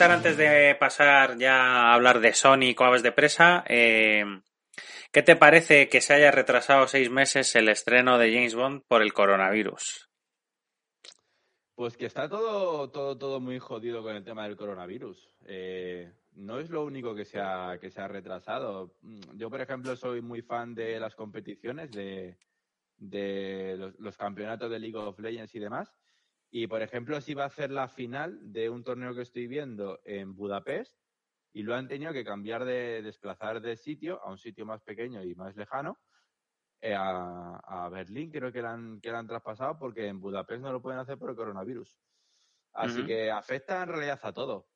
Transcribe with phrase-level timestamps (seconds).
[0.00, 4.24] Antes de pasar ya a hablar de Sonic o Aves de Presa, eh,
[5.12, 9.02] ¿qué te parece que se haya retrasado seis meses el estreno de James Bond por
[9.02, 10.08] el coronavirus?
[11.74, 15.28] Pues que está todo, todo, todo muy jodido con el tema del coronavirus.
[15.46, 18.94] Eh, no es lo único que se ha, que se ha retrasado.
[19.02, 22.38] Mm, Yo, por ejemplo, soy muy fan de las competiciones, de,
[22.96, 25.92] de los campeonatos de League of Legends y demás.
[26.50, 30.00] Y, por ejemplo, se iba a hacer la final de un torneo que estoy viendo
[30.04, 30.96] en Budapest
[31.52, 35.22] y lo han tenido que cambiar de desplazar de sitio a un sitio más pequeño
[35.22, 35.98] y más lejano
[36.80, 40.62] eh, a, a Berlín creo que la, han, que la han traspasado porque en Budapest
[40.62, 41.92] no lo pueden hacer por el coronavirus.
[42.72, 44.68] Así que afecta en realidad a todo.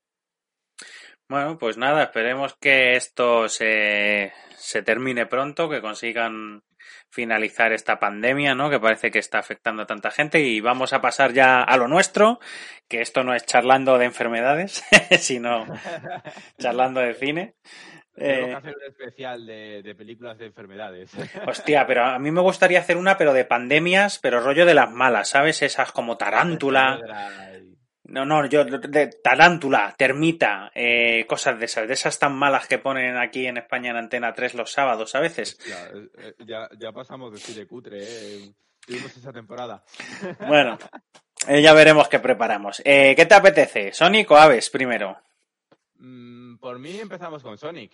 [1.29, 6.64] Bueno, pues nada, esperemos que esto se, se termine pronto, que consigan
[7.11, 8.70] finalizar esta pandemia, ¿no?
[8.70, 11.89] Que parece que está afectando a tanta gente y vamos a pasar ya a lo
[11.89, 12.41] nuestro,
[12.89, 14.84] que esto no es charlando de enfermedades,
[15.19, 15.66] sino
[16.58, 17.55] charlando de cine.
[18.14, 21.11] Tenemos Eh, que hacer un especial de, de películas de enfermedades.
[21.47, 24.90] Hostia, pero a mí me gustaría hacer una, pero de pandemias, pero rollo de las
[24.90, 25.62] malas, ¿sabes?
[25.62, 27.01] Esas como tarántula.
[28.12, 32.77] No, no, yo de tarántula, termita, eh, cosas de esas, de esas tan malas que
[32.77, 35.58] ponen aquí en España en Antena 3 los sábados a veces.
[35.67, 38.52] Eh, eh, ya, ya pasamos de cine cutre, ¿eh?
[38.86, 39.83] Tuvimos esa temporada.
[40.46, 40.78] Bueno,
[41.48, 42.83] eh, ya veremos qué preparamos.
[42.84, 43.95] Eh, ¿Qué te apetece?
[43.95, 45.17] ¿Sonic o Aves primero?
[45.96, 47.92] Mm, por mí empezamos con Sonic.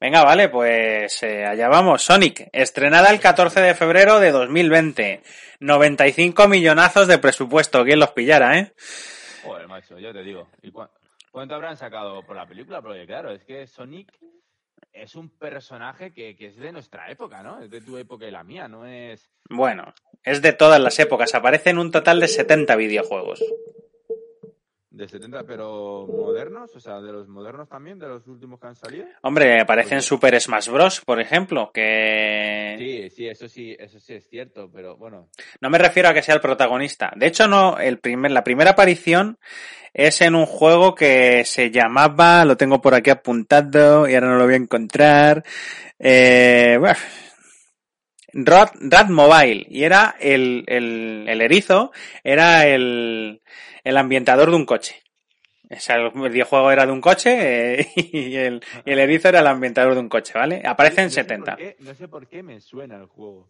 [0.00, 2.02] Venga, vale, pues eh, allá vamos.
[2.02, 5.24] Sonic, estrenada el 14 de febrero de 2020.
[5.58, 7.84] 95 millonazos de presupuesto.
[7.84, 8.72] ¿Quién los pillara, eh?
[9.44, 10.48] Joder, macho, yo te digo.
[10.62, 10.90] ¿Y cua-
[11.30, 12.80] cuánto habrán sacado por la película?
[12.82, 14.12] Porque claro, es que Sonic
[14.92, 17.60] es un personaje que, que es de nuestra época, ¿no?
[17.60, 19.30] Es de tu época y la mía, no es...
[19.50, 21.34] Bueno, es de todas las épocas.
[21.34, 23.42] Aparecen un total de 70 videojuegos.
[24.94, 28.76] De 70, pero modernos, o sea, de los modernos también, de los últimos que han
[28.76, 29.06] salido.
[29.22, 34.28] Hombre, aparecen Super Smash Bros, por ejemplo, que Sí, sí, eso sí, eso sí es
[34.28, 37.12] cierto, pero bueno, no me refiero a que sea el protagonista.
[37.16, 39.38] De hecho, no, el primer, la primera aparición
[39.92, 44.36] es en un juego que se llamaba, lo tengo por aquí apuntado y ahora no
[44.36, 45.44] lo voy a encontrar.
[45.98, 46.96] Eh, bueno,
[48.34, 53.40] Rad, Rad Mobile y era el, el, el erizo, era el,
[53.84, 55.03] el ambientador de un coche.
[55.70, 59.40] O sea, el videojuego era de un coche eh, y, el, y el erizo era
[59.40, 60.62] el ambientador de un coche, ¿vale?
[60.64, 61.52] Aparece en no sé 70.
[61.52, 63.48] por qué- no sé por qué me suena el juego.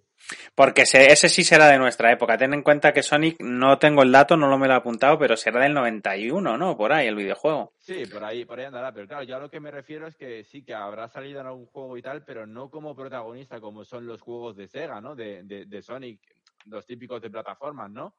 [0.54, 2.38] Porque se- ese sí será de nuestra época.
[2.38, 5.18] Ten en cuenta que Sonic, no tengo el dato, no lo me lo he apuntado,
[5.18, 6.76] pero será del 91, ¿no?
[6.76, 7.74] Por ahí el videojuego.
[7.80, 10.16] Sí, por ahí, por ahí andará, pero claro, yo a lo que me refiero es
[10.16, 13.84] que sí que habrá salido en algún juego y tal, pero no como protagonista como
[13.84, 15.14] son los juegos de Sega, ¿no?
[15.14, 16.20] De, de, de Sonic,
[16.66, 18.14] los típicos de plataformas, ¿no?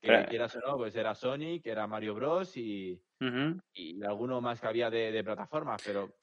[0.00, 2.56] Que Pero- quieras o no, pues era Sonic, era Mario Bros.
[2.56, 3.00] y,
[3.74, 6.14] y alguno más que había de, de plataformas, pero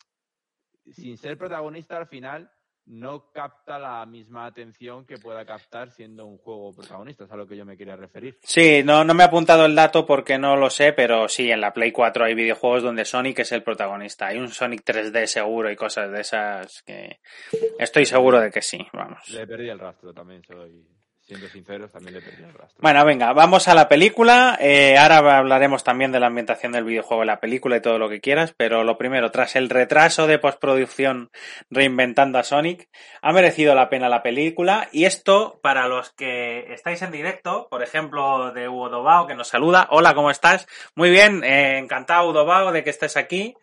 [0.91, 2.49] sin ser protagonista al final
[2.89, 7.45] no capta la misma atención que pueda captar siendo un juego protagonista, es a lo
[7.45, 8.39] que yo me quería referir.
[8.41, 11.59] Sí, no, no me he apuntado el dato porque no lo sé, pero sí, en
[11.59, 14.27] la Play 4 hay videojuegos donde Sonic es el protagonista.
[14.27, 17.19] Hay un Sonic 3D seguro y cosas de esas que
[17.77, 19.27] estoy seguro de que sí, vamos.
[19.31, 20.87] Le perdí el rastro también, soy
[21.27, 22.23] siendo sinceros, también.
[22.77, 24.57] Bueno, venga, vamos a la película.
[24.61, 28.21] Eh, ahora hablaremos también de la ambientación del videojuego la película y todo lo que
[28.21, 31.29] quieras, pero lo primero, tras el retraso de postproducción
[31.69, 32.87] reinventando a Sonic,
[33.21, 37.83] ha merecido la pena la película y esto para los que estáis en directo, por
[37.83, 39.87] ejemplo, de Hugo Dobao que nos saluda.
[39.91, 40.65] Hola, ¿cómo estás?
[40.95, 43.53] Muy bien, eh, encantado Hugo Dobao de que estés aquí.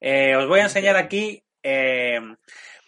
[0.00, 1.44] Eh, os voy a enseñar aquí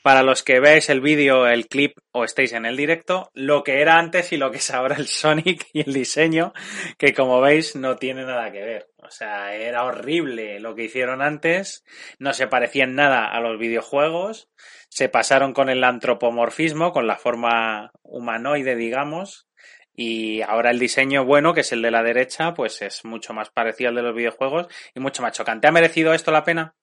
[0.07, 3.81] para los que veáis el vídeo, el clip o estéis en el directo, lo que
[3.81, 6.53] era antes y lo que es ahora el Sonic y el diseño,
[6.97, 8.87] que como veis no tiene nada que ver.
[8.99, 11.85] O sea, era horrible lo que hicieron antes,
[12.21, 14.49] no se parecía en nada a los videojuegos,
[14.91, 19.49] se pasaron con el antropomorfismo, con la forma humanoide, digamos,
[19.93, 23.51] y ahora el diseño bueno, que es el de la derecha, pues es mucho más
[23.51, 25.67] parecido al de los videojuegos y mucho más chocante.
[25.67, 26.77] ¿Ha merecido esto la pena?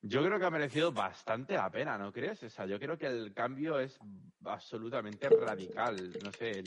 [0.00, 2.42] Yo creo que ha merecido bastante la pena, ¿no crees?
[2.44, 3.98] O sea, yo creo que el cambio es
[4.44, 6.12] absolutamente radical.
[6.22, 6.62] No sé,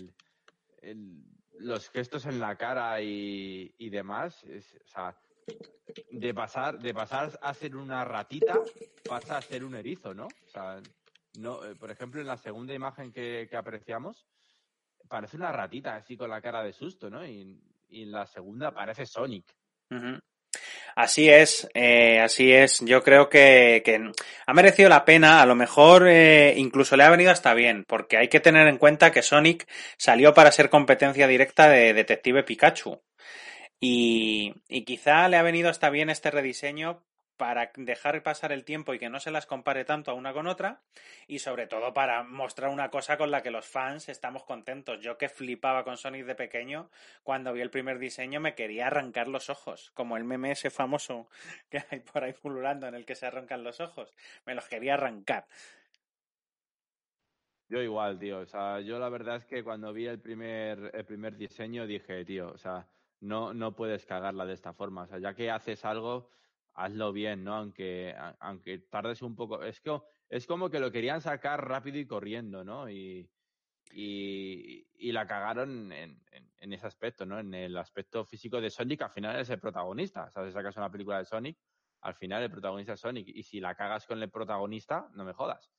[1.60, 5.16] los gestos en la cara y, demás, o sea,
[6.10, 8.60] de pasar, de pasar a ser una ratita,
[9.08, 10.26] pasa a ser un erizo, ¿no?
[10.26, 10.82] O sea,
[11.38, 14.28] no, eh, por ejemplo, en la segunda imagen que, apreciamos,
[15.08, 17.26] parece una ratita así con la cara de susto, ¿no?
[17.26, 19.54] Y, en la segunda parece Sonic.
[20.96, 22.80] Así es, eh, así es.
[22.82, 23.84] Yo creo que,
[24.46, 28.18] ha merecido la pena, a lo mejor eh, incluso le ha venido hasta bien, porque
[28.18, 29.68] hay que tener en cuenta que Sonic
[29.98, 33.02] salió para ser competencia directa de Detective Pikachu.
[33.80, 37.04] Y, y quizá le ha venido hasta bien este rediseño
[37.42, 40.46] para dejar pasar el tiempo y que no se las compare tanto a una con
[40.46, 40.84] otra
[41.26, 45.02] y sobre todo para mostrar una cosa con la que los fans estamos contentos.
[45.02, 46.92] Yo que flipaba con Sonic de pequeño,
[47.24, 51.30] cuando vi el primer diseño me quería arrancar los ojos, como el meme ese famoso
[51.72, 54.14] que hay por ahí pululando en el que se arrancan los ojos.
[54.46, 55.48] Me los quería arrancar.
[57.70, 58.38] Yo igual, tío.
[58.38, 62.24] O sea, yo la verdad es que cuando vi el primer, el primer diseño dije,
[62.24, 62.86] tío, o sea,
[63.20, 65.02] no, no puedes cagarla de esta forma.
[65.02, 66.30] O sea, ya que haces algo,
[66.74, 67.56] hazlo bien, ¿no?
[67.56, 69.64] Aunque, aunque tardes un poco.
[69.64, 72.90] Es, que, es como que lo querían sacar rápido y corriendo, ¿no?
[72.90, 73.30] Y,
[73.94, 76.24] y, la cagaron en,
[76.58, 77.40] en, ese aspecto, ¿no?
[77.40, 80.26] En el aspecto físico de Sonic, al final es el protagonista.
[80.26, 81.58] O sea, si sacas una película de Sonic,
[82.02, 83.28] al final el protagonista es Sonic.
[83.28, 85.72] Y si la cagas con el protagonista, no me jodas.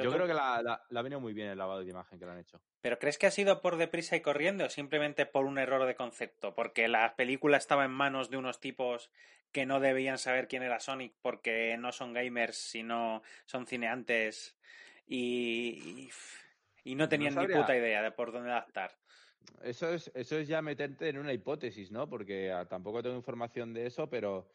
[0.00, 2.32] Yo creo que la, la, ha venido muy bien el lavado de imagen que lo
[2.32, 2.60] han hecho.
[2.80, 5.94] ¿Pero crees que ha sido por deprisa y corriendo o simplemente por un error de
[5.94, 6.54] concepto?
[6.54, 9.10] Porque la película estaba en manos de unos tipos
[9.52, 14.56] que no debían saber quién era Sonic porque no son gamers, sino son cineantes
[15.06, 16.08] y,
[16.84, 18.92] y, no tenían ni puta idea de por dónde adaptar.
[19.62, 22.08] Eso es, eso es ya meterte en una hipótesis, ¿no?
[22.08, 24.48] Porque ah, tampoco tengo información de eso, pero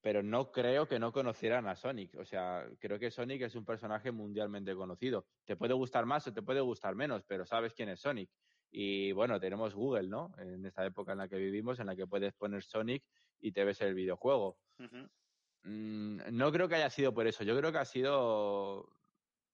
[0.00, 2.14] pero no creo que no conocieran a Sonic.
[2.16, 5.26] O sea, creo que Sonic es un personaje mundialmente conocido.
[5.44, 8.30] Te puede gustar más o te puede gustar menos, pero sabes quién es Sonic.
[8.70, 10.32] Y bueno, tenemos Google, ¿no?
[10.38, 13.04] En esta época en la que vivimos, en la que puedes poner Sonic
[13.40, 14.58] y te ves el videojuego.
[15.64, 17.42] Mm, no creo que haya sido por eso.
[17.44, 18.88] Yo creo que ha sido,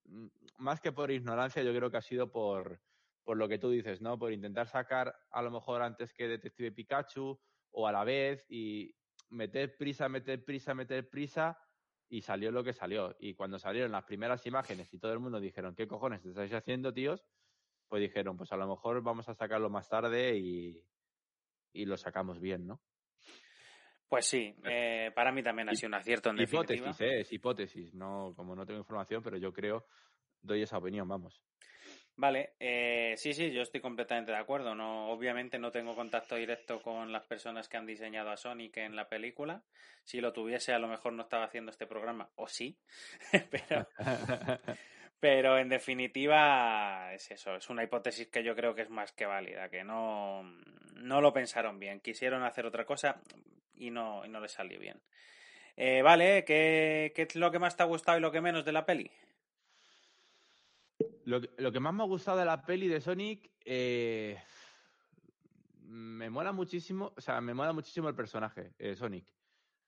[0.05, 0.27] mm,
[0.59, 2.81] más que por ignorancia, yo creo que ha sido por,
[3.23, 4.19] por lo que tú dices, ¿no?
[4.19, 8.95] Por intentar sacar a lo mejor antes que Detective Pikachu o a la vez y,
[9.31, 11.59] meter prisa, meter prisa, meter prisa
[12.09, 13.15] y salió lo que salió.
[13.19, 16.53] Y cuando salieron las primeras imágenes y todo el mundo dijeron, ¿qué cojones te estáis
[16.53, 17.25] haciendo, tíos?
[17.89, 20.83] Pues dijeron, pues a lo mejor vamos a sacarlo más tarde y,
[21.73, 22.81] y lo sacamos bien, ¿no?
[24.09, 27.95] Pues sí, eh, para mí también ha sido un acierto en Hipótesis, eh, es hipótesis,
[27.95, 29.87] no, como no tengo información, pero yo creo,
[30.41, 31.43] doy esa opinión, vamos.
[32.17, 34.75] Vale, eh, sí, sí, yo estoy completamente de acuerdo.
[34.75, 38.95] No, obviamente no tengo contacto directo con las personas que han diseñado a Sonic en
[38.95, 39.65] la película.
[40.05, 42.79] Si lo tuviese, a lo mejor no estaba haciendo este programa, o sí,
[43.51, 43.89] pero,
[45.19, 49.27] pero en definitiva es eso, es una hipótesis que yo creo que es más que
[49.27, 50.43] válida, que no,
[50.97, 53.21] no lo pensaron bien, quisieron hacer otra cosa
[53.75, 55.01] y no, y no les salió bien.
[55.77, 58.65] Eh, vale, ¿qué, ¿qué es lo que más te ha gustado y lo que menos
[58.65, 59.11] de la peli?
[61.25, 64.39] Lo, que más me ha gustado de la peli de Sonic, eh,
[65.81, 69.27] me mola muchísimo, o sea, me mola muchísimo el personaje, eh, Sonic.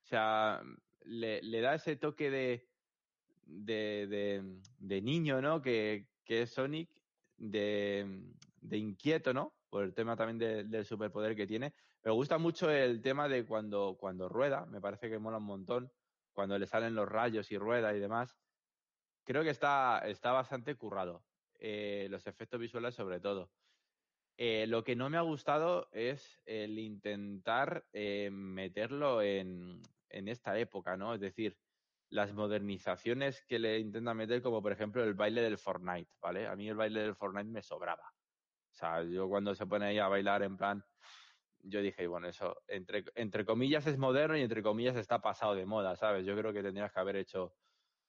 [0.02, 0.62] O sea,
[1.05, 2.69] le, da ese toque de,
[3.45, 5.61] de, niño, ¿no?
[5.61, 6.90] Que, es Sonic,
[7.37, 8.07] de,
[8.71, 9.55] inquieto, ¿no?
[9.69, 11.75] Por el tema también del superpoder que tiene.
[12.02, 15.93] Me gusta mucho el tema de cuando, cuando rueda, me parece que mola un montón,
[16.33, 18.38] cuando le salen los rayos y rueda y demás
[19.26, 21.23] creo que está, está bastante currado.
[21.60, 23.50] Eh, los efectos visuales sobre todo.
[24.38, 30.58] Eh, lo que no me ha gustado es el intentar eh, meterlo en, en, esta
[30.58, 31.14] época, ¿no?
[31.14, 31.56] Es decir,
[32.10, 36.46] las modernizaciones que le intentan meter, como por ejemplo el baile del Fortnite, ¿vale?
[36.46, 38.12] A mí el baile del Fortnite me sobraba.
[38.72, 40.84] O sea, yo cuando se pone ahí a bailar en plan,
[41.60, 45.64] yo dije, bueno, eso, entre, entre comillas es moderno y entre comillas está pasado de
[45.64, 46.26] moda, ¿sabes?
[46.26, 47.54] Yo creo que tendrías que haber hecho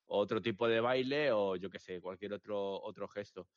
[0.07, 3.47] otro tipo de baile o yo qué sé, cualquier otro, otro gesto.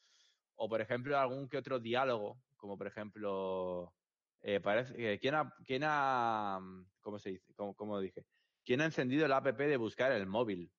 [0.57, 3.95] O por ejemplo, algún que otro diálogo, como por ejemplo,
[4.43, 6.61] eh, parece, ¿quién, ha, ¿quién ha,
[7.01, 7.55] cómo se dice?
[7.55, 8.27] ¿Cómo, dije?
[8.65, 10.71] ¿Quién ha encendido el app de buscar el móvil?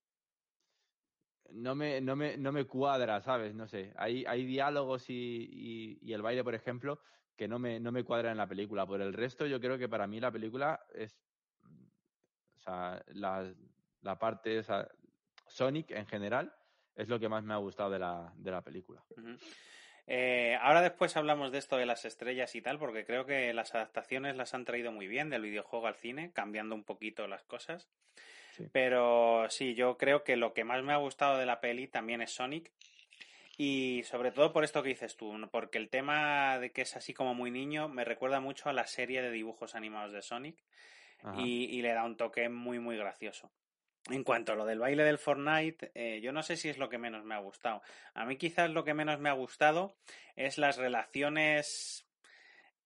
[1.53, 3.53] no me, no me, no me cuadra, ¿sabes?
[3.53, 3.93] No sé.
[3.97, 6.99] Hay, hay diálogos y, y, el baile, por ejemplo,
[7.35, 8.85] que no me, no me cuadra en la película.
[8.85, 11.17] Por el resto, yo creo que para mí la película es.
[12.57, 13.53] O sea, la,
[14.01, 14.59] la parte.
[14.59, 14.87] esa
[15.51, 16.53] Sonic en general
[16.95, 19.03] es lo que más me ha gustado de la, de la película.
[20.07, 23.75] Eh, ahora después hablamos de esto de las estrellas y tal, porque creo que las
[23.75, 27.89] adaptaciones las han traído muy bien del videojuego al cine, cambiando un poquito las cosas.
[28.71, 32.21] Pero sí, yo creo que lo que más me ha gustado de la peli también
[32.21, 32.71] es Sonic.
[33.57, 37.13] Y sobre todo por esto que dices tú, porque el tema de que es así
[37.13, 40.57] como muy niño me recuerda mucho a la serie de dibujos animados de Sonic
[41.37, 43.51] y, y, le da un toque muy, muy gracioso.
[44.09, 46.89] En cuanto a lo del baile del Fortnite, eh, yo no sé si es lo
[46.89, 47.81] que menos me ha gustado.
[48.13, 49.95] A mí quizás lo que menos me ha gustado
[50.35, 52.07] es las relaciones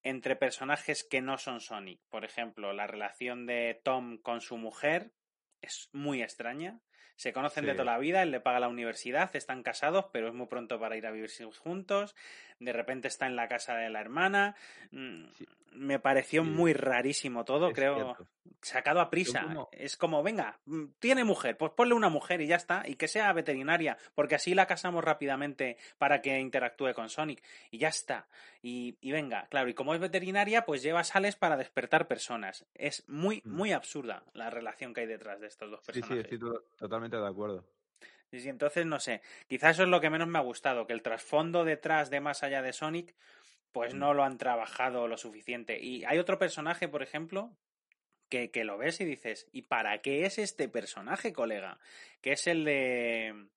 [0.04, 2.02] entre personajes que no son Sonic.
[2.10, 5.12] Por ejemplo, la relación de Tom con su mujer
[5.62, 6.80] es muy extraña.
[7.16, 10.34] Se conocen de toda la vida, él le paga la universidad, están casados, pero es
[10.34, 12.14] muy pronto para ir a vivir juntos.
[12.60, 14.56] De repente está en la casa de la hermana.
[14.92, 15.28] Mm,
[15.76, 18.16] me pareció muy rarísimo todo, creo
[18.66, 19.68] sacado a prisa.
[19.72, 23.08] Es como, venga, mm, tiene mujer, pues ponle una mujer y ya está, y que
[23.08, 28.28] sea veterinaria, porque así la casamos rápidamente para que interactúe con Sonic, y ya está.
[28.62, 32.66] Y, y venga, claro, y como es veterinaria, pues lleva sales para despertar personas.
[32.74, 33.56] Es muy, mm.
[33.56, 36.24] muy absurda la relación que hay detrás de estos dos personajes.
[36.24, 37.66] Sí, sí, estoy totalmente de acuerdo.
[38.32, 40.94] Sí, sí, entonces no sé, quizás eso es lo que menos me ha gustado, que
[40.94, 43.16] el trasfondo detrás de más allá de Sonic,
[43.76, 44.00] pues mm.
[44.00, 45.78] no lo han trabajado lo suficiente.
[45.84, 47.52] Y hay otro personaje, por ejemplo,
[48.30, 51.78] que, que, lo ves y dices, ¿y para qué es este personaje, colega?
[52.22, 53.48] Que es el de.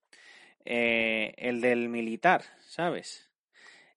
[0.65, 3.31] Eh, el del militar, ¿sabes?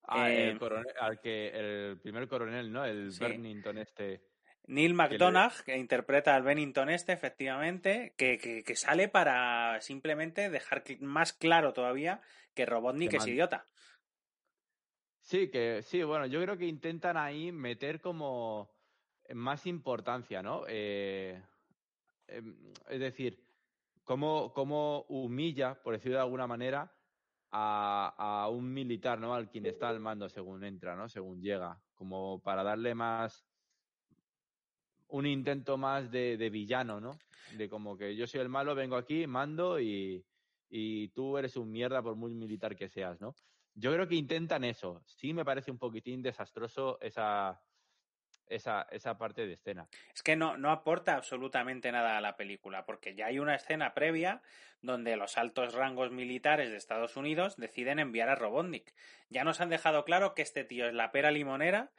[0.04, 2.84] Ah, el, eh, coronel, al que, el primer coronel, ¿no?
[2.84, 4.20] El Bennington este.
[4.68, 11.32] Neil McDonagh, que, interpreta al Bennington este, efectivamente, que, que, sale para simplemente dejar más
[11.32, 12.20] claro todavía
[12.54, 13.66] que Robotnik es idiota.
[15.32, 18.70] Sí, que sí, bueno, yo creo que intentan ahí meter como
[19.32, 20.64] más importancia, ¿no?
[20.68, 21.42] Eh,
[22.26, 22.54] em,
[22.90, 23.42] es decir,
[24.04, 26.94] cómo, cómo, humilla, por decirlo de alguna manera,
[27.50, 29.32] a, un militar, ¿no?
[29.34, 31.08] Al quien está al mando según entra, ¿no?
[31.08, 33.46] Según llega, como para darle más
[35.08, 37.16] un intento más de, de villano, ¿no?
[37.56, 40.22] De como que yo soy el malo, vengo aquí, mando y,
[40.68, 43.34] y tú eres un mierda por muy militar que seas, ¿no?
[43.74, 45.02] Yo creo que intentan eso.
[45.06, 47.60] Sí me parece un poquitín desastroso esa,
[48.46, 49.88] esa, esa parte de escena.
[50.14, 53.94] Es que no, no aporta absolutamente nada a la película, porque ya hay una escena
[53.94, 54.42] previa
[54.82, 58.94] donde los altos rangos militares de Estados Unidos deciden enviar a Robotnik.
[59.30, 61.90] Ya nos han dejado claro que este tío es la pera limonera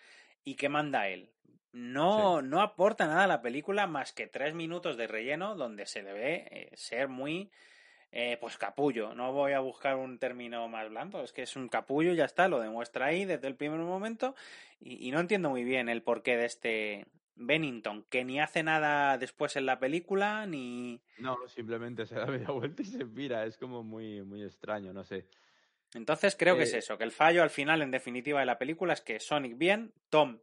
[0.43, 1.31] y que manda él.
[1.71, 6.03] No, no aporta nada a la película más que tres minutos de relleno donde se
[6.03, 7.51] debe eh, ser muy
[8.15, 9.15] eh, pues capullo.
[9.15, 12.25] No voy a buscar un término más blando, es que es un capullo y ya
[12.25, 14.35] está, lo demuestra ahí desde el primer momento
[14.79, 19.55] y, no entiendo muy bien el porqué de este Bennington, que ni hace nada después
[19.55, 21.01] en la película, ni...
[21.17, 25.03] No, simplemente se da media vuelta y se mira, es como muy, muy extraño, no
[25.03, 25.25] sé.
[25.95, 28.59] Entonces creo que es eh, eso, que el fallo al final, en definitiva, de la
[28.59, 30.39] película es que Sonic bien, Tom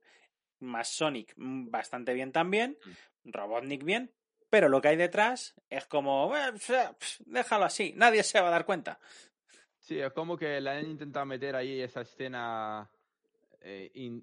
[0.59, 3.31] más Sonic mm, bastante bien también, mm.
[3.31, 4.11] Robotnik bien,
[4.51, 6.33] pero lo que hay detrás es como,
[7.27, 8.99] déjalo así, nadie se va a dar cuenta.
[9.79, 12.91] Sí, es como que le han intentado meter ahí esa escena
[13.61, 14.21] eh,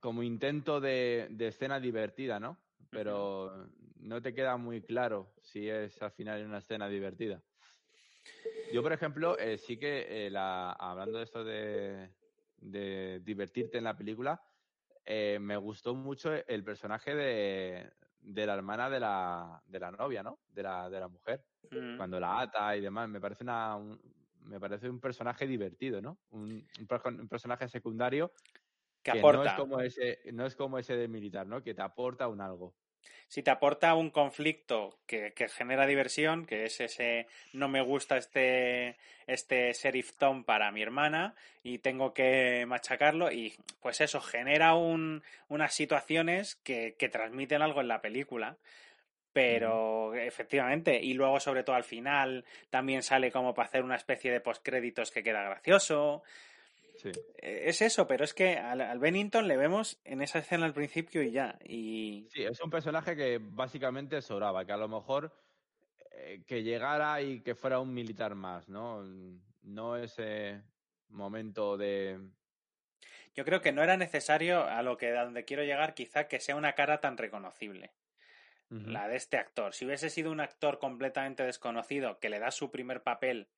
[0.00, 2.56] como intento de, escena divertida, ¿no?
[2.90, 7.42] Pero no te queda muy claro si es al final una escena divertida.
[8.72, 12.10] Yo, por ejemplo, eh, sí que eh, la, hablando de esto de,
[12.58, 14.40] de divertirte en la película,
[15.06, 17.90] me gustó mucho el personaje de,
[18.24, 20.40] de la hermana de la, de la novia, ¿no?
[20.48, 21.44] De la, de la mujer.
[21.70, 21.96] Mm.
[21.96, 23.08] Cuando la ata y demás.
[23.08, 24.00] Me parece una, un,
[24.40, 26.18] me parece un personaje divertido, ¿no?
[26.30, 28.32] Un, un, personaje secundario
[29.02, 29.44] que, aporta.
[29.44, 31.62] No es, como ese, no es como ese de militar, ¿no?
[31.62, 32.74] Que te aporta un algo
[33.34, 38.94] si te aporta un conflicto que, genera diversión, que es ese no me gusta este,
[39.26, 45.24] este sheriff Tom para mi hermana y tengo que machacarlo y pues eso genera un,
[45.48, 48.56] unas situaciones que, que transmiten algo en la película.
[49.32, 54.30] Pero efectivamente, y luego sobre todo al final también sale como para hacer una especie
[54.30, 56.22] de postcréditos que queda gracioso.
[57.10, 61.22] Eh, es eso, pero es que al, Bennington le vemos en esa escena al principio
[61.22, 61.58] y ya.
[61.64, 62.26] Y...
[62.30, 65.32] Sí, es un personaje que básicamente sobraba, que a lo mejor
[66.12, 69.02] eh, que llegara y que fuera un militar más, ¿no?
[69.62, 70.62] No ese
[71.08, 72.20] momento de...
[73.34, 76.38] Yo creo que no era necesario a lo que a donde quiero llegar, quizá que
[76.38, 77.92] sea una cara tan reconocible.
[78.70, 79.72] La de este actor.
[79.72, 83.48] Si hubiese sido un actor completamente desconocido que le da su primer papel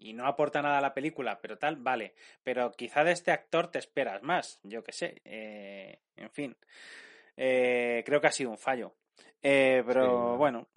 [0.00, 2.14] y no aporta nada a la película, pero tal, vale.
[2.42, 5.20] Pero quizá de este actor te esperas más, yo qué sé.
[5.24, 6.56] Eh, en fin,
[7.36, 8.94] eh, creo que ha sido un fallo.
[9.42, 10.68] Eh, pero bueno,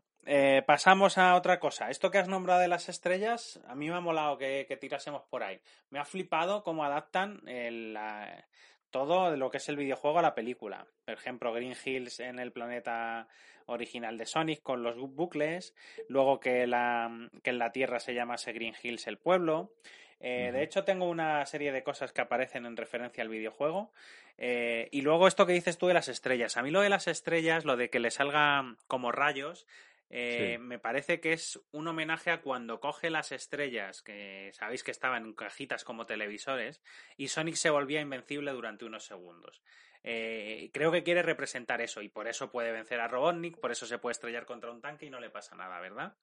[0.66, 1.90] pasamos a otra cosa.
[1.90, 5.24] Esto que has nombrado de las estrellas, a mí me ha molado que, que tirásemos
[5.24, 5.60] por ahí.
[5.90, 8.46] Me ha flipado cómo adaptan el, la,
[8.92, 10.86] todo lo que es el videojuego a la película.
[11.06, 13.28] Por ejemplo, Green Hills en el planeta
[13.66, 15.74] original de Sonic con los bucles,
[16.08, 19.74] luego que, la, que en la Tierra se llamase Green Hills el pueblo.
[20.20, 23.92] Eh, de hecho, tengo una serie de cosas que aparecen en referencia al videojuego.
[24.38, 26.58] Eh, y luego esto que dices tú de las estrellas.
[26.58, 29.68] A mí lo de las estrellas, lo de que le salga como rayos,
[30.14, 34.92] eh, me parece que es un homenaje a cuando coge las estrellas, que sabéis que
[34.92, 36.84] estaban en cajitas como televisores,
[37.16, 39.64] y Sonic se volvía invencible durante unos segundos.
[40.04, 43.86] Eh, creo que quiere representar eso, y por eso puede vencer a Robotnik, por eso
[43.86, 46.18] se puede estrellar contra un tanque y no le pasa nada, ¿verdad?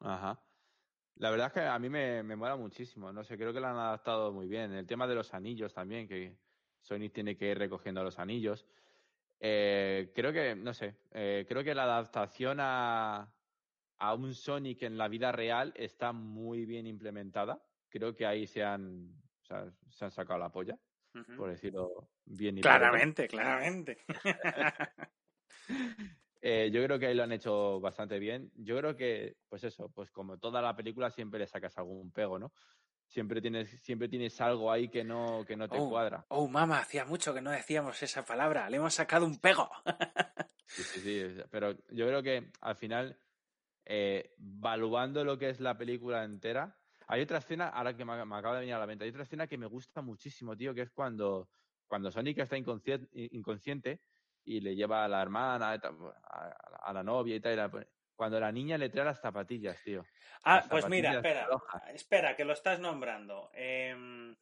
[0.00, 0.44] Ajá.
[1.16, 3.68] La verdad es que a mí me, me mola muchísimo, no sé, creo que lo
[3.68, 4.72] han adaptado muy bien.
[4.74, 6.36] El tema de los anillos también, que
[6.82, 8.66] Sonic tiene que ir recogiendo los anillos.
[9.46, 13.30] Eh, creo que, no sé, eh, creo que la adaptación a,
[13.98, 17.62] a un Sonic en la vida real está muy bien implementada.
[17.90, 20.78] Creo que ahí se han, se han sacado la polla,
[21.36, 22.56] por decirlo bien.
[22.56, 23.98] Y claramente, claramente.
[26.40, 28.50] eh, yo creo que ahí lo han hecho bastante bien.
[28.54, 32.38] Yo creo que, pues eso, pues como toda la película siempre le sacas algún pego,
[32.38, 32.54] ¿no?
[33.06, 36.24] Siempre tienes, siempre tienes algo ahí que no, que no te oh, cuadra.
[36.28, 38.68] Oh, mamá, hacía mucho que no decíamos esa palabra.
[38.68, 39.70] Le hemos sacado un pego.
[40.66, 41.42] sí, sí, sí.
[41.50, 43.18] Pero yo creo que al final,
[43.84, 48.54] eh, valuando lo que es la película entera, hay otra escena, ahora que me, acaba
[48.54, 50.90] de venir a la mente, hay otra escena que me gusta muchísimo, tío, que es
[50.90, 51.48] cuando,
[51.86, 54.00] cuando Sonic está inconsciente, inconsciente
[54.44, 58.52] y le lleva a la hermana, a, la novia y tal, y la, cuando la
[58.52, 60.04] niña le trae las zapatillas, tío.
[60.44, 61.48] Ah, pues mira, espera,
[61.92, 63.50] espera, que lo estás nombrando.
[63.54, 64.36] Em,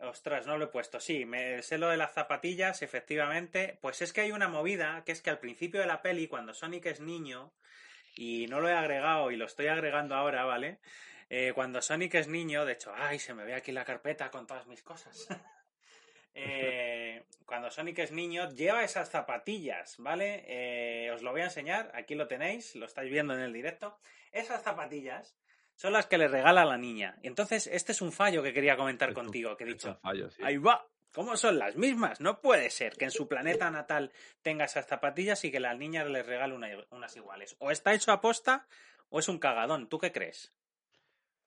[0.00, 1.00] ostras, no lo he puesto.
[1.00, 3.78] Sí, me sé lo de las zapatillas, efectivamente.
[3.80, 6.54] Pues es que hay una movida, que es que al principio de la peli, cuando
[6.54, 7.52] Sonic es niño,
[8.16, 10.80] y no lo he agregado y lo estoy agregando ahora, ¿vale?
[11.28, 14.46] Eh, cuando Sonic es niño, de hecho, ay, se me ve aquí la carpeta con
[14.46, 15.26] todas mis cosas.
[16.38, 20.44] Eh, cuando Sonic es niño, lleva esas zapatillas, ¿vale?
[20.46, 23.98] Eh, os lo voy a enseñar, aquí lo tenéis, lo estáis viendo en el directo.
[24.32, 25.38] Esas zapatillas
[25.74, 27.18] son las que le regala la niña.
[27.22, 29.98] Entonces, este es un fallo que quería comentar contigo, que he dicho.
[30.42, 30.86] Ahí va.
[31.14, 32.20] ¿Cómo son las mismas?
[32.20, 36.04] No puede ser que en su planeta natal tenga esas zapatillas y que la niña
[36.04, 36.54] le regale
[36.90, 37.56] unas iguales.
[37.58, 38.66] O está hecho a posta
[39.08, 39.88] o es un cagadón.
[39.88, 40.52] ¿Tú qué crees?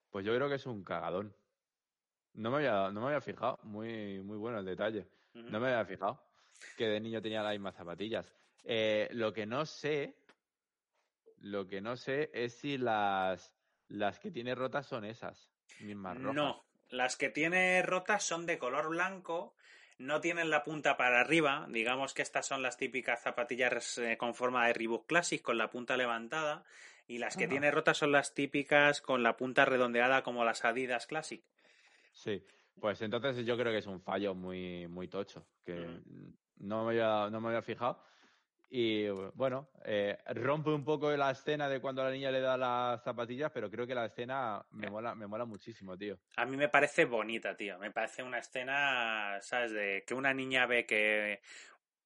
[0.10, 1.36] Pues yo creo que es un cagadón.
[2.33, 3.59] No me había, no me había fijado.
[3.63, 5.07] Muy, muy bueno el detalle.
[5.33, 6.21] No me había fijado
[6.77, 8.33] que de niño tenía las mismas zapatillas.
[8.63, 10.15] Eh, lo que no sé,
[11.39, 13.53] lo que no sé es si las,
[13.87, 16.35] las que tiene rotas son esas mismas rojas.
[16.35, 19.55] No, las que tiene rotas son de color blanco,
[19.97, 21.67] no tienen la punta para arriba.
[21.69, 25.69] Digamos que estas son las típicas zapatillas eh, con forma de Reebok Classic con la
[25.69, 26.63] punta levantada.
[27.07, 31.07] Y las que tiene rotas son las típicas con la punta redondeada como las Adidas
[31.07, 31.43] Classic.
[32.19, 32.43] Sí,
[32.77, 36.01] pues entonces yo creo que es un fallo muy, muy tocho, que
[36.58, 38.03] no, me había, no me había fijado.
[38.69, 43.01] Y bueno, eh, rompe un poco la escena de cuando la niña le da las
[43.03, 44.89] zapatillas, pero creo que la escena me eh.
[44.91, 46.19] mola, me mola muchísimo, tío.
[46.36, 47.79] A mí me parece bonita, tío.
[47.79, 49.71] Me parece una escena, ¿sabes?
[49.71, 51.39] De que una niña ve que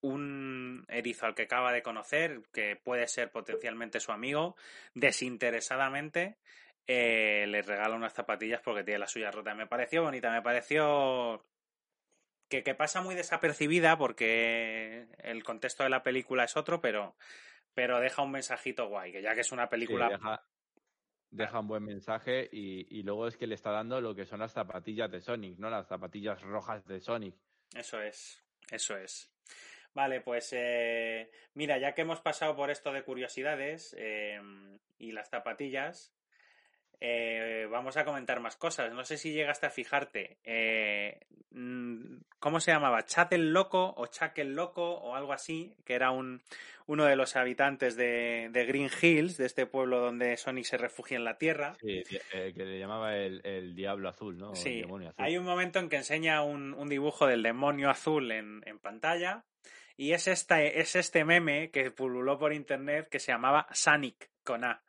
[0.02, 4.56] un erizo al que acaba de conocer, que puede ser potencialmente su amigo,
[4.94, 6.38] desinteresadamente,
[6.88, 9.56] eh, le regala unas zapatillas porque tiene la suya rota.
[9.56, 11.46] Me pareció bonita, me pareció
[12.62, 17.16] que, pasa muy desapercibida porque el contexto de la película es otro, pero,
[17.74, 20.08] pero deja un mensajito guay, que ya que es una película...
[21.32, 24.54] deja, un buen mensaje y, luego es que le está dando lo que son las
[24.54, 25.70] zapatillas de Sonic, ¿no?
[25.70, 27.36] Las zapatillas rojas de Sonic.
[27.76, 29.32] Eso es, eso es.
[29.96, 34.40] Vale, pues eh, mira, ya que hemos pasado por esto de curiosidades eh,
[34.98, 36.13] y las zapatillas,
[37.00, 38.94] eh, vamos a comentar más cosas.
[38.94, 40.38] No sé si llegaste a fijarte.
[40.44, 41.20] Eh,
[41.52, 43.06] mm, ¿Cómo se llamaba?
[43.06, 45.76] ¿Chat el Loco o Chuck el Loco o algo así?
[45.86, 46.42] Que era un,
[46.88, 51.24] uno de los habitantes de, Green Hills, de este pueblo donde Sonic se refugia en
[51.24, 51.76] la Tierra.
[51.80, 52.04] Sí,
[52.34, 54.56] eh, que le llamaba el, Diablo Azul, ¿no?
[54.56, 54.84] Sí.
[55.18, 59.46] Hay un momento en que enseña un, dibujo del demonio azul en, en pantalla.
[59.96, 64.64] Y es, esta, es este meme que pululó por internet que se llamaba Sonic con
[64.64, 64.82] A.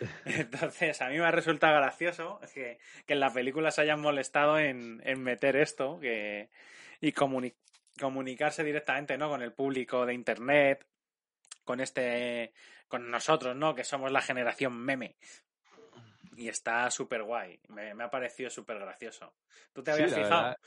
[0.24, 5.00] Entonces, a mí me ha resultado gracioso que, en la película se hayan molestado en,
[5.22, 6.50] meter esto que,
[7.00, 9.28] y comunicarse directamente ¿no?
[9.28, 10.86] con el público de Internet,
[11.64, 12.52] con este
[12.88, 13.74] con nosotros, ¿no?
[13.74, 15.16] Que somos la generación meme.
[16.36, 17.58] Y está súper guay.
[17.68, 19.34] Me, me, ha parecido súper gracioso.
[19.72, 20.42] ¿Tú te Sí, habías la fijado?
[20.42, 20.58] verdad-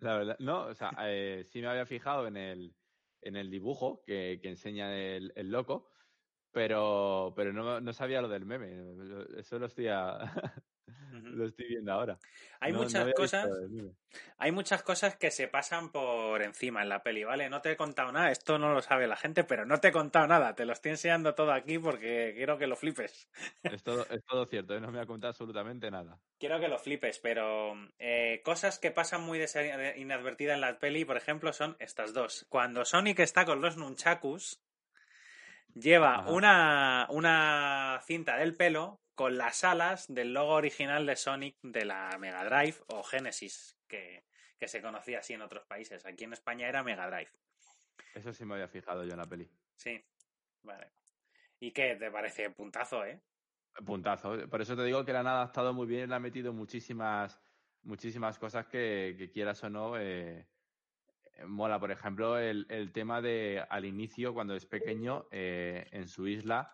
[0.00, 2.74] la verdad, no, o sea, eh, sí me había fijado en el,
[3.22, 5.90] en el dibujo que, que enseña el, el loco,
[6.56, 8.72] pero, pero no, no sabía lo del meme.
[9.36, 10.16] Eso lo estoy, a-
[11.12, 12.18] lo estoy viendo ahora.
[12.60, 13.46] Hay No- muchas cosas.
[14.38, 17.50] Hay muchas cosas que se pasan por encima en la peli, ¿vale?
[17.50, 19.92] No te he contado nada, esto no lo sabe la gente, pero no te he
[19.92, 23.28] contado nada, te lo estoy enseñando todo aquí porque quiero que lo flipes.
[23.62, 24.80] Es todo, es todo cierto, ¿eh?
[24.80, 26.18] no me ha contado absolutamente nada.
[26.38, 29.44] Quiero que lo flipes, pero eh, cosas que pasan muy
[29.96, 32.46] inadvertidas en la peli, por ejemplo, son estas dos.
[32.48, 34.62] Cuando Sonic está con los nunchakus,
[35.76, 36.30] lleva Ajá.
[36.30, 42.16] una, una cinta del pelo con las alas del logo original de Sonic de la
[42.18, 44.24] Mega Drive o Genesis, que,
[44.58, 46.04] que se conocía así en otros países.
[46.04, 47.30] Aquí en España era Mega Drive.
[48.14, 49.48] Eso sí me había fijado yo en la peli.
[49.76, 50.02] Sí,
[50.62, 50.92] vale.
[51.60, 53.20] ¿Y qué te parece puntazo, eh?
[53.84, 54.48] Puntazo.
[54.48, 57.40] Por eso te digo que la han adaptado muy bien, le han metido muchísimas,
[57.82, 60.46] muchísimas cosas que, que quieras o no, eh, eh,
[61.46, 61.78] mola.
[61.78, 66.72] Por ejemplo, el, el tema de al inicio, cuando es pequeño, eh, en su isla,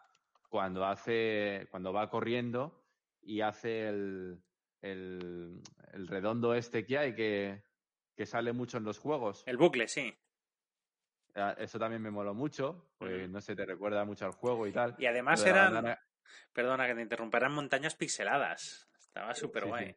[0.49, 2.85] cuando hace, cuando va corriendo
[3.23, 4.43] y hace el,
[4.83, 5.61] el,
[5.93, 7.63] el redondo este que hay, que,
[8.15, 9.43] que sale mucho en los juegos.
[9.47, 10.15] El bucle, sí.
[11.35, 14.73] Ah, Eso también me moló mucho, porque no se te recuerda mucho al juego y
[14.73, 14.95] tal.
[14.99, 15.99] Y además la eran,
[16.53, 18.91] perdona que te interrumpa, eran montañas pixeladas.
[19.01, 19.87] Estaba súper Sí, guay.
[19.87, 19.97] sí.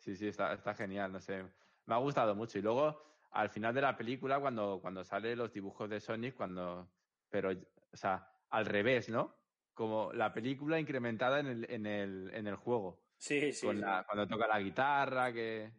[0.00, 1.44] Sí, sí, está, está genial, no sé.
[1.86, 2.58] Me ha gustado mucho.
[2.58, 6.92] Y luego, al final de la película, cuando, cuando salen los dibujos de Sonic, cuando.
[7.28, 9.36] Pero, o sea, al revés, ¿no?
[9.74, 13.04] Como la película incrementada en el, en el, en el juego.
[13.18, 13.66] Sí, sí.
[13.66, 13.82] con sí.
[13.82, 15.72] la- cuando toca la guitarra, que.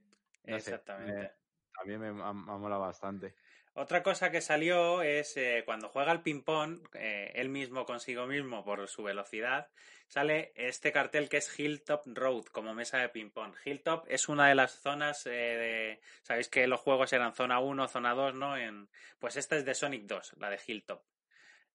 [0.45, 1.13] no sé, Exactamente.
[1.13, 1.31] me-
[1.77, 3.35] también me, ha- me ha molado bastante.
[3.75, 8.63] Otra cosa que salió es eh, cuando juega al ping-pong, eh, él mismo consigo mismo
[8.63, 9.67] por su velocidad,
[10.07, 13.55] sale este cartel que es Hilltop Road como mesa de ping-pong.
[13.65, 16.01] Hilltop es una de las zonas eh, de...
[16.21, 18.57] Sabéis que los juegos eran zona 1, zona 2, ¿no?
[18.57, 18.89] En...
[19.17, 21.01] Pues esta es de Sonic 2, la de Hilltop.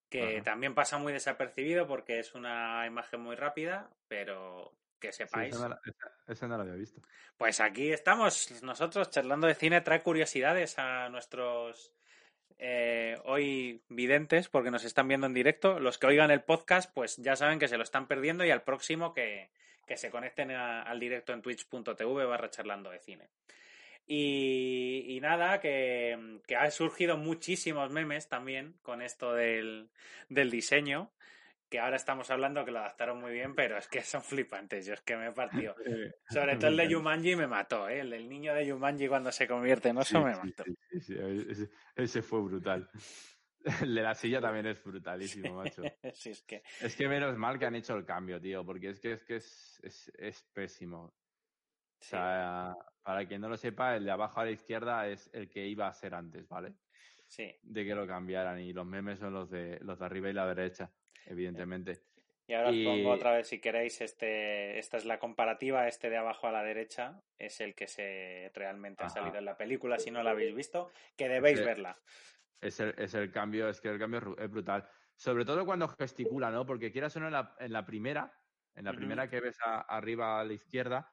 [0.09, 5.55] Que también pasa muy desapercibido porque es una imagen muy rápida, pero que Sí, sepáis.
[5.55, 7.01] esa, no la, esa- esa no la había visto.
[7.37, 11.93] Pues aquí estamos nosotros charlando de cine, trae curiosidades a nuestros
[12.59, 15.79] eh, hoy videntes porque nos están viendo en directo.
[15.79, 18.63] Los que oigan el podcast, pues ya saben que se lo están perdiendo y al
[18.63, 19.51] próximo que,
[19.87, 23.29] que se conecten a- al directo en twitch.tv barra charlando de cine.
[24.07, 29.91] Y, y nada, que, que han surgido muchísimos memes también con esto del,
[30.31, 31.13] del diseño,
[31.69, 34.95] que ahora estamos hablando que lo adaptaron muy bien, pero es que son flipantes, yo
[34.95, 35.75] es que me he partido.
[36.29, 38.01] Sobre todo el de Yumanji me mató, ¿eh?
[38.01, 40.65] El del niño de Yumanji cuando se convierte en oso Sí, me mató.
[40.65, 41.17] sí, sí, sí,
[41.49, 42.89] ese, ese fue brutal.
[43.83, 45.83] El de la silla también es brutalísimo, macho.
[46.03, 49.13] Es que Es que menos mal que han hecho el cambio, tío, porque es que
[49.13, 51.15] es, que es, es, es pésimo.
[52.01, 55.51] O sea, para quien no lo sepa, el de abajo a la izquierda es el
[55.51, 56.75] que iba a ser antes, ¿vale?
[57.27, 57.53] sí.
[57.63, 60.47] De que lo cambiaran y los memes son los de los de arriba y la
[60.47, 60.91] derecha,
[61.29, 62.03] evidentemente.
[62.47, 66.17] Y ahora os pongo otra vez si queréis este esta es la comparativa, este de
[66.17, 70.11] abajo a la derecha es el que se realmente ha salido en la película, si
[70.11, 71.99] no la habéis visto, que debéis verla.
[72.61, 74.89] Es el, es el cambio, es que el cambio es ru- es brutal.
[75.17, 76.65] Sobre todo cuando gesticula, ¿no?
[76.67, 78.33] Porque quieras o no, en la, en la primera,
[78.75, 81.13] en la primera que ves a- arriba a la izquierda,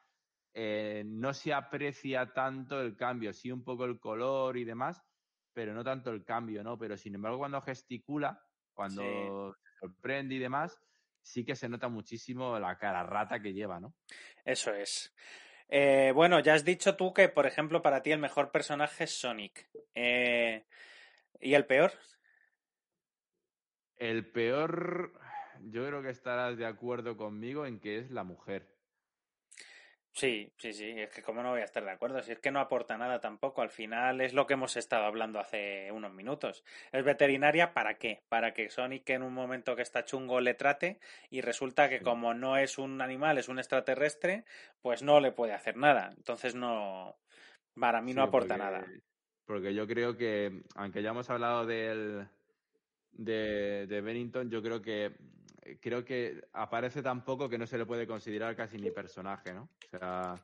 [0.54, 5.04] eh, no se aprecia tanto el cambio, sí un poco el color y demás,
[5.54, 6.78] pero no tanto el cambio, ¿no?
[6.78, 8.42] Pero sin embargo, cuando gesticula,
[8.74, 10.82] cuando sorprende y demás,
[11.22, 13.94] sí que se nota muchísimo la cara rata que lleva, ¿no?
[14.44, 15.14] Eso es.
[15.68, 19.20] Eh, bueno, ya has dicho tú que, por ejemplo, para ti el mejor personaje es
[19.20, 19.68] Sonic.
[19.94, 20.66] Eh,
[21.40, 21.92] ¿Y el peor?
[23.98, 25.14] El peor,
[25.62, 28.75] yo creo que estarás de acuerdo conmigo en que es la mujer.
[30.18, 32.50] Sí, sí, sí, es que como no voy a estar de acuerdo, si es que
[32.50, 36.64] no aporta nada tampoco, al final es lo que hemos estado hablando hace unos minutos.
[36.94, 38.22] Es veterinaria para qué?
[38.30, 41.00] Para que Sonic en un momento que está chungo le trate
[41.30, 44.46] y resulta que como no es un animal, es un extraterrestre,
[44.82, 46.12] pues no le puede hacer nada.
[46.16, 47.18] Entonces no,
[47.78, 48.86] para mí no Sí, aporta porque- nada.
[49.46, 52.26] Porque yo creo que, aunque ya hemos hablado del,
[53.12, 55.12] de, de Bennington, yo creo que
[55.80, 59.70] creo que aparece tan poco que no se le puede considerar casi ni personaje, ¿no?
[59.94, 60.36] O sea,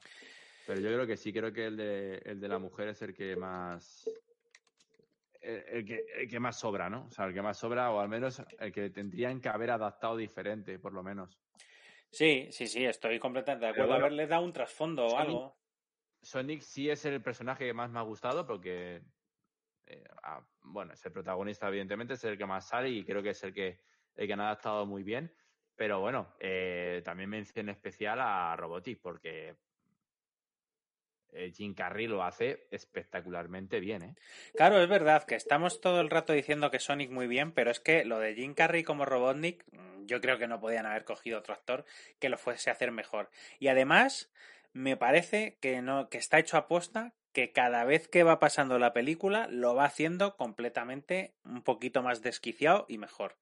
[0.66, 3.14] pero yo creo que sí, creo que el de, el de la mujer es el
[3.14, 4.10] que más
[5.42, 7.06] el, el que, el que más sobra, ¿no?
[7.06, 10.18] O sea, el que más sobra, o al menos el que tendrían que haber adaptado
[10.18, 11.40] diferente, por lo menos.
[12.10, 13.92] Sí, sí, sí, estoy completamente de acuerdo.
[13.92, 15.58] bueno, Haberle dado un trasfondo o algo.
[16.22, 19.02] Sonic sí es el personaje que más me ha gustado porque,
[19.88, 23.30] eh, ah, bueno, es el protagonista, evidentemente, es el que más sale y creo que
[23.30, 23.80] es el que,
[24.16, 25.34] el que han adaptado muy bien.
[25.76, 29.56] Pero bueno, eh, también mención especial a Robotic, porque
[31.34, 34.16] eh, Jim Carrey lo hace espectacularmente bien, ¿eh?
[34.56, 37.80] Claro, es verdad que estamos todo el rato diciendo que Sonic muy bien, pero es
[37.80, 41.40] que lo de Jim Carrey como Robotnik, mm, yo creo que no podían haber cogido
[41.40, 41.86] otro actor
[42.20, 43.30] que lo fuese a hacer mejor.
[43.60, 44.32] Y además,
[44.74, 48.78] me parece que no, que está hecho a posta que cada vez que va pasando
[48.78, 53.38] la película lo va haciendo completamente un poquito más desquiciado y mejor.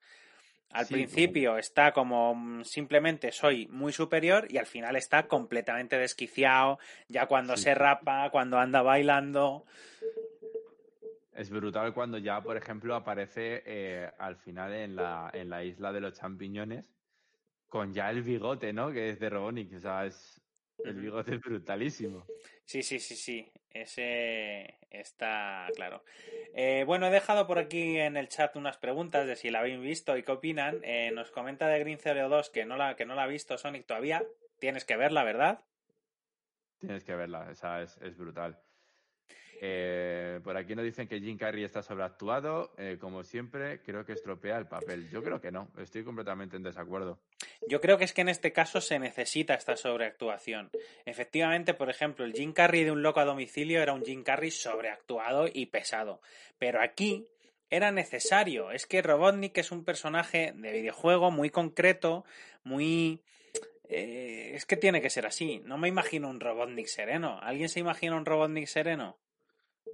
[0.72, 6.78] Al principio está como mm, simplemente soy muy superior y al final está completamente desquiciado,
[7.08, 9.66] ya cuando se rapa, cuando anda bailando.
[11.34, 15.92] Es brutal cuando ya, por ejemplo, aparece eh, al final en la, en la isla
[15.92, 16.86] de los champiñones
[17.70, 18.92] con ya el bigote, ¿no?
[18.92, 19.76] Que es de Robonic.
[19.76, 20.42] O sea, es,
[20.86, 22.26] el bigote es brutalísimo.
[22.66, 23.52] Sí, sí, sí, sí.
[23.72, 26.04] Ese está claro.
[26.56, 29.80] Eh, bueno, he dejado por aquí en el chat unas preguntas de si la habéis
[29.80, 30.80] visto y qué opinan.
[30.84, 33.58] Eh, nos comenta de Green Zero 2 que no, la, que no la ha visto
[33.58, 34.24] Sonic todavía.
[34.60, 35.64] Tienes que verla, ¿verdad?
[36.80, 38.60] Tienes que verla, esa es, es brutal.
[39.62, 42.72] Eh, por aquí nos dicen que Jim Carrey está sobreactuado.
[42.78, 45.10] Eh, como siempre, creo que estropea el papel.
[45.10, 47.20] Yo creo que no, estoy completamente en desacuerdo.
[47.68, 50.70] Yo creo que es que en este caso se necesita esta sobreactuación.
[51.06, 54.50] Efectivamente, por ejemplo, el Jim Carrey de un loco a domicilio era un Jim Carrey
[54.50, 56.22] sobreactuado y pesado.
[56.58, 57.28] Pero aquí
[57.70, 58.72] era necesario.
[58.72, 62.24] Es que Robotnik es un personaje de videojuego muy concreto,
[62.64, 63.22] muy...
[63.92, 65.62] Eh, es que tiene que ser así.
[65.66, 67.40] No me imagino un Robotnik sereno.
[67.42, 69.18] ¿Alguien se imagina un Robotnik sereno?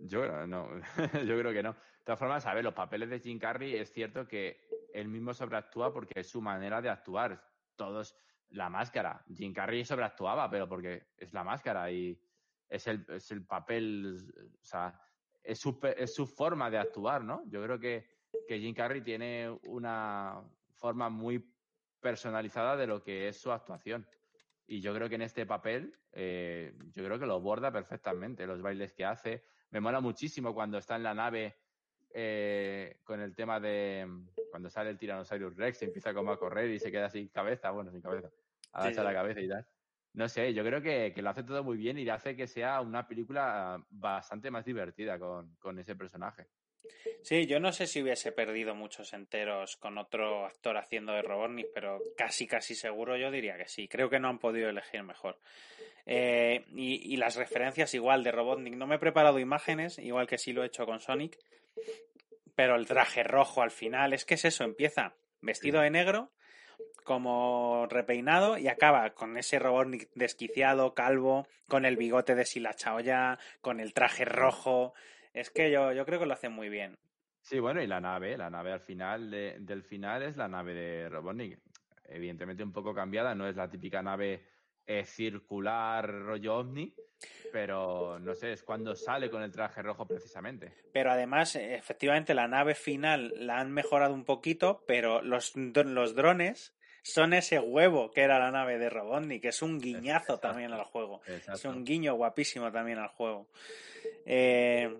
[0.08, 0.70] Yo no,
[1.26, 1.74] yo creo que no.
[1.74, 5.34] De todas formas, a ver, los papeles de Jim Carrey es cierto que él mismo
[5.34, 7.44] sobreactúa porque es su manera de actuar.
[7.76, 8.16] Todos,
[8.50, 9.24] la máscara.
[9.34, 12.20] Jim Carrey sobreactuaba, pero porque es la máscara y
[12.70, 14.18] es el, es el papel,
[14.62, 15.00] o sea,
[15.44, 17.44] es su, es su forma de actuar, ¿no?
[17.48, 18.08] Yo creo que,
[18.48, 20.42] que Jim Carrey tiene una
[20.74, 21.54] forma muy
[22.00, 24.08] personalizada de lo que es su actuación.
[24.68, 28.62] Y yo creo que en este papel, eh, yo creo que lo borda perfectamente, los
[28.62, 29.44] bailes que hace,
[29.76, 31.58] me mola muchísimo cuando está en la nave
[32.14, 34.08] eh, con el tema de
[34.50, 37.92] cuando sale el Tyrannosaurus Rex, empieza como a correr y se queda sin cabeza, bueno,
[37.92, 38.30] sin cabeza,
[38.72, 39.68] agacha la cabeza y tal.
[40.14, 42.80] No sé, yo creo que, lo hace todo muy bien y le hace que sea
[42.80, 46.48] una película bastante más divertida con, con ese personaje.
[47.22, 51.68] Sí, yo no sé si hubiese perdido muchos enteros con otro actor haciendo de Robotnik,
[51.74, 53.90] pero casi, casi seguro yo diría que sí.
[53.90, 55.38] Creo que no han podido elegir mejor.
[56.06, 58.76] Eh, y, las referencias igual de Robotnik.
[58.76, 61.38] No me he preparado imágenes, igual que sí lo he hecho con Sonic,
[62.56, 66.32] pero el traje rojo al final, es que es eso, empieza vestido de negro,
[67.04, 73.80] como repeinado y acaba con ese Robotnik desquiciado, calvo, con el bigote deshilachado ya, con
[73.80, 74.94] el traje rojo.
[75.34, 76.98] Es que yo, yo creo que lo hacen muy bien.
[77.42, 81.10] Sí, bueno, y la nave, la nave al final del final es la nave de
[81.10, 81.60] Robotnik.
[82.08, 84.44] Evidentemente un poco cambiada, no es la típica nave
[84.88, 86.94] eh, circular rollo ovni,
[87.52, 90.74] pero no sé, es cuando sale con el traje rojo precisamente.
[90.92, 96.76] Pero además, efectivamente, la nave final la han mejorado un poquito, pero los, los drones
[97.06, 100.84] son ese huevo que era la nave de Robotnik, que es un guiñazo también al
[100.84, 101.22] juego.
[101.28, 103.48] Es un guiño guapísimo también al juego.
[104.26, 104.92] Eh,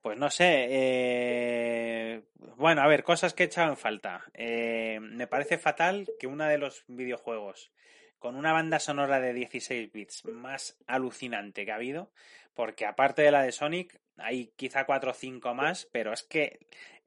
[0.00, 0.66] pues no sé.
[0.70, 2.22] Eh,
[2.56, 4.24] bueno, a ver, cosas que he echado en falta.
[4.34, 7.72] Eh, me parece fatal que uno de los videojuegos
[8.18, 12.10] con una banda sonora de 16 bits más alucinante que ha habido,
[12.54, 16.58] porque aparte de la de Sonic, hay quizá 4 o 5 más, pero es que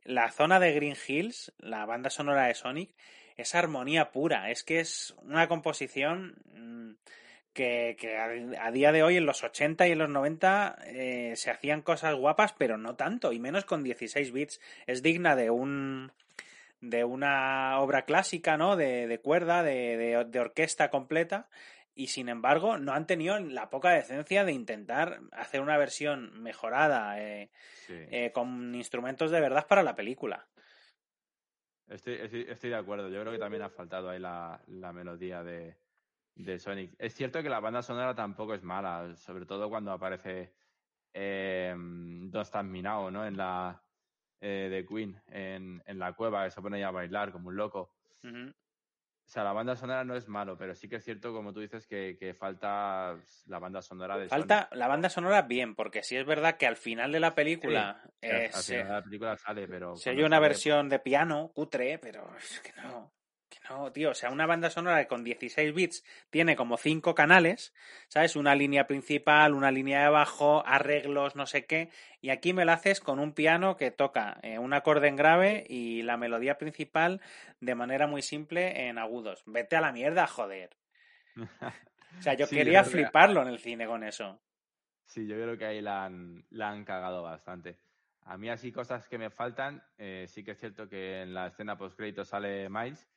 [0.04, 2.96] la zona de Green Hills, la banda sonora de Sonic,
[3.38, 6.92] es armonía pura, es que es una composición mm,
[7.54, 11.52] que, que a, día de hoy, en los 80 y en los 90, eh, se
[11.52, 14.62] hacían cosas guapas, pero no tanto, y menos con 16 bits.
[14.88, 16.12] Es digna de un
[16.82, 18.76] de una obra clásica, ¿no?
[18.76, 21.48] De, de cuerda, de, de, orquesta completa,
[21.94, 27.22] y sin embargo no han tenido la poca decencia de intentar hacer una versión mejorada
[27.22, 27.52] eh,
[27.90, 30.48] eh, con instrumentos de verdad para la película.
[31.88, 35.78] Estoy, estoy, de acuerdo, yo creo que también ha faltado ahí la, la melodía de,
[36.36, 36.96] de Sonic.
[36.98, 40.54] Es cierto que la banda sonora tampoco es mala, sobre todo cuando aparece
[41.14, 43.26] eh, Don't Stand Me ¿no?
[43.26, 43.84] En la
[44.42, 47.94] eh, de Queen, en, en, la cueva, que se pone a bailar como un loco.
[49.32, 51.62] O sea, la banda sonora no es malo, pero sí que es cierto, como tú
[51.62, 56.18] dices, que, que falta la banda sonora de Falta la banda sonora bien, porque sí
[56.18, 58.04] es verdad que al final de la película.
[58.22, 59.96] Sí, al final de la película sale, pero.
[59.96, 63.14] Se oye una versión de piano, cutre, pero es que no.
[63.52, 67.14] Que no, tío, o sea, una banda sonora que con 16 bits tiene como cinco
[67.14, 67.74] canales,
[68.08, 68.38] ¿sabes?
[68.38, 71.90] Una línea principal, una línea de bajo, arreglos, no sé qué,
[72.22, 75.66] y aquí me lo haces con un piano que toca eh, un acorde en grave
[75.68, 77.20] y la melodía principal
[77.60, 79.44] de manera muy simple en agudos.
[79.46, 80.70] Vete a la mierda, joder.
[82.18, 84.40] O sea, yo Sí, quería yo creo que- fliparlo en el cine con eso.
[85.08, 87.78] Sí, yo creo que ahí la han, la han cagado bastante.
[88.26, 91.48] A mí así cosas que me faltan, eh, sí que es cierto que en la
[91.48, 93.10] escena post-crédito sale Miles,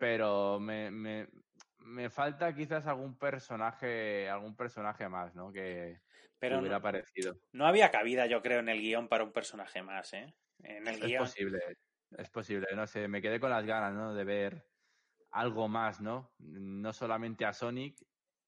[0.00, 1.28] pero me, me,
[1.78, 5.52] me falta quizás algún personaje, algún personaje más, ¿no?
[5.52, 6.00] Que,
[6.38, 7.34] Pero hubiera no, aparecido.
[7.52, 10.34] no había cabida, yo creo, en el guion para un personaje más, ¿eh?
[10.62, 11.14] En el Es guion.
[11.14, 11.58] posible,
[12.10, 14.14] es posible, no sé, me quedé con las ganas, ¿no?
[14.14, 14.66] De ver
[15.30, 16.34] algo más, ¿no?
[16.38, 17.98] No solamente a Sonic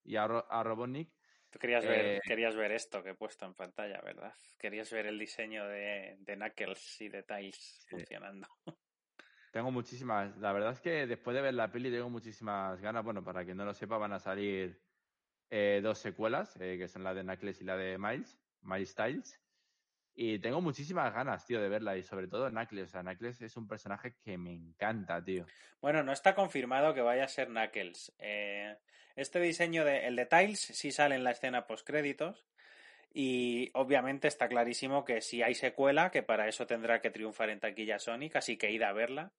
[0.04, 1.14] y a, Ro- a Robotnik,
[1.50, 4.32] Tú querías ver, Eh, querías ver esto que he puesto en pantalla, ¿verdad?
[4.58, 8.48] Querías ver el diseño de, de Knuckles y de Tiles funcionando.
[9.52, 10.36] Tengo muchísimas.
[10.38, 13.04] La verdad es que después de ver la peli tengo muchísimas ganas.
[13.04, 14.80] Bueno, para quien no lo sepa, van a salir
[15.50, 19.38] eh, dos secuelas, eh, que son la de Knuckles y la de Miles, Miles Styles.
[20.14, 21.98] Y tengo muchísimas ganas, tío, de verla.
[21.98, 22.88] Y sobre todo Knuckles.
[22.88, 25.44] O sea, Knuckles es un personaje que me encanta, tío.
[25.82, 28.14] Bueno, no está confirmado que vaya a ser Knuckles.
[28.18, 28.74] Eh,
[29.16, 32.46] este diseño de el de Tiles sí sale en la escena post créditos.
[33.14, 37.60] Y obviamente está clarísimo que si hay secuela, que para eso tendrá que triunfar en
[37.60, 39.32] taquilla Sonic, así que id a verla.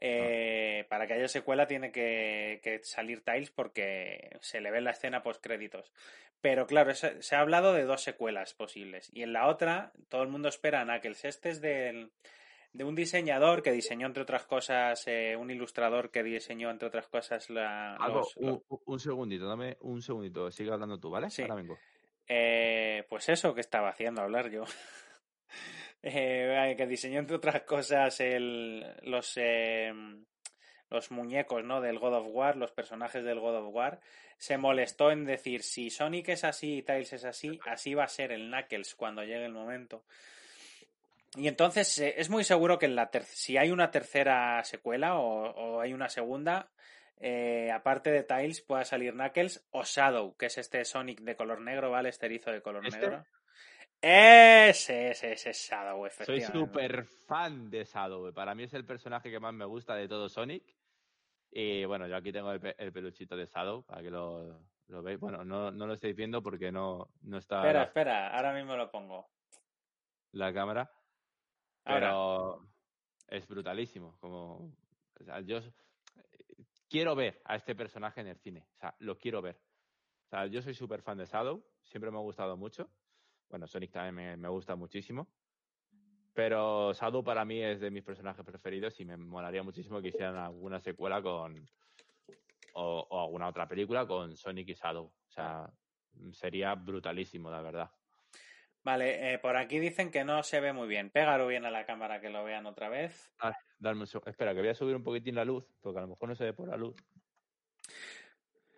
[0.00, 4.84] Eh, Para que haya secuela tiene que, que salir Tiles porque se le ve en
[4.84, 5.90] la escena post créditos.
[6.42, 9.10] Pero claro, se, se ha hablado de dos secuelas posibles.
[9.14, 11.24] Y en la otra, todo el mundo espera a Knuckles.
[11.24, 12.12] Este es del,
[12.74, 17.08] de un diseñador que diseñó, entre otras cosas, eh, un ilustrador que diseñó, entre otras
[17.08, 20.50] cosas, la, Algo, los- los- un, un segundito, dame un segundito.
[20.50, 21.30] Sigue hablando tú, ¿vale?
[21.30, 21.40] Sí.
[21.40, 21.78] Ahora vengo.
[22.28, 24.64] Eh, pues eso que estaba haciendo hablar yo.
[26.08, 29.92] Eh, que diseñó, entre otras cosas, el, los, eh,
[30.88, 31.80] los muñecos ¿no?
[31.80, 33.98] del God of War, los personajes del God of War.
[34.38, 38.08] Se molestó en decir, si Sonic es así y Tails es así, así va a
[38.08, 40.04] ser el Knuckles cuando llegue el momento.
[41.34, 45.92] Y entonces es muy seguro que en la si hay una tercera secuela o hay
[45.92, 46.70] una segunda,
[47.18, 51.60] eh, aparte de Tails, pueda salir Knuckles o Shadow, que es este Sonic de color
[51.60, 52.08] negro, ¿vale?
[52.10, 53.00] Este erizo de color ¿Este?
[53.00, 53.24] negro.
[54.00, 56.58] Ese, ese, ese es Shadow, Soy efectivamente.
[56.58, 58.32] súper fan de Shadow.
[58.32, 60.76] Para mí es el personaje que más me gusta de todo Sonic.
[61.50, 65.02] Y bueno, yo aquí tengo el, pe- el peluchito de Shadow para que lo, lo
[65.02, 65.18] veáis.
[65.18, 68.76] Bueno, no, no lo estáis viendo porque no, no está Espera, la, espera, ahora mismo
[68.76, 69.30] lo pongo.
[70.32, 70.90] la cámara.
[71.84, 72.08] Ahora.
[72.10, 72.68] Pero
[73.28, 74.18] es brutalísimo.
[74.20, 74.76] Como,
[75.18, 75.60] o sea, yo
[76.88, 78.66] quiero ver a este personaje en el cine.
[78.74, 79.60] O sea, lo quiero ver.
[80.26, 81.64] O sea, yo soy súper fan de Shadow.
[81.84, 82.90] Siempre me ha gustado mucho.
[83.48, 85.28] Bueno, Sonic también me, me gusta muchísimo.
[86.34, 90.36] Pero Shadow para mí es de mis personajes preferidos y me molaría muchísimo que hicieran
[90.36, 91.66] alguna secuela con.
[92.74, 95.06] O, o alguna otra película con Sonic y Shadow.
[95.06, 95.72] O sea,
[96.32, 97.90] sería brutalísimo, la verdad.
[98.86, 101.10] Vale, eh, por aquí dicen que no se ve muy bien.
[101.10, 103.32] Pégalo bien a la cámara que lo vean otra vez.
[103.78, 106.28] Darme un Espera, que voy a subir un poquitín la luz, porque a lo mejor
[106.28, 106.96] no se ve por la luz.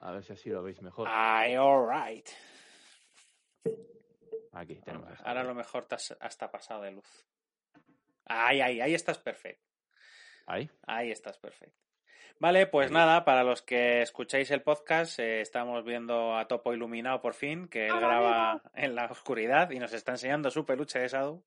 [0.00, 1.08] A ver si así lo veis mejor.
[1.10, 2.28] Ay, alright.
[4.52, 5.08] Aquí tenemos.
[5.20, 7.26] a Ahora a lo mejor te has hasta pasado de luz.
[8.26, 9.64] Ay, ay, ahí estás perfecto.
[10.46, 10.70] Ahí.
[10.86, 11.78] Ahí estás perfecto.
[12.40, 12.94] Vale, pues Ahí.
[12.94, 17.66] nada, para los que escucháis el podcast, eh, estamos viendo a Topo iluminado por fin,
[17.68, 21.44] que él graba en la oscuridad y nos está enseñando su peluche de Shadow.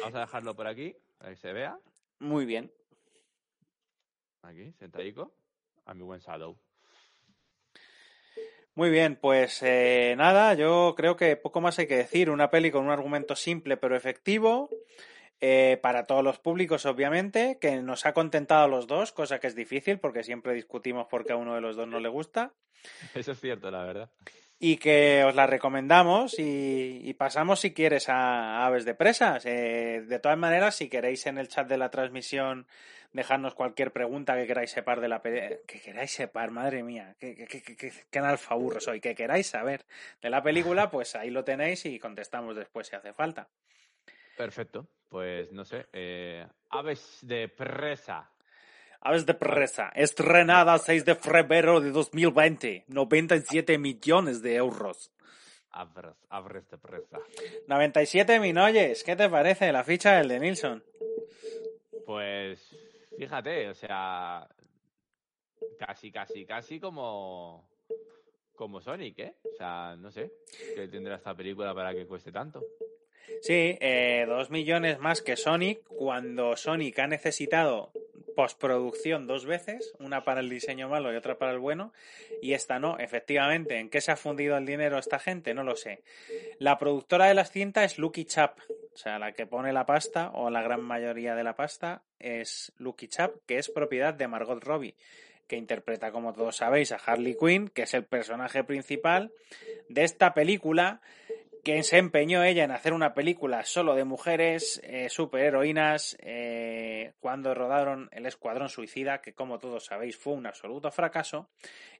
[0.00, 1.78] Vamos a dejarlo por aquí, para que se vea.
[2.18, 2.70] Muy bien.
[4.44, 5.34] Aquí, sentadico.
[5.86, 6.56] A mi buen Shadow.
[8.74, 12.28] Muy bien, pues eh, nada, yo creo que poco más hay que decir.
[12.28, 14.68] Una peli con un argumento simple pero efectivo,
[15.40, 19.46] eh, para todos los públicos, obviamente, que nos ha contentado a los dos, cosa que
[19.46, 22.52] es difícil porque siempre discutimos porque a uno de los dos no le gusta.
[23.14, 24.10] Eso es cierto, la verdad.
[24.58, 29.44] Y que os la recomendamos y, y pasamos si quieres a, a Aves de Presas.
[29.46, 32.66] Eh, de todas maneras, si queréis en el chat de la transmisión
[33.12, 37.34] dejarnos cualquier pregunta que queráis separ de la pe- que queráis separ, madre mía, que,
[37.36, 39.84] que, que, que, que- qué analfaburro soy, que queráis saber
[40.22, 43.48] de la película, pues ahí lo tenéis y contestamos después si hace falta.
[44.36, 44.88] Perfecto.
[45.08, 45.86] Pues no sé.
[45.92, 48.30] eh, aves de presa.
[49.06, 55.12] Aves de Presa, estrenada 6 de febrero de 2020, 97 millones de euros.
[55.70, 57.18] Aves de presa.
[57.66, 60.82] 97 minoyes, ¿qué te parece la ficha del de Nilsson?
[62.06, 62.74] Pues
[63.18, 64.48] fíjate, o sea,
[65.78, 67.68] casi, casi, casi como
[68.54, 69.36] como Sonic, ¿eh?
[69.52, 70.32] O sea, no sé
[70.74, 72.62] qué tendrá esta película para que cueste tanto.
[73.40, 77.92] Sí, eh, dos millones más que Sonic, cuando Sonic ha necesitado
[78.34, 81.92] postproducción dos veces, una para el diseño malo y otra para el bueno,
[82.42, 82.98] y esta no.
[82.98, 85.54] Efectivamente, ¿en qué se ha fundido el dinero esta gente?
[85.54, 86.02] No lo sé.
[86.58, 88.58] La productora de las cintas es Lucky Chap,
[88.92, 92.72] o sea, la que pone la pasta, o la gran mayoría de la pasta, es
[92.78, 94.96] Lucky Chap, que es propiedad de Margot Robbie
[95.46, 99.30] que interpreta, como todos sabéis, a Harley Quinn, que es el personaje principal
[99.90, 101.02] de esta película
[101.64, 107.54] que se empeñó ella en hacer una película solo de mujeres eh, superheroínas eh, cuando
[107.54, 111.48] rodaron El Escuadrón Suicida, que como todos sabéis fue un absoluto fracaso.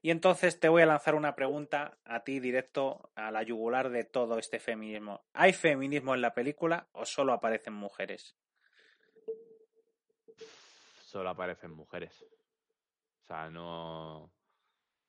[0.03, 4.03] Y entonces te voy a lanzar una pregunta a ti directo a la yugular de
[4.03, 5.25] todo este feminismo.
[5.33, 8.37] ¿Hay feminismo en la película o solo aparecen mujeres?
[11.01, 12.23] Solo aparecen mujeres.
[13.23, 14.31] O sea, no...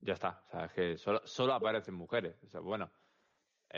[0.00, 0.42] Ya está.
[0.46, 2.42] O sea, es que solo, solo aparecen mujeres.
[2.42, 2.90] O sea, bueno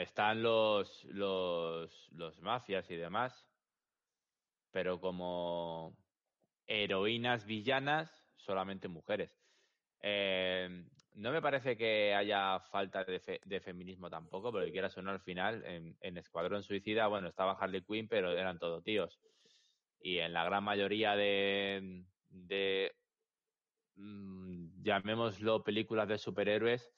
[0.03, 3.49] están los, los, los mafias y demás,
[4.71, 5.97] pero como
[6.67, 9.37] heroínas villanas, solamente mujeres.
[10.01, 10.85] Eh,
[11.15, 15.21] no me parece que haya falta de, de, feminismo tampoco, porque quieras o no, al
[15.21, 19.19] final, en, en, Escuadrón Suicida, bueno, estaba Harley Quinn, pero eran todos tíos.
[20.01, 22.95] Y en la gran mayoría de, de
[23.97, 26.89] mmm, llamémoslo películas de superhéroes,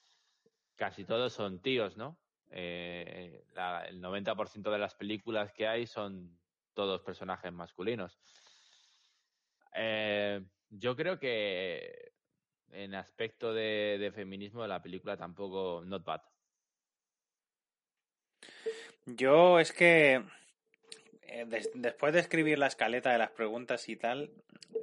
[0.76, 2.18] casi todos son tíos, ¿no?
[2.50, 3.44] Eh,
[3.88, 6.38] el 90% de las películas que hay son
[6.74, 8.18] todos personajes masculinos.
[9.74, 12.12] Eh, yo creo que
[12.72, 16.22] en aspecto de, de, feminismo la película tampoco not bad.
[19.06, 20.24] Yo es que
[21.30, 24.30] eh, des, después de escribir la escaleta de las preguntas y tal,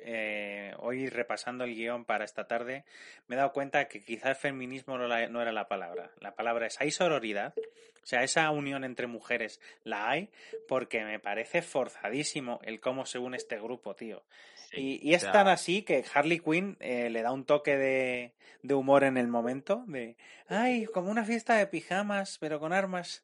[0.04, 2.86] eh, hoy repasando el guion para esta tarde,
[3.28, 6.12] me he dado cuenta que quizás feminismo no, la, no, era la palabra.
[6.20, 7.54] La palabra es hay sororidad.
[8.04, 10.30] O sea, esa unión entre mujeres la hay
[10.70, 14.24] porque me parece forzadísimo el cómo se une este grupo, tío.
[14.56, 15.34] Sí, y, y, es ya.
[15.34, 18.32] tan así que Harley Quinn eh, le da un toque de,
[18.64, 20.16] de, humor en el momento, de,
[20.48, 23.24] ay, como una fiesta de pijamas, pero con armas.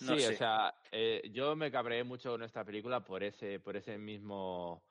[0.00, 0.34] No sí, sé.
[0.34, 4.82] o sea, eh, yo me cabreé mucho con esta película por ese, por ese mismo,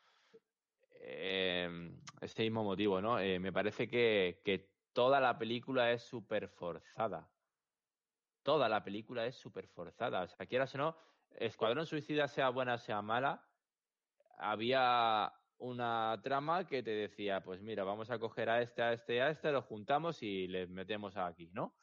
[1.01, 1.91] eh,
[2.21, 3.19] ese mismo motivo, ¿no?
[3.19, 7.29] Eh, me parece que, que, toda la película es súper forzada.
[8.43, 10.23] Toda la película es súper forzada.
[10.23, 10.97] O sea, quieras o no,
[11.31, 13.47] Escuadrón Suicida, sea buena, sea mala,
[14.37, 19.21] había una trama que te decía, pues mira, vamos a coger a este, a este,
[19.21, 21.75] a este, lo juntamos y les metemos aquí, ¿no?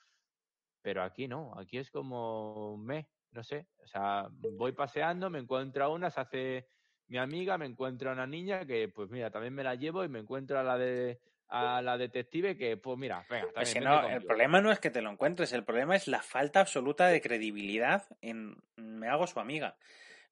[0.82, 5.84] Pero aquí no, aquí es como me, no sé, o sea, voy paseando, me encuentro
[5.84, 6.66] a una, se hace
[7.08, 10.08] mi amiga, me encuentro a una niña que, pues mira, también me la llevo y
[10.08, 13.46] me encuentro a la de a la detective que, pues mira, venga,
[13.80, 17.06] no, el problema no es que te lo encuentres, el problema es la falta absoluta
[17.06, 19.76] de credibilidad en me hago su amiga.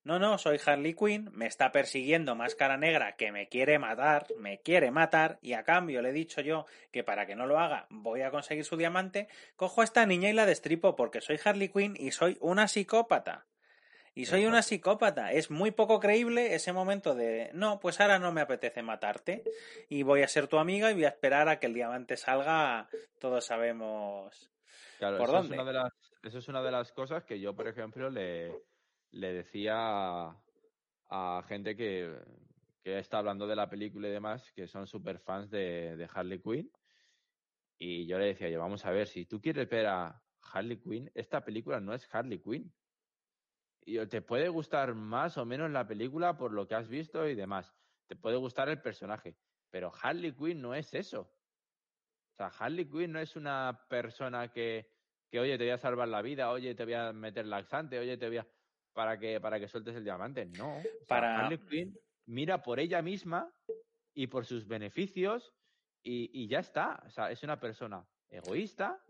[0.05, 4.61] No, no, soy Harley Quinn, me está persiguiendo Máscara Negra que me quiere matar, me
[4.61, 7.87] quiere matar, y a cambio le he dicho yo que para que no lo haga
[7.89, 11.71] voy a conseguir su diamante, cojo a esta niña y la destripo porque soy Harley
[11.71, 13.47] Quinn y soy una psicópata.
[14.17, 15.33] Y soy una psicópata.
[15.33, 19.43] Es muy poco creíble ese momento de, no, pues ahora no me apetece matarte
[19.89, 22.89] y voy a ser tu amiga y voy a esperar a que el diamante salga.
[23.19, 24.53] Todos sabemos
[25.01, 25.57] claro, por eso dónde.
[25.57, 25.93] Es una de las,
[26.23, 28.53] eso es una de las cosas que yo, por ejemplo, le,
[29.15, 30.43] le decía a,
[31.09, 32.19] a gente que,
[32.83, 36.71] que, está hablando de la película y demás, que son super fans de, Harley Quinn.
[37.79, 41.11] Y yo le decía, yo, vamos a ver, si tú quieres ver a Harley Quinn,
[41.15, 42.73] esta película no es Harley Quinn.
[43.87, 47.35] Y te puede gustar más o menos la película por lo que has visto y
[47.35, 47.73] demás.
[48.07, 49.37] Te puede gustar el personaje.
[49.71, 51.31] Pero Harley Quinn no es eso.
[52.33, 54.91] O sea, Harley Quinn no es una persona que,
[55.29, 58.17] que, oye, te voy a salvar la vida, oye, te voy a meter laxante, oye,
[58.17, 58.47] te voy a
[58.95, 60.47] para que, para que sueltes el diamante.
[60.47, 60.79] No.
[60.79, 61.41] O sea, para...
[61.41, 63.53] Harley Quinn mira por ella misma
[64.15, 65.53] y por sus beneficios
[66.03, 67.03] y, y, ya está.
[67.07, 69.05] O sea, es una persona egoísta,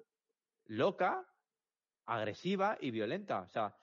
[0.65, 1.25] loca,
[2.07, 3.43] agresiva y violenta.
[3.43, 3.77] O sea,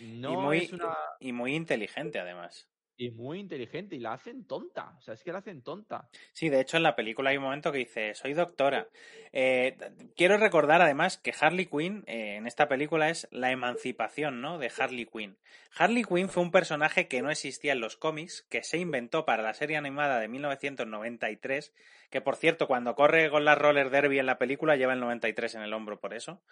[0.00, 0.96] no y muy, es una...
[1.18, 2.70] Y muy inteligente, además
[3.00, 4.94] y muy inteligente y la hacen tonta.
[4.98, 6.06] O sea, es que la hacen tonta.
[6.32, 8.88] Sí, de hecho en la película hay un momento que dice, soy doctora.
[9.32, 9.78] Eh,
[10.16, 14.58] quiero recordar además que Harley Quinn eh, en esta película es la emancipación, ¿no?
[14.58, 15.38] De Harley Quinn.
[15.78, 19.42] Harley Quinn fue un personaje que no existía en los cómics, que se inventó para
[19.42, 21.72] la serie animada de 1993,
[22.10, 25.54] que por cierto, cuando corre con la roller derby en la película lleva el 93
[25.54, 26.42] en el hombro por eso.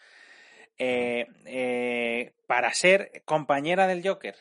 [0.78, 4.36] Eh, para ser compañera del Joker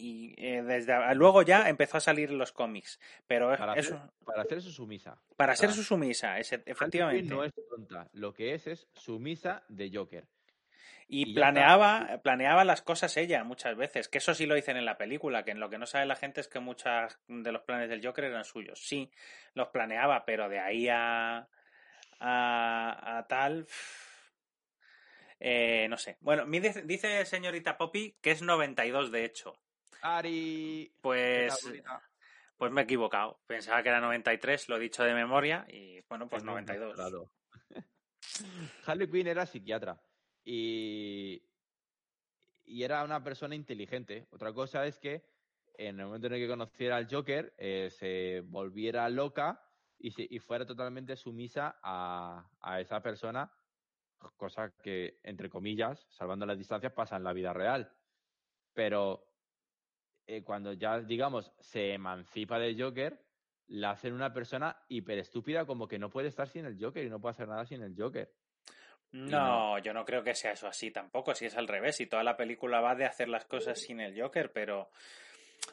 [0.00, 2.98] y eh, desde luego ya empezó a salir los cómics.
[3.26, 5.20] Pero para, hacer, para su sumisa.
[5.36, 7.34] Para ser su sumisa, es, efectivamente.
[7.34, 8.08] No es tonta.
[8.14, 10.26] Lo que es es sumisa de Joker.
[11.12, 14.96] Y, planeaba, planeaba las cosas ella muchas veces, que eso sí lo dicen en la
[14.96, 17.88] película, que en lo que no sabe la gente es que muchos de los planes
[17.88, 18.78] del Joker eran suyos.
[18.78, 19.10] Sí,
[19.54, 21.48] los planeaba, pero de ahí a,
[22.20, 23.66] a, a tal...
[25.40, 26.16] eh, no sé.
[26.20, 29.58] Bueno, dice señorita Poppy que es 92 de hecho.
[30.02, 30.92] Ari.
[31.00, 31.70] Pues,
[32.56, 33.40] pues me he equivocado.
[33.46, 36.94] Pensaba que era 93, lo he dicho de memoria y bueno, pues Es muy 92.
[36.94, 37.32] Claro.
[38.86, 40.00] Harley Quinn era psiquiatra
[40.44, 41.42] y,
[42.64, 44.26] y era una persona inteligente.
[44.30, 45.24] Otra cosa es que
[45.74, 49.62] en el momento en el que conociera al Joker eh, se volviera loca
[49.98, 53.50] y, se- y fuera totalmente sumisa a, a esa persona,
[54.36, 57.90] cosa que, entre comillas, salvando las distancias, pasa en la vida real.
[58.74, 59.29] Pero
[60.26, 63.20] eh, cuando ya, digamos, se emancipa del Joker,
[63.68, 67.10] la hacen una persona hiper estúpida como que no puede estar sin el Joker y
[67.10, 68.32] no puede hacer nada sin el Joker.
[69.12, 72.22] No, yo no creo que sea eso así tampoco, si es al revés, y toda
[72.22, 74.90] la película va de hacer las cosas sin el Joker, pero...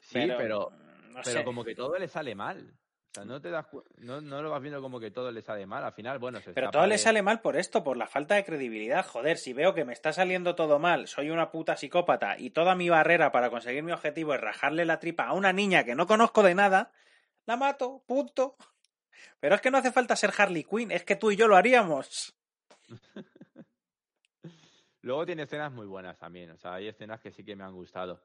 [0.02, 0.72] Sí, pero,
[1.10, 1.44] no pero sé.
[1.44, 2.74] como que todo le sale mal.
[3.18, 3.66] Sea, no te das
[3.98, 5.84] no, no lo vas viendo como que todo le sale mal.
[5.84, 8.46] Al final, bueno, se Pero todo le sale mal por esto, por la falta de
[8.46, 9.04] credibilidad.
[9.04, 12.76] Joder, si veo que me está saliendo todo mal, soy una puta psicópata y toda
[12.76, 16.06] mi barrera para conseguir mi objetivo es rajarle la tripa a una niña que no
[16.06, 16.92] conozco de nada,
[17.48, 18.56] la mato, punto.
[19.40, 21.56] Pero es que no hace falta ser Harley Quinn, es que tú y yo lo
[21.56, 22.36] haríamos.
[25.02, 26.52] Luego tiene escenas muy buenas también.
[26.52, 28.22] O sea, hay escenas que sí que me han gustado.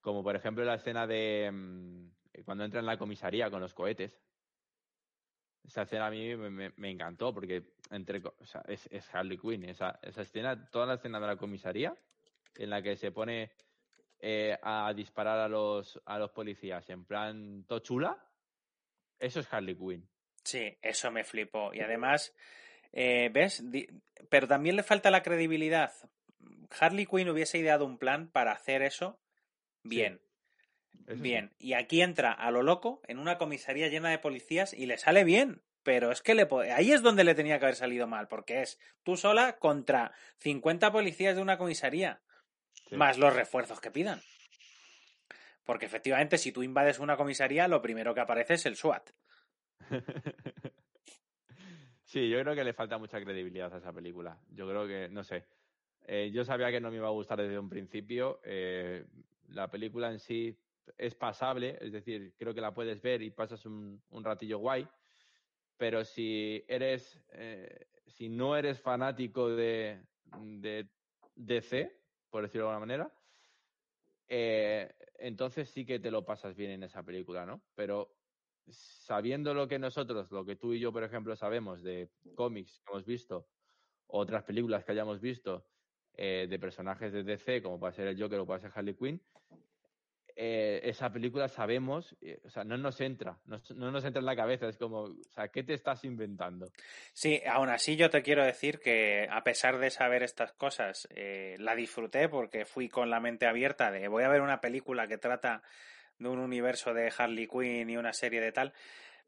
[0.00, 4.18] Como por ejemplo la escena de mm, cuando entra en la comisaría con los cohetes.
[5.66, 9.36] Esa escena a mí me, me- me encantó porque entre, o sea, es, es Harley
[9.38, 9.64] Quinn.
[9.64, 11.94] Esa, esa escena, toda la escena de la comisaría
[12.54, 13.52] en la que se pone
[14.20, 18.16] eh, a disparar a los, a los policías en plan tochula,
[19.18, 20.08] eso es Harley Quinn.
[20.44, 21.74] Sí, eso me flipó.
[21.74, 22.34] Y además,
[22.92, 23.70] eh, ¿ves?
[23.70, 23.86] Di-
[24.30, 25.92] Pero también le falta la credibilidad.
[26.80, 29.20] Harley Quinn hubiese ideado un plan para hacer eso
[29.82, 30.20] bien.
[31.06, 31.22] Eso sí.
[31.22, 34.98] Bien, y aquí entra a lo loco en una comisaría llena de policías y le
[34.98, 35.62] sale bien.
[35.82, 38.78] Pero es que le ahí es donde le tenía que haber salido mal, porque es
[39.04, 42.20] tú sola contra 50 policías de una comisaría,
[42.88, 42.96] Sí.
[42.96, 44.20] más los refuerzos que pidan.
[45.64, 49.10] Porque efectivamente, si tú invades una comisaría, lo primero que aparece es el SWAT.
[52.04, 54.38] Sí, yo creo que le falta mucha credibilidad a esa película.
[54.48, 55.44] Yo creo que, no sé.
[56.06, 58.40] Eh, yo sabía que no me iba a gustar desde un principio.
[58.44, 59.04] Eh,
[59.48, 60.56] la película en sí
[60.96, 64.88] es pasable, es decir, creo que la puedes ver y pasas un, un ratillo guay.
[65.76, 70.88] Pero si eres, eh, si no eres fanático de, de
[71.36, 73.12] DC, por decirlo de alguna manera,
[74.28, 77.62] eh, entonces sí que te lo pasas bien en esa película, ¿no?
[77.74, 78.14] Pero
[78.68, 82.92] sabiendo lo que nosotros, lo que tú y yo, por ejemplo, sabemos de cómics que
[82.92, 83.48] hemos visto,
[84.08, 85.66] otras películas que hayamos visto
[86.14, 89.22] eh, de personajes de DC, como puede ser el Joker o puede ser Harley Quinn,
[90.40, 94.26] eh, esa película sabemos, eh, o sea, no nos entra, no, no nos entra en
[94.26, 96.70] la cabeza, es como, o sea, ¿qué te estás inventando?
[97.12, 101.56] Sí, aún así yo te quiero decir que a pesar de saber estas cosas, eh,
[101.58, 105.18] la disfruté porque fui con la mente abierta de voy a ver una película que
[105.18, 105.62] trata
[106.18, 108.72] de un universo de Harley Quinn y una serie de tal.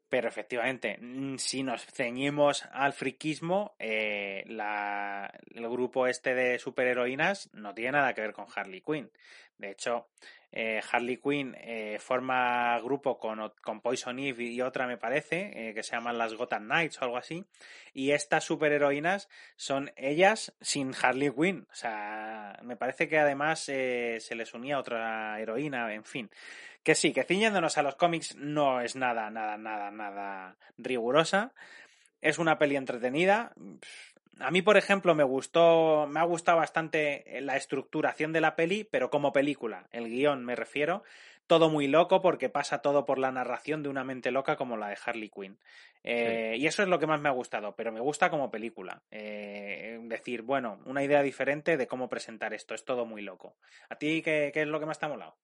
[0.07, 3.75] Pero efectivamente, mm, si nos ceñimos al friquismo,
[4.45, 9.09] la- el grupo este de superheroínas no tiene nada que ver con Harley Quinn.
[9.57, 10.07] De hecho,
[10.51, 15.73] eh, Harley Quinn eh, forma grupo con, con Poison Ivy y otra, me parece, eh,
[15.73, 17.45] que se llaman las Gotham Knights o algo así.
[17.93, 21.67] Y estas superheroínas son ellas sin Harley Quinn.
[21.71, 26.29] O sea, me parece que además se les unía otra heroína, en fin.
[26.83, 31.53] Que sí, que ciñéndonos a los cómics no es nada, nada, nada, nada rigurosa.
[32.21, 33.53] Es una peli entretenida.
[34.41, 38.83] A mí, por ejemplo, me gustó, me ha gustado bastante la estructuración de la peli,
[38.83, 41.03] pero como película, el guion me refiero,
[41.47, 44.87] todo muy loco porque pasa todo por la narración de una mente loca como la
[44.89, 45.57] de Harley Quinn.
[46.03, 49.01] Eh, Y eso es lo que más me ha gustado, pero me gusta como película.
[49.11, 53.55] Eh, decir, bueno, una idea diferente de cómo presentar esto, es todo muy loco.
[53.89, 55.35] ¿A ti qué, qué es lo que más te ha molado?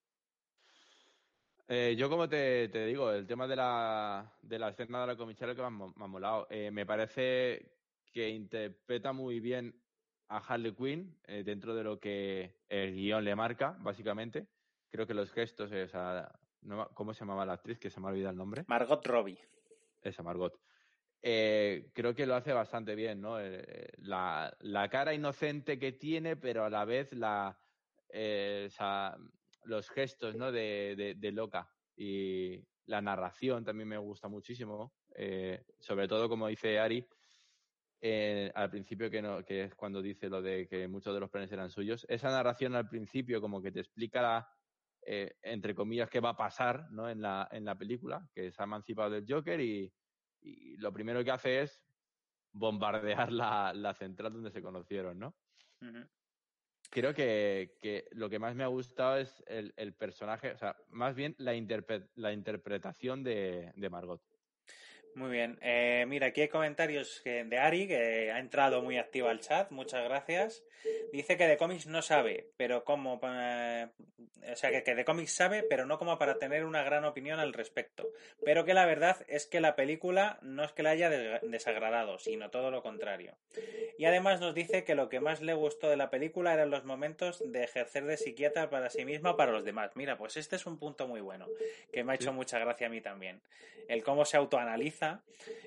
[1.67, 5.15] Eh, yo, como te, te digo, el tema de la, de la escena de la
[5.17, 6.47] comisaría que me ha, me ha molado.
[6.49, 7.76] Eh, me parece
[8.11, 9.81] que interpreta muy bien
[10.29, 14.47] a Harley Quinn eh, dentro de lo que el guion le marca, básicamente.
[14.89, 16.31] Creo que los gestos, eh, o sea,
[16.61, 17.79] no me- ¿cómo se llamaba la actriz?
[17.79, 18.65] Que se me ha olvidado el nombre.
[18.67, 19.39] Margot Robbie.
[20.01, 20.59] Esa, Margot.
[21.21, 23.39] Eh, creo que lo hace bastante bien, ¿no?
[23.39, 27.59] Eh, la, la cara inocente que tiene, pero a la vez la,
[28.09, 29.17] o sea,
[29.63, 30.51] los gestos, ¿no?
[30.51, 31.73] De, de- de loca.
[31.95, 34.93] Y la narración también me gusta muchísimo.
[35.79, 37.07] sobre todo, como dice Ari,
[37.99, 41.29] eh, al principio que, no, que es cuando dice lo de que muchos de los
[41.29, 44.47] planes eran suyos, esa narración al principio como que te explica,
[45.01, 47.09] eh, entre comillas, qué va a pasar ¿no?
[47.09, 49.91] en, la, en la película, que se ha emancipado del Joker y,
[50.77, 51.83] lo primero que hace es
[52.53, 55.35] bombardear la, la central donde se conocieron, ¿no?
[56.89, 60.77] Creo que, que, lo que más me ha gustado es el, el personaje, o sea,
[60.89, 61.51] más bien la,
[62.15, 64.21] la interpretación de, de Margot.
[65.17, 65.57] Muy bien.
[65.63, 69.71] Eh, mira, aquí hay comentarios de Ari, que ha entrado muy activo al chat.
[69.71, 70.63] Muchas gracias.
[71.11, 73.19] Dice que de cómics no sabe, pero como.
[73.23, 73.87] Eh,
[74.51, 77.39] o sea, que, que de cómics sabe, pero no como para tener una gran opinión
[77.39, 78.07] al respecto.
[78.45, 82.51] Pero que la verdad es que la película no es que la haya desagradado, sino
[82.51, 83.33] todo lo contrario.
[83.97, 86.85] Y además nos dice que lo que más le gustó de la película eran los
[86.85, 89.95] momentos de ejercer de psiquiatra para sí misma para los demás.
[89.95, 91.47] Mira, pues este es un punto muy bueno,
[91.91, 93.41] que me ha hecho mucha gracia a mí también.
[93.87, 95.06] El cómo se autoanaliza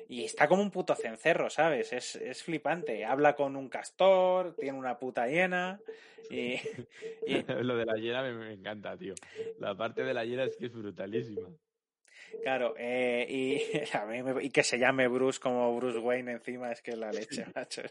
[0.09, 1.93] y está como un puto cencerro, ¿sabes?
[1.93, 3.05] Es, es flipante.
[3.05, 5.81] Habla con un castor, tiene una puta hiena
[6.29, 6.57] y...
[7.63, 9.15] Lo de la hiena me, encanta, tío.
[9.59, 11.49] La parte de la hiena es que es brutalísima.
[12.43, 13.61] Claro, eh, y,
[14.47, 17.83] y que se llame Bruce como Bruce Wayne encima es que la leche, macho.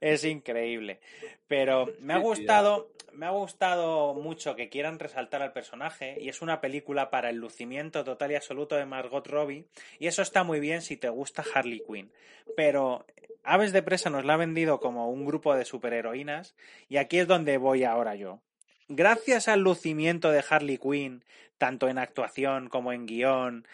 [0.00, 1.00] Es, increíble.
[1.46, 6.42] Pero me ha gustado, me ha gustado mucho que quieran resaltar al personaje y es
[6.42, 9.66] una película para el lucimiento total y absoluto de Margot Robbie
[9.98, 12.10] y eso está muy bien si te gusta Harley Quinn.
[12.56, 13.04] Pero
[13.42, 16.54] Aves de Presa nos la ha vendido como un grupo de superheroínas
[16.88, 18.40] y aquí es donde voy ahora yo
[18.88, 21.24] gracias al lucimiento de Harley Quinn,
[21.58, 23.66] tanto en actuación como en guion,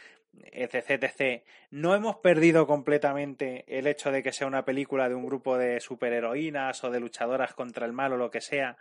[0.52, 5.26] etc, etc, no hemos perdido completamente el hecho de que sea una película de un
[5.26, 8.76] grupo de superheroínas o de luchadoras contra el mal o lo que sea.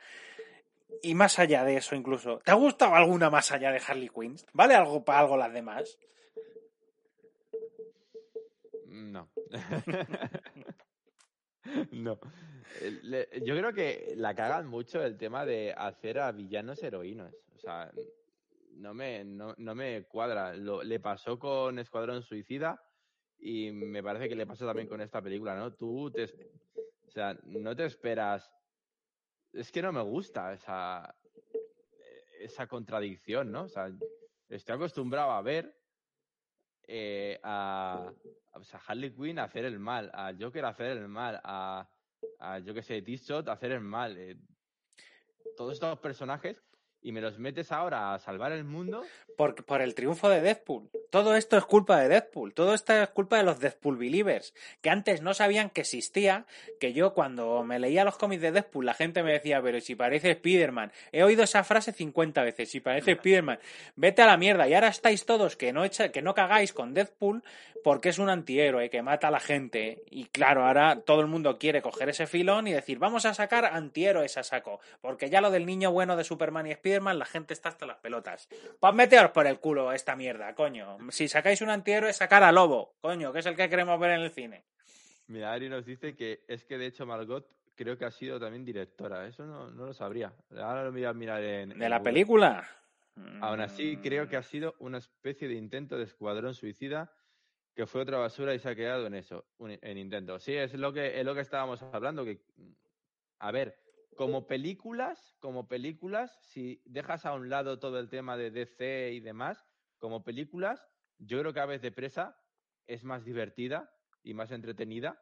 [1.02, 4.36] Y más allá de eso, incluso, ¿te ha gustado alguna más allá de Harley Quinn?
[4.54, 5.98] ¿Vale algo para algo las demás?
[8.86, 9.30] No.
[11.91, 12.20] no.
[13.45, 17.34] yo creo que la cagan mucho el tema de hacer a villanos heroínos.
[17.55, 17.91] O sea,
[18.76, 20.55] no me, no, me cuadra.
[20.55, 22.82] Lo, le pasó con Escuadrón Suicida
[23.39, 25.74] y me parece que le pasó también con esta película, ¿no?
[25.74, 26.26] Tú te,
[27.07, 28.51] o sea, no te esperas.
[29.51, 31.16] Es que no me gusta esa,
[32.39, 33.64] esa contradicción, ¿no?
[33.64, 33.91] O sea,
[34.49, 35.83] estoy acostumbrado a ver
[36.88, 38.12] eh, a,
[38.54, 41.90] a Harley Quinn hacer el mal, a Joker hacer el mal, a,
[42.40, 44.18] a yo que sé, T-Shot hacer el mal.
[44.18, 44.38] Eh,
[45.56, 46.58] todos estos personajes
[47.02, 49.04] y me los metes ahora a salvar el mundo.
[49.38, 50.90] Por, por el triunfo de Deadpool.
[51.10, 52.54] Todo esto es culpa de Deadpool.
[52.54, 54.54] Todo esto es culpa de los Deadpool Believers.
[54.82, 56.46] Que antes no sabían que existía.
[56.80, 59.96] Que yo cuando me leía los cómics de Deadpool, la gente me decía, pero si
[59.96, 60.92] parece Spider-Man.
[61.12, 62.70] He oído esa frase 50 veces.
[62.70, 63.60] Si parece Spider-Man.
[63.96, 64.68] Vete a la mierda.
[64.68, 67.44] Y ahora estáis todos que no, echa, que no cagáis con Deadpool
[67.84, 70.04] porque es un antihéroe que mata a la gente.
[70.10, 73.66] Y claro, ahora todo el mundo quiere coger ese filón y decir, vamos a sacar
[73.66, 74.80] antihéroes a saco.
[75.02, 77.98] Porque ya lo del niño bueno de Superman y Spider la gente está hasta las
[77.98, 78.48] pelotas.
[78.80, 78.94] Pues
[79.32, 80.97] por el culo esta mierda, coño.
[81.09, 84.21] Si sacáis un antihéroe, sacar a Lobo, coño, que es el que queremos ver en
[84.21, 84.63] el cine.
[85.28, 88.65] Mira, Ari nos dice que es que de hecho Margot creo que ha sido también
[88.65, 89.26] directora.
[89.28, 90.34] Eso no, lo sabría.
[90.51, 91.69] Ahora lo voy a mirar en.
[91.69, 92.67] ¿De la película?
[93.41, 97.11] Aún así, creo que ha sido una especie de intento de escuadrón suicida
[97.76, 100.39] que fue otra basura y se ha quedado en eso, en intento.
[100.39, 102.24] Sí, es lo que, es lo que estábamos hablando.
[102.24, 102.41] Que,
[103.39, 103.83] a ver,
[104.16, 109.20] como películas, como películas, si dejas a un lado todo el tema de DC y
[109.20, 109.66] demás,
[109.97, 110.88] como películas,
[111.18, 112.38] yo creo que Aves de Presa
[112.88, 113.91] es más divertida
[114.24, 115.22] y más entretenida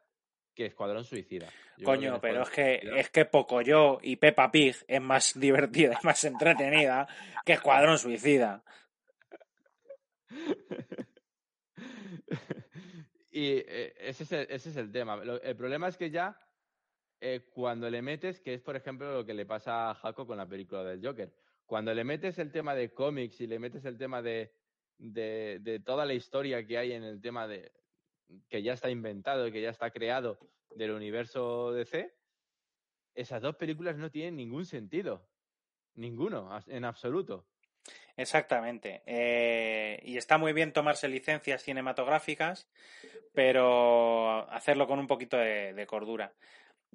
[0.54, 1.48] que Escuadrón Suicida.
[1.84, 6.24] Coño, pero es que, es que Pocoyo y Peppa Pig es más divertida y más
[6.24, 7.08] entretenida
[7.46, 8.64] que Escuadrón Suicida.
[13.32, 15.22] y eh, ese, es el, ese es el tema.
[15.44, 16.38] el problema es que ya
[17.24, 20.38] eh, cuando le metes, que es por ejemplo lo que le pasa a Jaco con
[20.38, 21.32] la película del Joker,
[21.68, 24.52] cuando le metes el tema de cómics y le metes el tema de,
[24.98, 27.72] de, toda la historia que hay en el tema de
[28.50, 30.40] que ya está inventado y que ya está creado
[30.76, 32.12] del universo DC,
[33.14, 35.30] esas dos películas no tienen ningún sentido.
[35.94, 37.46] Ninguno, en absoluto.
[38.18, 39.04] Exactamente.
[39.06, 42.68] Eh, y está muy bien tomarse licencias cinematográficas,
[43.32, 46.34] pero hacerlo con un poquito de cordura.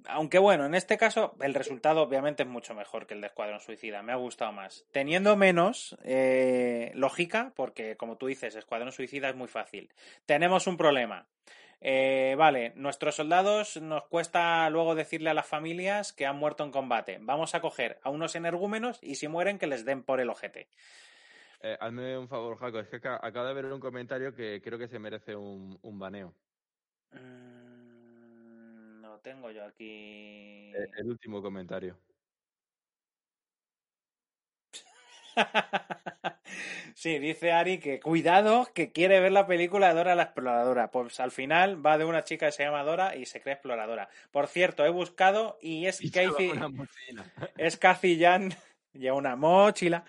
[0.04, 3.60] Aunque bueno, en este caso el resultado obviamente es mucho mejor que el de Escuadrón
[3.60, 4.86] Suicida, me ha gustado más.
[4.92, 9.92] Teniendo menos eh, lógica, porque como tú dices, Escuadrón Suicida es muy fácil.
[10.26, 11.26] Tenemos un problema.
[11.80, 16.70] Eh, vale, nuestros soldados nos cuesta luego decirle a las familias que han muerto en
[16.70, 17.18] combate.
[17.20, 20.68] Vamos a coger a unos energúmenos y si mueren que les den por el ojete.
[21.60, 24.88] Eh, hazme un favor, Jaco, es que acabo de ver un comentario que creo que
[24.88, 26.34] se merece un, baneo.
[27.12, 27.75] Mm,
[29.22, 30.72] Tengo yo aquí.
[30.74, 31.96] Eh, El último comentario.
[36.94, 40.90] sí, dice Ari que cuidado, que quiere ver la película de Dora la exploradora.
[40.90, 44.08] Pues al final va de una chica que se llama Dora y se cree exploradora.
[44.30, 46.52] Por cierto, he buscado y es Y Kathy,
[47.56, 47.78] es
[48.98, 50.04] lleva una mochila.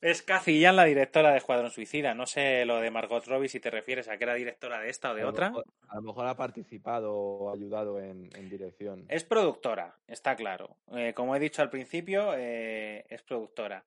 [0.00, 2.14] Es Yan la directora de Escuadrón Suicida.
[2.14, 5.10] No sé lo de Margot Robbie si te refieres a que era directora de esta
[5.10, 5.48] o de A otra.
[5.50, 9.04] mejor- A lo mejor ha participado o ayudado en, en dirección.
[9.08, 10.76] Es productora, está claro.
[10.92, 13.84] Eh, como he dicho al principio, eh, es productora.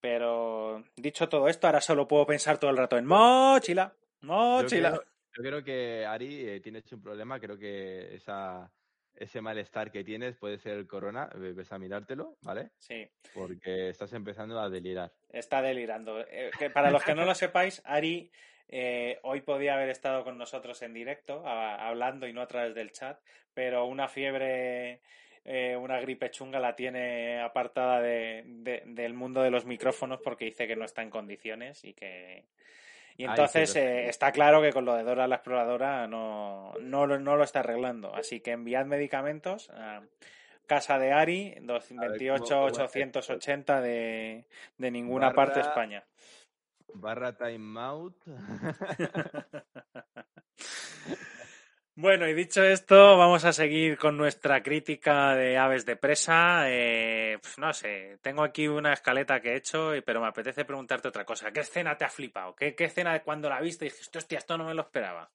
[0.00, 4.90] Pero dicho todo esto, ahora solo puedo pensar todo el rato en mochila, Yo mochila.
[4.90, 5.02] creo,
[5.34, 7.40] yo creo que Ari eh, tienes un problema.
[7.40, 8.70] Creo que esa,
[9.16, 11.28] ese malestar que tienes puede ser el corona.
[11.34, 12.70] eh, Ves a mirártelo, ¿vale?
[12.78, 15.12] Sí, Porque estás empezando a delirar.
[15.30, 16.20] está delirando.
[16.20, 18.30] Eh, que para los que no lo sepáis, Ari
[18.68, 22.74] eh, hoy podía haber estado con nosotros en directo, a- hablando y no a través
[22.74, 23.20] del chat,
[23.54, 25.00] pero una fiebre,
[25.44, 30.46] eh, una gripe chunga la tiene apartada de- de- del mundo de los micrófonos porque
[30.46, 32.44] dice que no está en condiciones y que...
[33.18, 37.18] Y entonces eh, está claro que con lo de Dora la exploradora no, no, lo-
[37.18, 38.14] no lo está arreglando.
[38.14, 40.02] Así que enviad medicamentos a
[40.66, 44.44] Casa de Ari, cómo- 228 cómo- 880 de,
[44.78, 46.04] de ninguna Barra- parte de España.
[46.94, 48.16] Barra timeout.
[51.98, 56.64] Bueno, y dicho esto, vamos a seguir con nuestra crítica de aves de presa.
[56.70, 60.64] Eh, pues no sé, tengo aquí una escaleta que he hecho, y- pero me apetece
[60.66, 61.50] preguntarte otra cosa.
[61.52, 62.54] ¿Qué escena te ha flipado?
[62.54, 65.30] ¿Qué, qué escena cuando la viste dijiste, hostia, esto no me lo esperaba?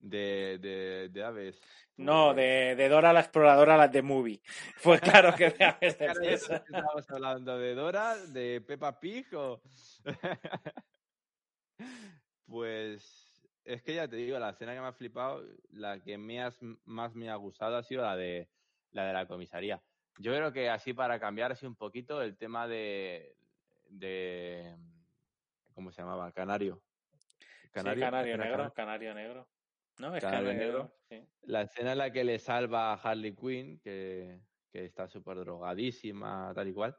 [0.00, 1.60] de, de, de aves.
[1.96, 4.40] No, de, de Dora la exploradora, la de Movie.
[4.82, 6.56] Pues claro que de aves de presa.
[6.56, 9.60] Estábamos hablando de Dora, de Peppa Pig o...
[12.46, 13.17] pues
[13.64, 16.60] es que ya te digo, la escena que me ha flipado, la que me has-
[16.84, 18.50] más me ha gustado ha sido la de
[18.90, 19.84] la de la comisaría.
[20.18, 23.36] Yo creo que así para cambiar así un poquito el tema de
[23.90, 24.76] de
[25.74, 26.32] ¿cómo se llamaba?
[26.32, 26.82] Canario.
[27.74, 28.74] Sí, canario ¿Era negro, Canario?
[28.74, 29.48] canario negro.
[29.98, 30.14] ¿No?
[30.16, 30.94] Es Canario canario negro.
[31.08, 31.28] sí.
[31.42, 34.42] La escena en la que le salva a Harley Quinn, que,
[34.72, 36.98] que está súper drogadísima, tal y cual,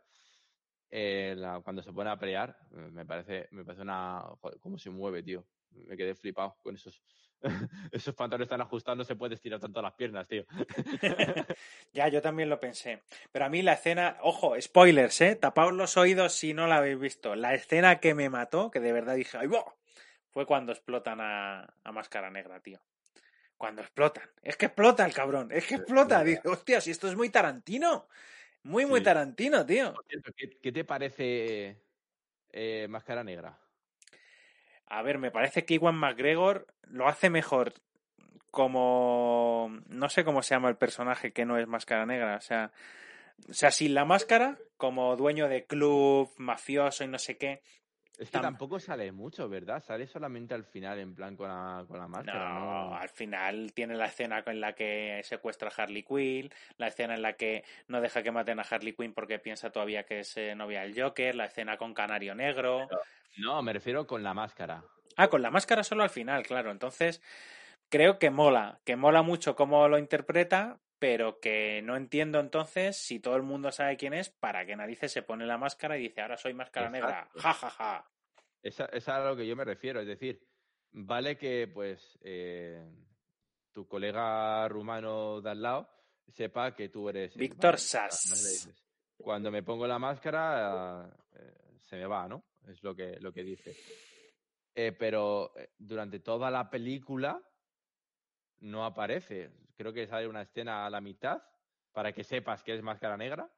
[0.90, 4.22] eh, la- cuando se pone a pelear, me parece, me parece una...
[4.42, 5.48] Joder, cómo se mueve, tío.
[5.72, 7.02] Me quedé flipado con esos...
[7.92, 10.46] esos pantalones están ajustados, no se puede estirar tanto las piernas, tío.
[11.94, 13.02] Ya, yo también lo pensé.
[13.32, 15.36] Pero a mí la escena, ojo, spoilers, ¿eh?
[15.36, 17.36] Tapaos los oídos si no la habéis visto.
[17.36, 19.64] La escena que me mató, que de verdad dije, ¡ay, va!
[20.30, 22.80] Fue cuando explotan a, a Máscara Negra, tío.
[23.58, 24.30] Cuando explotan.
[24.42, 26.24] Es que explota el cabrón, es que explota.
[26.24, 28.08] Dice, hostia, si esto es muy Tarantino.
[28.64, 29.02] Muy, muy.
[29.02, 29.94] Tarantino, tío.
[30.36, 31.82] ¿qué, qué te parece
[32.52, 33.58] eh, Máscara Negra?
[34.90, 37.74] A ver, me parece que Iwan McGregor lo hace mejor
[38.52, 39.72] como...
[39.88, 42.38] No sé cómo se llama el personaje que no es Máscara Negra.
[42.38, 42.72] O sea,
[43.48, 47.62] o sea, sin la máscara, como dueño de club, mafioso y no sé qué.
[48.20, 49.82] Es que Tam- tampoco sale mucho, ¿verdad?
[49.82, 52.96] Sale solamente al final, en plan, con la, con la máscara, No, ¿no?
[52.98, 57.22] al final tiene la escena en la que secuestra a Harley Quinn, la escena en
[57.22, 60.54] la que no deja que maten a Harley Quinn porque piensa todavía que es eh,
[60.54, 62.90] novia del Joker, la escena con Canario Negro.
[63.38, 64.84] No, me refiero con la máscara.
[65.16, 66.72] Ah, con la máscara solo al final, claro.
[66.72, 67.22] Entonces,
[67.90, 73.20] creo que mola, que mola mucho cómo lo interpreta, pero que no entiendo entonces si
[73.20, 76.22] todo el mundo sabe quién es, para qué narices se pone la máscara y dice,
[76.22, 77.30] ahora soy máscara negra.
[77.36, 78.12] Ja, ja, ja.
[78.62, 80.02] Esa, esa es a lo que yo me refiero.
[80.02, 80.46] Es decir,
[80.92, 82.86] vale que pues eh,
[83.72, 85.90] tu colega rumano de al lado
[86.28, 87.36] sepa que tú eres...
[87.36, 88.68] Víctor vale, Sass.
[88.68, 88.74] no.
[89.18, 92.44] Cuando me pongo la máscara eh, se me va, ¿no?
[92.68, 93.76] Es lo que, lo que dice.
[94.76, 97.42] Eh, pero eh, durante toda la película
[98.60, 99.50] no aparece.
[99.80, 101.42] Creo que sale una escena a la mitad
[101.94, 103.50] para que sepas que es máscara negra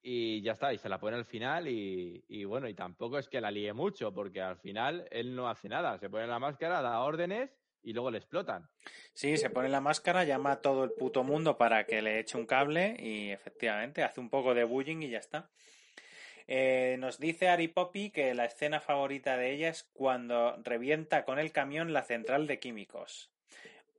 [0.00, 3.42] y ya está, y se la pone al final y, bueno, y tampoco es que
[3.42, 6.98] la líe mucho, porque al final él no hace nada, se pone la máscara, da
[7.00, 7.50] órdenes
[7.82, 8.70] y luego le explotan.
[9.12, 12.38] Sí, se pone la máscara, llama a todo el puto mundo para que le eche
[12.38, 15.50] un cable y efectivamente hace un poco de bullying y ya está.
[16.46, 21.38] Eh, nos dice Ari Poppy que la escena favorita de ella es cuando revienta con
[21.38, 23.33] el camión la central de químicos.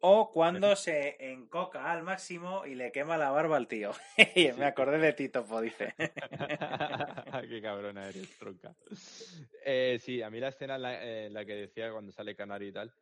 [0.07, 3.91] O cuando se encoca al máximo y le quema la barba al tío.
[4.55, 5.95] Me acordé de ti, Topo, dice.
[7.49, 8.75] Qué cabrona eres, tronca.
[9.63, 12.67] Eh, sí, a mí la escena en la, eh, la que decía cuando sale Canario
[12.67, 12.93] y tal,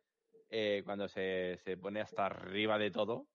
[0.48, 3.26] eh, cuando se, se pone hasta arriba de todo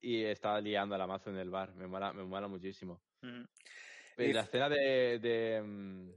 [0.00, 3.02] y está liando a la mazo en el bar, me mola, me mola muchísimo.
[3.22, 3.42] Mm.
[4.18, 6.10] Y- la escena de, de, mm,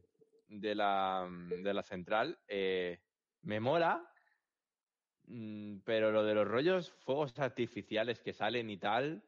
[0.60, 3.00] de la, mm, de la central eh,
[3.42, 4.08] me mola,
[5.84, 9.24] pero lo de los rollos, fuegos artificiales que salen y tal,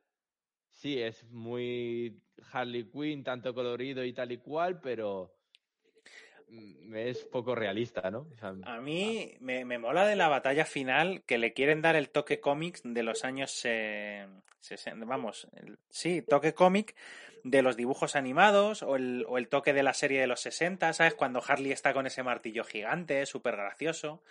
[0.72, 2.22] sí, es muy
[2.52, 5.34] Harley Quinn, tanto colorido y tal y cual, pero
[6.50, 8.28] mm, es poco realista, ¿no?
[8.42, 12.82] a mí me, mola de la batalla final que le quieren dar el toque cómics
[12.84, 15.48] de los años 60, vamos,
[15.90, 16.96] sí, toque cómic
[17.44, 20.92] de los dibujos animados o el, o el, toque de la serie de los 60,
[20.94, 21.14] ¿sabes?
[21.14, 24.22] Cuando Harley está con ese martillo gigante, súper gracioso.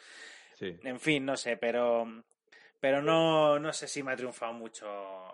[0.57, 0.77] Sí.
[0.83, 2.07] En fin, no sé, pero
[2.81, 4.87] pero no, no sé si me ha triunfado mucho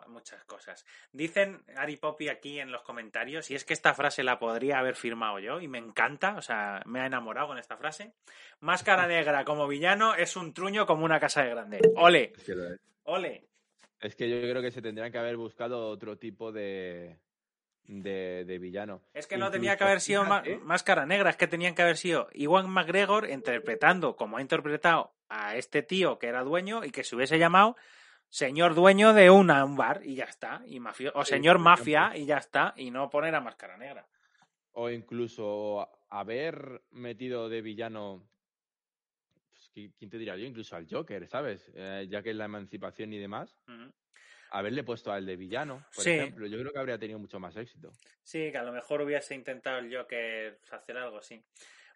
[0.08, 0.84] muchas cosas.
[1.12, 4.94] Dicen Ari Poppy aquí en los comentarios, y es que esta frase la podría haber
[4.94, 8.14] firmado yo, y me encanta, o sea, me ha enamorado con esta frase.
[8.60, 11.80] Máscara negra como villano es un truño como una casa de grande.
[11.96, 12.32] ¡Ole!
[12.36, 12.54] Es que
[13.04, 13.46] ¡Ole!
[14.00, 17.18] Es que yo creo que se tendrían que haber buscado otro tipo de,
[17.87, 19.03] de, villano.
[19.14, 20.24] Es que no tenía que haber sido
[20.62, 25.57] Máscara Negra, es que tenían que haber sido Iwan McGregor interpretando como ha interpretado a
[25.57, 27.76] este tío que era dueño y que se hubiese llamado
[28.28, 32.24] señor dueño de una, un bar y ya está, y mafio, o señor mafia y
[32.24, 34.07] ya está, y no poner a Máscara Negra.
[34.72, 38.26] O incluso haber metido de villano
[39.51, 40.47] pues, ¿quién te diría yo?
[40.47, 41.70] Incluso al Joker, ¿sabes?
[41.74, 43.55] Eh, ya que es la emancipación y demás
[44.53, 47.90] haberle puesto al de villano, por ejemplo, yo creo que habría tenido mucho más éxito.
[48.22, 51.42] Sí, que a lo mejor hubiese intentado el Joker hacer algo así.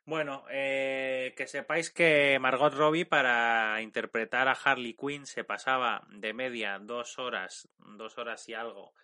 [0.07, 6.33] Bueno, eh, que sepáis que Margot Robbie para interpretar a Harley Quinn se pasaba de
[6.33, 8.95] media dos horas, dos horas y algo,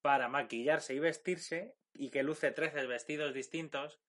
[0.00, 4.00] para maquillarse y vestirse y que luce 13 vestidos distintos.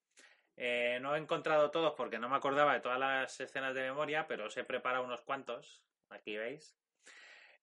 [0.55, 4.25] Eh, no he encontrado todos porque no me acordaba de todas las escenas de memoria,
[4.25, 5.83] pero os he preparado unos cuantos.
[6.09, 6.77] Aquí veis.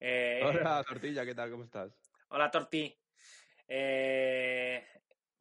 [0.00, 1.50] Eh, hola, Tortilla, ¿qué tal?
[1.50, 1.92] ¿Cómo estás?
[2.28, 2.96] Hola, Torti.
[3.68, 4.84] Eh,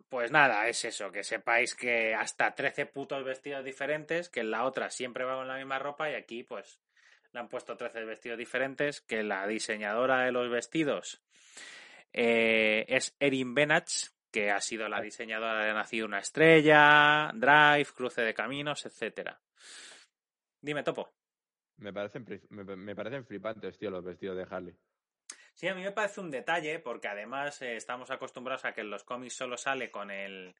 [0.09, 4.65] pues nada, es eso, que sepáis que hasta 13 putos vestidos diferentes, que en la
[4.65, 6.79] otra siempre va con la misma ropa y aquí pues
[7.31, 11.21] le han puesto 13 vestidos diferentes, que la diseñadora de los vestidos
[12.11, 13.89] eh, es Erin Benach,
[14.31, 19.39] que ha sido la diseñadora de Nacido una estrella, Drive, Cruce de Caminos, etcétera.
[20.61, 21.18] Dime, Topo.
[21.79, 24.75] Me parecen, me, parecen flipantes, tío, los vestidos de Harley.
[25.53, 28.89] Sí, a mí me parece un detalle, porque además eh, estamos acostumbrados a que en
[28.89, 30.55] los cómics solo sale con el,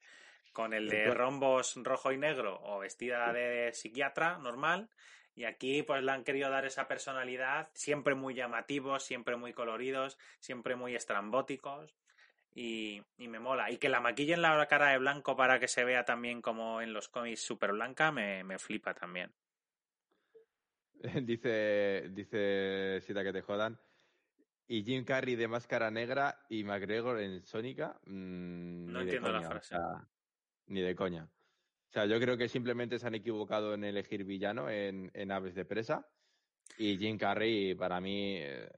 [0.52, 4.88] con el de rombos rojo y negro o vestida de psiquiatra normal.
[5.34, 10.18] Y aquí pues le han querido dar esa personalidad, siempre muy llamativos, siempre muy coloridos,
[10.38, 11.94] siempre muy estrambóticos.
[12.52, 13.70] Y, y, me mola.
[13.70, 16.92] Y que la maquillen la cara de blanco para que se vea también como en
[16.92, 19.32] los cómics super blanca, me, me flipa también.
[21.22, 23.78] dice, dice Sita que te jodan.
[24.68, 27.98] Y Jim Carrey de máscara negra y McGregor en Sónica.
[28.06, 29.76] Mm, no entiendo la frase.
[30.66, 31.24] ni de coña.
[31.24, 35.64] O sea, yo creo que simplemente se han equivocado en elegir villano en, Aves de
[35.64, 36.06] Presa.
[36.78, 38.70] Y Jim Carrey, para mí, eh,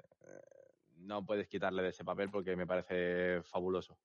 [0.96, 3.98] no puedes quitarle de ese papel porque me parece fabuloso.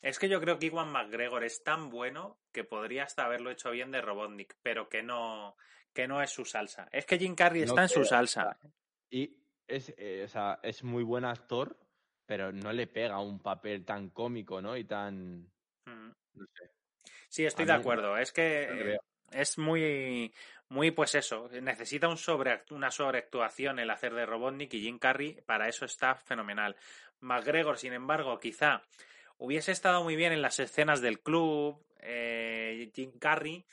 [0.00, 3.70] Es que yo creo que Iwan McGregor es tan bueno que podría hasta haberlo hecho
[3.70, 5.56] bien de Robotnik, pero que no,
[5.96, 6.86] que no es su salsa.
[6.92, 8.58] Es que Jim Carrey está en su salsa.
[9.08, 9.34] Y
[9.66, 11.74] es, eh, o sea, es muy buen actor,
[12.26, 14.76] pero no le pega un papel tan cómico, ¿no?
[14.76, 15.50] Y tan...
[15.86, 16.12] Mm.
[16.34, 16.70] No sé.
[17.28, 18.18] Sí, estoy de acuerdo.
[18.18, 18.98] Es que
[19.30, 20.34] es muy,
[20.68, 21.48] muy, pues eso.
[21.62, 25.40] Necesita un sobre, una sobreactuación el hacer de Robotnik y Jim Carrey.
[25.46, 26.76] Para eso está fenomenal.
[27.20, 28.82] McGregor, sin embargo, quizá
[29.38, 31.82] hubiese estado muy bien en las escenas del club.
[32.00, 33.64] Eh, Jim Carrey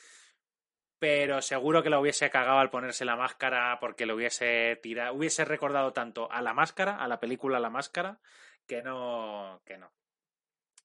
[1.03, 5.43] pero seguro que lo hubiese cagado al ponerse la máscara porque lo hubiese tirado, hubiese
[5.43, 8.19] recordado tanto a la máscara, a la película La Máscara,
[8.65, 9.91] que no, que no,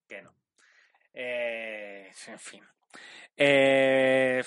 [0.09, 0.35] que no.
[1.15, 2.65] Eh, en fin.
[3.37, 4.43] Eh,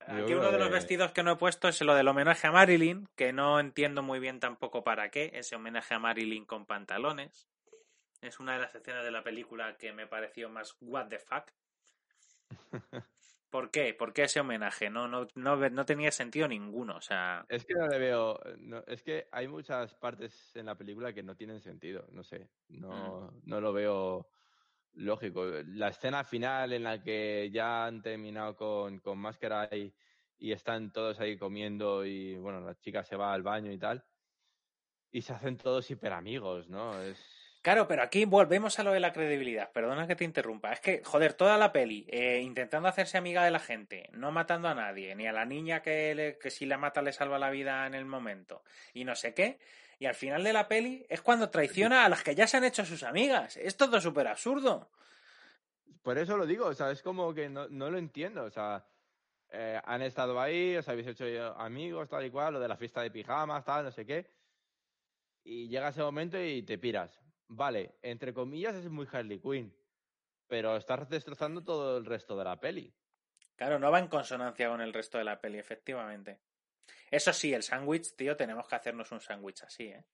[0.00, 3.08] aquí uno de los vestidos que no he puesto es lo del homenaje a Marilyn,
[3.14, 7.46] que no entiendo muy bien tampoco para qué, ese homenaje a Marilyn con pantalones.
[8.20, 11.52] Es una de las escenas de la película que me pareció más what the fuck.
[13.52, 13.92] ¿Por qué?
[13.92, 14.88] ¿Por qué ese homenaje?
[14.88, 16.96] No, no, no, no tenía sentido ninguno.
[16.96, 17.44] O sea.
[17.50, 18.40] Es que no le veo.
[18.86, 22.06] es que hay muchas partes en la película que no tienen sentido.
[22.12, 22.48] No sé.
[22.70, 23.40] No, mm.
[23.44, 24.26] no lo veo
[24.94, 25.44] lógico.
[25.66, 29.94] La escena final en la que ya han terminado con, con máscara y,
[30.38, 34.02] y están todos ahí comiendo y bueno, la chica se va al baño y tal.
[35.10, 36.98] Y se hacen todos hiper amigos, ¿no?
[37.02, 39.70] Es Claro, pero aquí volvemos a lo de la credibilidad.
[39.70, 40.72] Perdona que te interrumpa.
[40.72, 44.66] Es que, joder, toda la peli, eh, intentando hacerse amiga de la gente, no matando
[44.66, 47.86] a nadie, ni a la niña que, que si la mata le salva la vida
[47.86, 49.60] en el momento, y no sé qué.
[50.00, 52.64] Y al final de la peli es cuando traiciona a las que ya se han
[52.64, 53.56] hecho sus amigas.
[53.56, 54.90] Es todo súper absurdo.
[56.02, 58.42] Por eso lo digo, o sea, es como que no, no lo entiendo.
[58.42, 58.84] O sea,
[59.50, 61.24] eh, han estado ahí, os habéis hecho
[61.56, 64.28] amigos, tal y cual, lo de la fiesta de pijamas, tal, no sé qué.
[65.44, 67.22] Y llega ese momento y te piras.
[67.54, 69.76] Vale, entre comillas es muy Harley Quinn,
[70.46, 72.94] pero estás destrozando todo el resto de la peli.
[73.56, 76.40] Claro, no va en consonancia con el resto de la peli, efectivamente.
[77.10, 80.06] Eso sí, el sándwich, tío, tenemos que hacernos un sándwich así, ¿eh?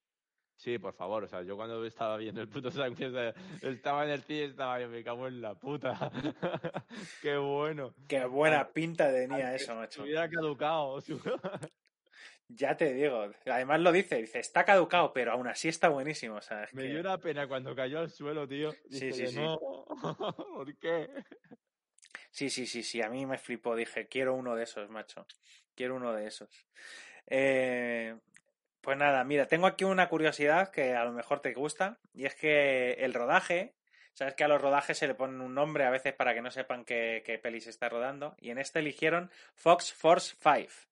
[0.56, 3.14] Sí, por favor, o sea, yo cuando estaba viendo el puto sándwich,
[3.62, 6.10] estaba en el cine y estaba yo, me cago en la puta.
[7.22, 7.94] Qué bueno.
[8.08, 10.00] Qué buena pinta tenía eso, macho.
[10.00, 10.98] Se hubiera caducado.
[12.48, 16.36] Ya te digo, además lo dice, dice, está caducado, pero aún así está buenísimo.
[16.36, 18.72] O sea, me dio una pena cuando cayó al suelo, tío.
[18.90, 19.40] sí, sí, sí.
[20.54, 21.10] ¿Por qué?
[22.30, 25.26] Sí, sí, sí, sí, a mí me flipó, dije, quiero uno de esos, macho.
[25.74, 26.48] Quiero uno de esos.
[27.26, 28.16] Eh,
[28.80, 32.34] pues nada, mira, tengo aquí una curiosidad que a lo mejor te gusta, y es
[32.34, 33.74] que el rodaje,
[34.14, 36.50] sabes que a los rodajes se le ponen un nombre a veces para que no
[36.50, 40.88] sepan qué, qué peli se está rodando, y en este eligieron Fox Force 5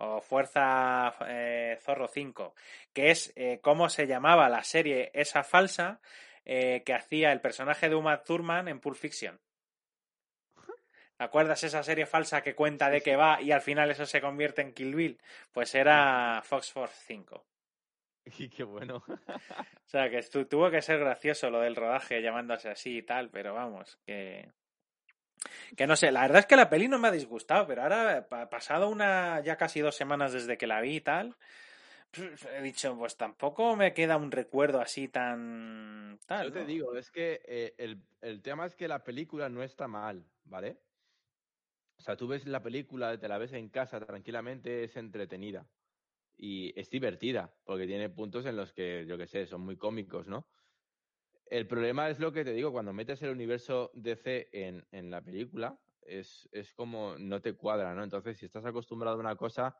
[0.00, 2.54] o Fuerza eh, Zorro 5,
[2.92, 6.00] que es eh, cómo se llamaba la serie esa falsa
[6.44, 9.40] eh, que hacía el personaje de Uma Thurman en Pulp Fiction.
[11.16, 14.20] ¿Te acuerdas esa serie falsa que cuenta de qué va y al final eso se
[14.20, 15.20] convierte en Kill Bill?
[15.52, 17.44] Pues era Fox Force 5.
[18.38, 19.02] Y qué bueno.
[19.06, 23.54] o sea, que tuvo que ser gracioso lo del rodaje llamándose así y tal, pero
[23.54, 24.52] vamos, que...
[25.76, 28.28] Que no sé, la verdad es que la peli no me ha disgustado, pero ahora,
[28.50, 31.36] pasado una, ya casi dos semanas desde que la vi y tal,
[32.10, 36.18] pues, he dicho, pues tampoco me queda un recuerdo así tan...
[36.26, 39.62] Tal, Yo te digo, es que eh, el, el tema es que la película no
[39.62, 40.78] está mal, ¿vale?
[41.98, 45.66] O sea, tú ves la película, te la ves en casa tranquilamente, es entretenida.
[46.36, 50.28] Y es divertida, porque tiene puntos en los que, yo qué sé, son muy cómicos,
[50.28, 50.46] ¿no?
[51.50, 55.22] El problema es lo que te digo, cuando metes el universo DC en, en la
[55.22, 58.02] película, es, es como no te cuadra, ¿no?
[58.02, 59.76] Entonces, si estás acostumbrado a una cosa,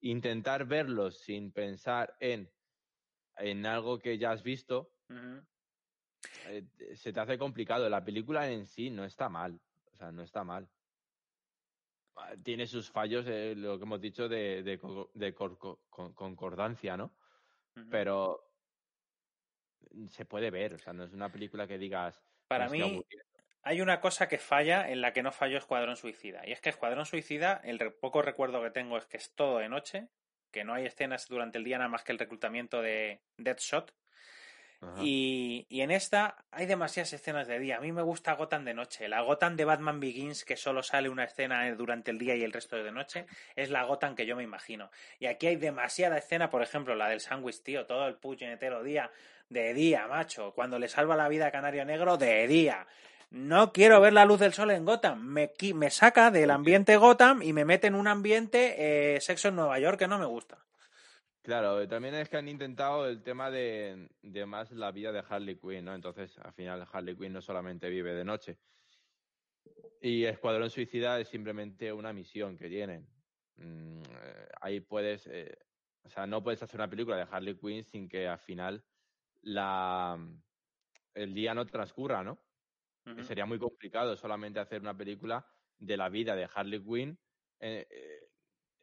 [0.00, 2.50] intentar verlo sin pensar en,
[3.36, 4.94] en algo que ya has visto,
[6.48, 7.88] eh, se te hace complicado.
[7.88, 9.60] La película en sí no está mal,
[9.92, 10.68] o sea, no está mal.
[12.16, 14.78] Ah, tiene sus fallos, eh, lo que hemos dicho, de, de,
[15.14, 17.16] de concordancia, ¿no?
[17.90, 18.49] Pero
[20.08, 22.22] se puede ver, o sea, no es una película que digas.
[22.48, 23.04] Para mí,
[23.62, 26.42] hay una cosa que falla en la que no falló Escuadrón Suicida.
[26.46, 29.68] Y es que Escuadrón Suicida, el poco recuerdo que tengo es que es todo de
[29.68, 30.08] noche,
[30.50, 33.94] que no hay escenas durante el día nada más que el reclutamiento de Deadshot.
[34.98, 37.76] Y, y, en esta hay demasiadas escenas de día.
[37.76, 39.10] A mí me gusta Gotham de noche.
[39.10, 42.52] La Gotham de Batman Begins, que solo sale una escena durante el día y el
[42.52, 43.26] resto de noche,
[43.56, 44.90] es la Gotham que yo me imagino.
[45.18, 49.10] Y aquí hay demasiada escena, por ejemplo, la del sándwich, tío, todo el puñetero día,
[49.50, 50.52] de día, macho.
[50.54, 52.86] Cuando le salva la vida a Canario Negro, de día.
[53.30, 55.20] No quiero ver la luz del sol en Gotham.
[55.22, 59.56] Me, me saca del ambiente Gotham y me mete en un ambiente eh, sexo en
[59.56, 60.58] Nueva York que no me gusta.
[61.42, 65.56] Claro, también es que han intentado el tema de, de, más la vida de Harley
[65.56, 65.94] Quinn, ¿no?
[65.94, 68.58] Entonces, al final, Harley Quinn no solamente vive de noche.
[70.02, 73.06] Y Escuadrón Suicida es simplemente una misión que tienen.
[73.56, 75.56] Mm, eh, ahí puedes, eh,
[76.04, 78.84] o sea, no puedes hacer una película de Harley Quinn sin que al final
[79.42, 80.18] la,
[81.14, 82.38] el día no transcurra, ¿no?
[83.22, 85.44] sería muy complicado solamente hacer una película
[85.78, 87.18] de la vida de Harley Quinn
[87.58, 87.88] eh,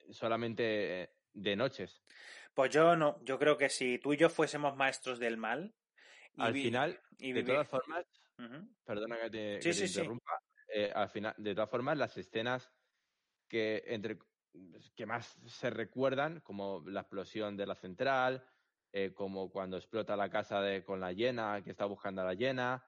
[0.09, 2.03] solamente de noches.
[2.53, 5.75] Pues yo no, yo creo que si tú y yo fuésemos maestros del mal.
[6.37, 8.05] al final, de todas formas,
[8.83, 10.41] perdona que te, interrumpa,
[10.73, 12.71] eh, al final, de todas formas, las escenas
[13.47, 14.17] que entre
[14.95, 18.43] que más se recuerdan, como la explosión de la central,
[18.93, 22.33] eh, como cuando explota la casa de, con la llena, que está buscando a la
[22.33, 22.83] llena,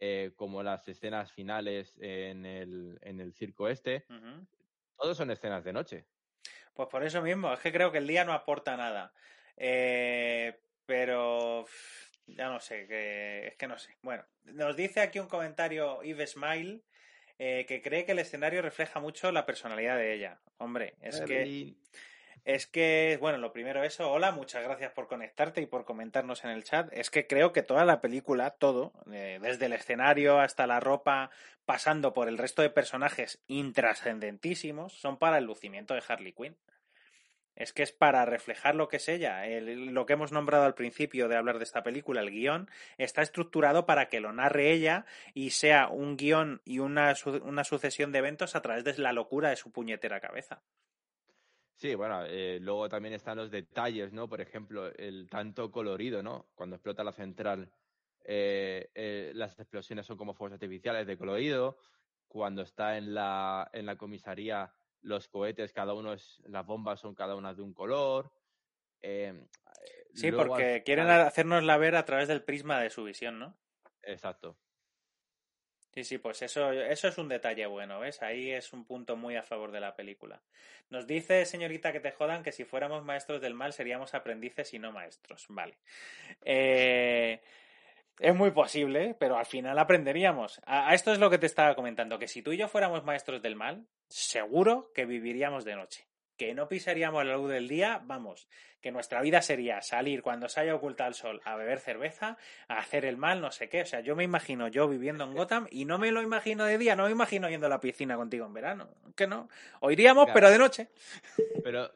[0.00, 4.04] eh, como las escenas finales en el, en el circo este,
[4.96, 6.06] todos son escenas de noche.
[6.74, 9.12] Pues por eso mismo, es que creo que el día no aporta nada.
[9.56, 11.66] Eh, pero
[12.26, 13.96] ya no sé, que, es que no sé.
[14.02, 16.82] Bueno, nos dice aquí un comentario Eve Smile
[17.38, 20.40] eh, que cree que el escenario refleja mucho la personalidad de ella.
[20.58, 21.74] Hombre, es que
[22.44, 26.50] es que, bueno, lo primero eso, hola, muchas gracias por conectarte y por comentarnos en
[26.50, 26.88] el chat.
[26.92, 31.30] Es que creo que toda la película, todo, eh, desde el escenario hasta la ropa,
[31.64, 36.56] pasando por el resto de personajes intrascendentísimos, son para el lucimiento de Harley Quinn.
[37.54, 39.44] Es que es para reflejar lo que es ella.
[39.46, 42.68] lo que hemos nombrado al principio de hablar de esta película, el guion,
[42.98, 48.10] está estructurado para que lo narre ella y sea un guion y una, una sucesión
[48.10, 50.62] de eventos a través de la locura de su puñetera cabeza.
[51.82, 54.28] Sí, bueno, eh, luego también están los detalles, ¿no?
[54.28, 56.46] Por ejemplo, el tanto colorido, ¿no?
[56.54, 57.72] Cuando explota la central,
[58.24, 61.78] eh, eh, las explosiones son como fuegos artificiales de colorido.
[62.28, 67.16] Cuando está en la, en la comisaría, los cohetes, cada uno es, las bombas son
[67.16, 68.30] cada una de un color.
[70.14, 73.58] Sí, luego porque al quieren hacernosla ver a través del prisma de su visión, ¿no?
[74.02, 74.56] Exacto.
[75.94, 78.22] Sí, sí, pues eso, eso es un detalle bueno, ¿ves?
[78.22, 80.40] Ahí es un punto muy a favor de la película.
[80.88, 84.78] Nos dice, señorita, que te jodan que si fuéramos maestros del mal seríamos aprendices y
[84.78, 85.44] no maestros.
[85.50, 85.76] Vale.
[86.44, 87.42] Eh,
[88.18, 90.62] es muy posible, pero al final aprenderíamos.
[90.64, 93.04] A, a esto es lo que te estaba comentando, que si tú y yo fuéramos
[93.04, 96.06] maestros del mal, seguro que viviríamos de noche.
[96.36, 98.48] Que no pisaríamos la luz del día, vamos,
[98.80, 102.36] que nuestra vida sería salir cuando se haya ocultado el sol a beber cerveza,
[102.68, 103.82] a hacer el mal, no sé qué.
[103.82, 106.78] O sea, yo me imagino yo viviendo en Gotham y no me lo imagino de
[106.78, 108.88] día, no me imagino yendo a la piscina contigo en verano.
[109.14, 109.48] Que no.
[109.80, 110.34] O iríamos, Claro.
[110.34, 110.88] pero de noche.
[111.62, 111.90] Pero eh,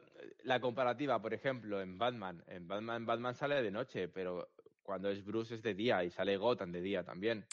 [0.44, 4.50] la comparativa, por ejemplo, en Batman, en Batman, Batman sale de noche, pero
[4.84, 7.44] cuando es Bruce es de día y sale Gotham de día también.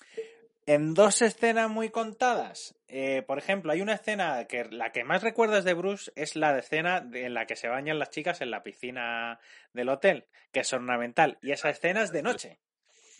[0.65, 2.75] En dos escenas muy contadas.
[2.87, 6.57] Eh, por ejemplo, hay una escena que la que más recuerdas de Bruce es la
[6.57, 9.39] escena en la que se bañan las chicas en la piscina
[9.73, 11.37] del hotel, que es ornamental.
[11.41, 12.59] Y esa escena es de noche.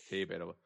[0.08, 0.56] Sí, pero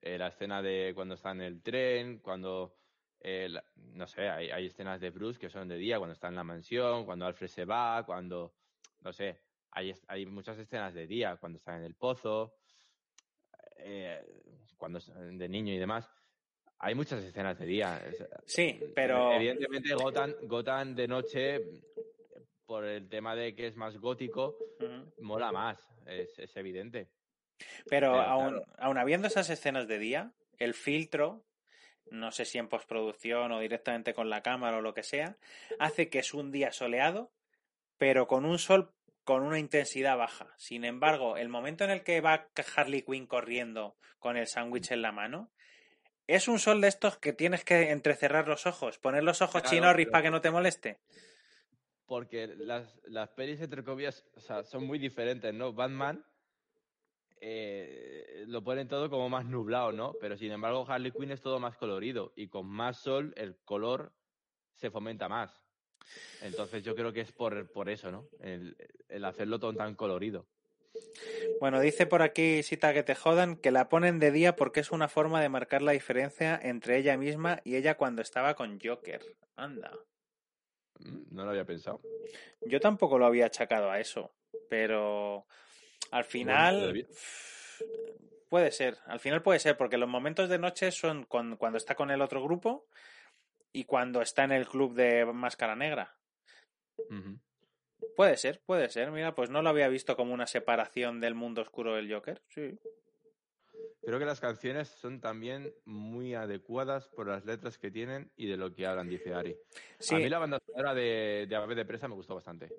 [0.00, 2.76] eh, la escena de cuando está en el tren, cuando,
[3.20, 6.44] eh, no sé, hay, escenas de Bruce que son de día, cuando está en la
[6.44, 8.54] mansión, cuando Alfred se va, cuando,
[9.00, 9.40] no sé,
[9.72, 12.54] hay, hay muchas escenas de día, cuando está en el pozo,
[14.76, 16.10] cuando es de niño y demás.
[16.78, 18.02] Hay muchas escenas de día.
[18.44, 19.32] Sí, pero.
[19.32, 21.60] Evidentemente, Gotham, Gotham de noche,
[22.66, 24.56] por el tema de que es más gótico,
[25.20, 27.08] mola más, es, es evidente.
[27.88, 28.64] Pero Pero, claro.
[28.78, 31.46] aun habiendo esas escenas de día, el filtro,
[32.10, 35.38] no sé si en postproducción o directamente con la cámara o lo que sea,
[35.78, 37.32] hace que es un día soleado,
[37.96, 38.92] pero con un sol
[39.26, 40.54] con una intensidad baja.
[40.56, 45.02] Sin embargo, el momento en el que va Harley Quinn corriendo con el sándwich en
[45.02, 45.50] la mano,
[46.28, 49.68] es un sol de estos que tienes que entrecerrar los ojos, poner los ojos Claro,
[49.76, 51.00] chinorris pero- para que no te moleste.
[52.06, 55.72] Porque las, las pelis, entre comillas, o sea, son muy diferentes, ¿no?
[55.72, 56.24] Batman
[57.40, 60.14] eh, lo ponen todo como más nublado, ¿no?
[60.20, 64.12] Pero sin embargo, Harley Quinn es todo más colorido y con más sol el color
[64.76, 65.65] se fomenta más.
[66.42, 68.28] Entonces yo creo que es por, por eso, ¿no?
[68.40, 68.76] El,
[69.08, 70.46] el hacerlo todo tan colorido.
[71.60, 74.92] Bueno, dice por aquí, Sita, que te jodan, que la ponen de día porque es
[74.92, 79.22] una forma de marcar la diferencia entre ella misma y ella cuando estaba con Joker.
[79.56, 79.92] Anda.
[81.00, 82.00] Mm, No lo había pensado.
[82.62, 84.34] Yo tampoco lo había achacado a eso,
[84.68, 85.46] pero
[86.10, 87.06] al final
[88.48, 91.94] puede ser, al final puede ser, porque los momentos de noche son cuando, cuando está
[91.94, 92.86] con el otro grupo
[93.76, 96.16] y cuando está en el club de Máscara Negra.
[98.16, 99.10] Puede ser, puede ser.
[99.10, 102.42] Mira, pues no lo había visto como una separación del mundo oscuro del Joker.
[102.48, 102.78] Sí.
[104.02, 108.56] Creo que las canciones son también muy adecuadas por las letras que tienen y de
[108.56, 109.54] lo que hablan, dice Ari.
[109.98, 110.14] Sí.
[110.14, 112.70] A mí la banda sonora de, de Ave de Presa me gustó bastante.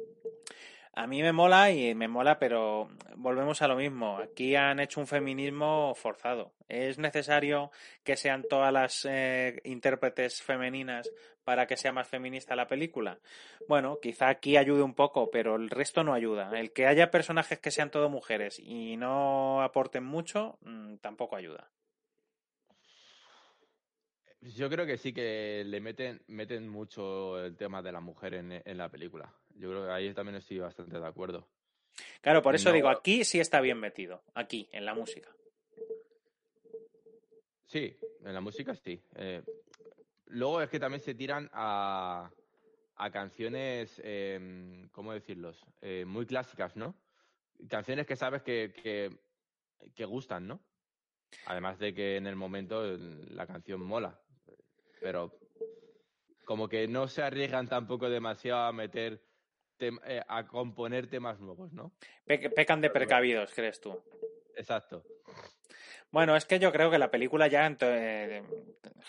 [0.98, 4.18] A mí me mola y me mola, pero volvemos a lo mismo.
[4.18, 6.54] Aquí han hecho un feminismo forzado.
[6.68, 7.70] ¿Es necesario
[8.04, 11.08] que sean todas las eh, intérpretes femeninas
[11.44, 13.20] para que sea más feminista la película?
[13.68, 16.50] Bueno, quizá aquí ayude un poco, pero el resto no ayuda.
[16.60, 21.70] El que haya personajes que sean todo mujeres y no aporten mucho, mm, tampoco ayuda.
[24.42, 28.64] Yo creo que sí que le meten, meten mucho el tema de la mujer en,
[28.66, 29.32] en la película.
[29.58, 31.48] Yo creo que ahí también estoy bastante de acuerdo.
[32.22, 32.76] Claro, por eso No.
[32.76, 35.30] digo, aquí sí está bien metido, aquí, en la música.
[37.66, 39.02] Sí, en la música sí.
[39.16, 39.44] Eh,
[40.28, 42.30] luego es que también se tiran a,
[42.96, 45.60] a canciones, eh, ¿cómo decirlos?
[45.82, 46.96] Eh, muy clásicas, ¿no?
[47.68, 49.12] Canciones que sabes que, que,
[49.96, 50.62] que gustan, ¿no?
[51.46, 52.84] Además de que en el momento
[53.32, 54.20] la canción mola.
[55.02, 55.34] Pero
[56.46, 59.22] como que no se arriesgan tampoco demasiado a meter,
[59.80, 61.92] eh, a componer temas nuevos, ¿no?
[62.26, 64.00] Pe- pecan de precavidos, ¿crees tú?
[64.56, 65.04] Exacto.
[66.10, 68.42] Bueno, es que yo creo que la película ya eh,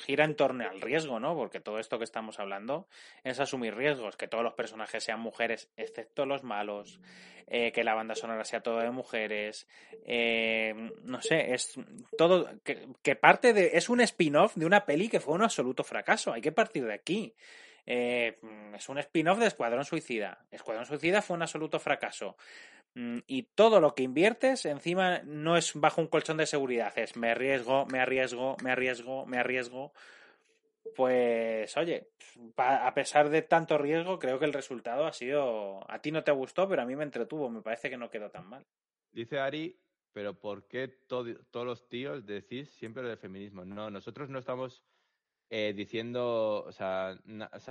[0.05, 1.35] gira en torno al riesgo, ¿no?
[1.37, 2.89] Porque todo esto que estamos hablando
[3.23, 7.01] es asumir riesgos, que todos los personajes sean mujeres, excepto los malos,
[7.47, 9.69] eh, que la banda sonora sea todo de mujeres,
[10.05, 10.75] eh,
[11.05, 11.75] no sé, es
[12.19, 15.85] todo, que, que parte de, es un spin-off de una peli que fue un absoluto
[15.85, 17.33] fracaso, hay que partir de aquí.
[17.91, 18.39] Eh,
[18.75, 20.45] es un spin-off de Escuadrón Suicida.
[20.51, 22.37] Escuadrón Suicida fue un absoluto fracaso.
[22.95, 27.17] Mm, Y todo lo que inviertes encima no es bajo un colchón de seguridad, es
[27.17, 29.93] me arriesgo, me arriesgo, me arriesgo, me arriesgo.
[30.97, 32.09] Pues oye,
[32.57, 35.81] a pesar de tanto riesgo, creo que el resultado ha sido...
[35.91, 38.31] A ti no te gustó, pero a mí me entretuvo, me parece que no quedó
[38.31, 38.67] tan mal.
[39.13, 39.79] Dice Ari,
[40.13, 43.65] pero ¿por qué to- todos los tíos decís siempre lo de feminismo?
[43.65, 44.83] No, nosotros no estamos
[45.51, 47.19] eh, diciendo, o sea,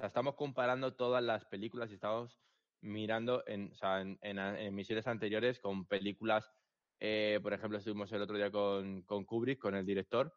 [0.03, 2.39] estamos comparando todas las películas y estamos
[2.81, 6.51] mirando en, o en, en, misiones anteriores con películas,
[6.99, 10.33] eh, por ejemplo, estuvimos el otro día con, con Kubrick, con el director,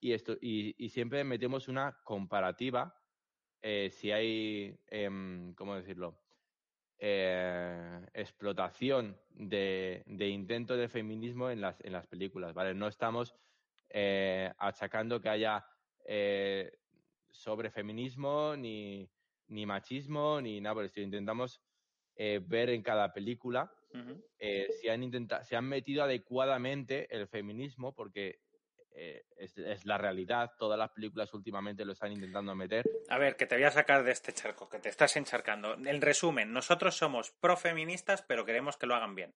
[0.00, 2.94] y, esto, y, siempre metemos una comparativa
[3.62, 6.18] eh, si hay, eh, ¿cómo decirlo?
[8.14, 12.74] Explotación de, de intento de feminismo en las, en las películas, ¿vale?
[12.74, 13.34] No estamos
[14.58, 15.66] achacando que haya
[17.32, 19.10] sobre feminismo ni,
[19.48, 21.06] ni machismo ni nada por el estilo.
[21.06, 21.60] Intentamos
[22.14, 23.72] eh, ver en cada película
[24.38, 28.40] eh, si, han intentado, si han metido adecuadamente el feminismo, porque
[28.94, 30.50] eh, es, la realidad.
[30.58, 32.84] Todas las películas últimamente lo están intentando meter.
[33.08, 35.74] A ver, que te voy a sacar de este charco, que te estás encharcando.
[35.74, 39.34] En resumen, nosotros somos profeministas, pero queremos que lo hagan bien.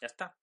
[0.00, 0.36] Ya está.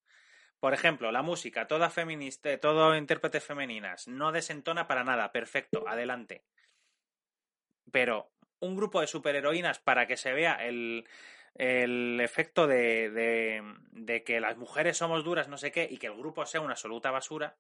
[0.60, 5.32] Por ejemplo, la música, toda feminista, todo intérpretes femeninas, no desentona para nada.
[5.32, 6.46] Perfecto, adelante.
[7.92, 11.08] Pero un grupo de superheroínas para que se vea el,
[11.56, 16.08] el efecto de, de, de, que las mujeres somos duras, no sé qué, y que
[16.08, 17.56] el grupo sea una absoluta basura,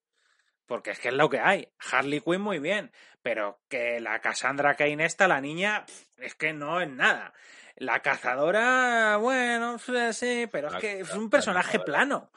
[0.65, 1.69] porque es que es lo que hay.
[1.91, 2.91] Harley Quinn muy bien,
[3.21, 5.85] pero que la Cassandra Kane esta, la niña,
[6.17, 7.33] es que no es nada.
[7.77, 12.31] La cazadora, bueno, sí, pero es que es un personaje plano.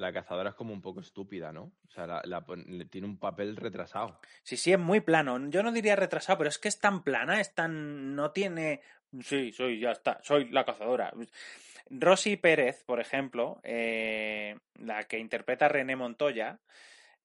[0.00, 1.72] La cazadora es como un poco estúpida, ¿no?
[1.86, 2.44] O sea, la, la,
[2.88, 4.18] tiene un papel retrasado.
[4.42, 5.38] Sí, sí, es muy plano.
[5.50, 8.14] Yo no diría retrasado, pero es que es tan plana, es tan.
[8.14, 8.80] no tiene.
[9.22, 11.12] Sí, soy, ya está, soy la cazadora.
[11.90, 16.60] Rosy Pérez, por ejemplo, eh, la que interpreta a René Montoya,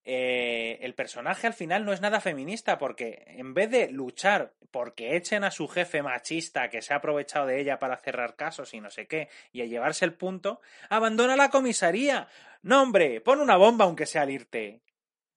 [0.08, 5.16] eh, el personaje al final no es nada feminista porque en vez de luchar porque
[5.16, 8.80] echen a su jefe machista que se ha aprovechado de ella para cerrar casos y
[8.80, 12.28] no sé qué y a llevarse el punto, abandona la comisaría.
[12.62, 14.82] No, hombre, pon una bomba aunque sea al irte.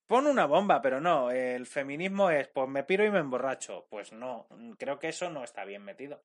[0.06, 3.86] Pon una bomba, pero no, el feminismo es pues me piro y me emborracho.
[3.88, 6.22] Pues no, creo que eso no está bien metido.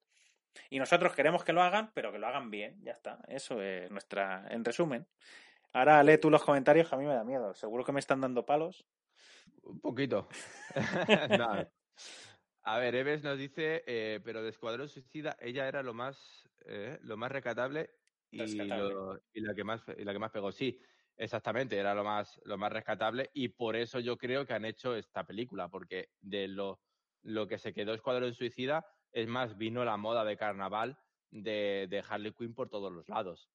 [0.70, 3.20] Y nosotros queremos que lo hagan, pero que lo hagan bien, ya está.
[3.28, 5.08] Eso es nuestra, en resumen.
[5.74, 7.54] Ahora lee tú los comentarios, que a mí me da miedo.
[7.56, 8.86] Seguro que me están dando palos.
[9.64, 10.28] Un poquito.
[11.40, 11.68] no.
[12.66, 16.98] A ver, Eves nos dice, eh, pero de Escuadrón Suicida ella era lo más, eh,
[17.02, 17.90] lo más rescatable
[18.32, 20.52] y, lo, y, la que más, y la que más pegó.
[20.52, 20.80] Sí,
[21.18, 24.96] exactamente, era lo más, lo más rescatable y por eso yo creo que han hecho
[24.96, 26.80] esta película, porque de lo,
[27.24, 30.98] lo que se quedó Escuadrón Suicida, es más, vino la moda de carnaval
[31.32, 33.50] de, de Harley Quinn por todos los lados.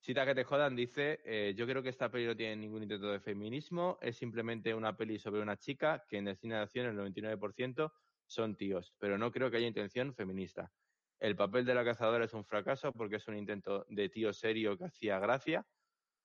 [0.00, 3.10] Cita que te jodan dice, eh, yo creo que esta peli no tiene ningún intento
[3.10, 6.86] de feminismo, es simplemente una peli sobre una chica que en el cine de acción
[6.86, 7.92] el 99%
[8.26, 10.70] son tíos, pero no creo que haya intención feminista.
[11.18, 14.78] El papel de la cazadora es un fracaso porque es un intento de tío serio
[14.78, 15.66] que hacía gracia,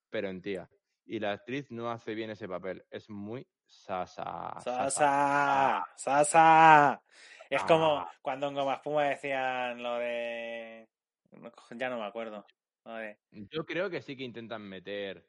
[0.10, 0.70] pero en tía.
[1.06, 4.54] Y la actriz no hace bien ese papel, es muy sasa.
[4.64, 7.02] Sasa, sasa.
[7.50, 8.12] Es como ah.
[8.22, 10.88] cuando en Goma Espuma decían lo de...
[11.72, 12.46] Ya no me acuerdo.
[13.32, 15.26] Yo creo que sí que intentan meter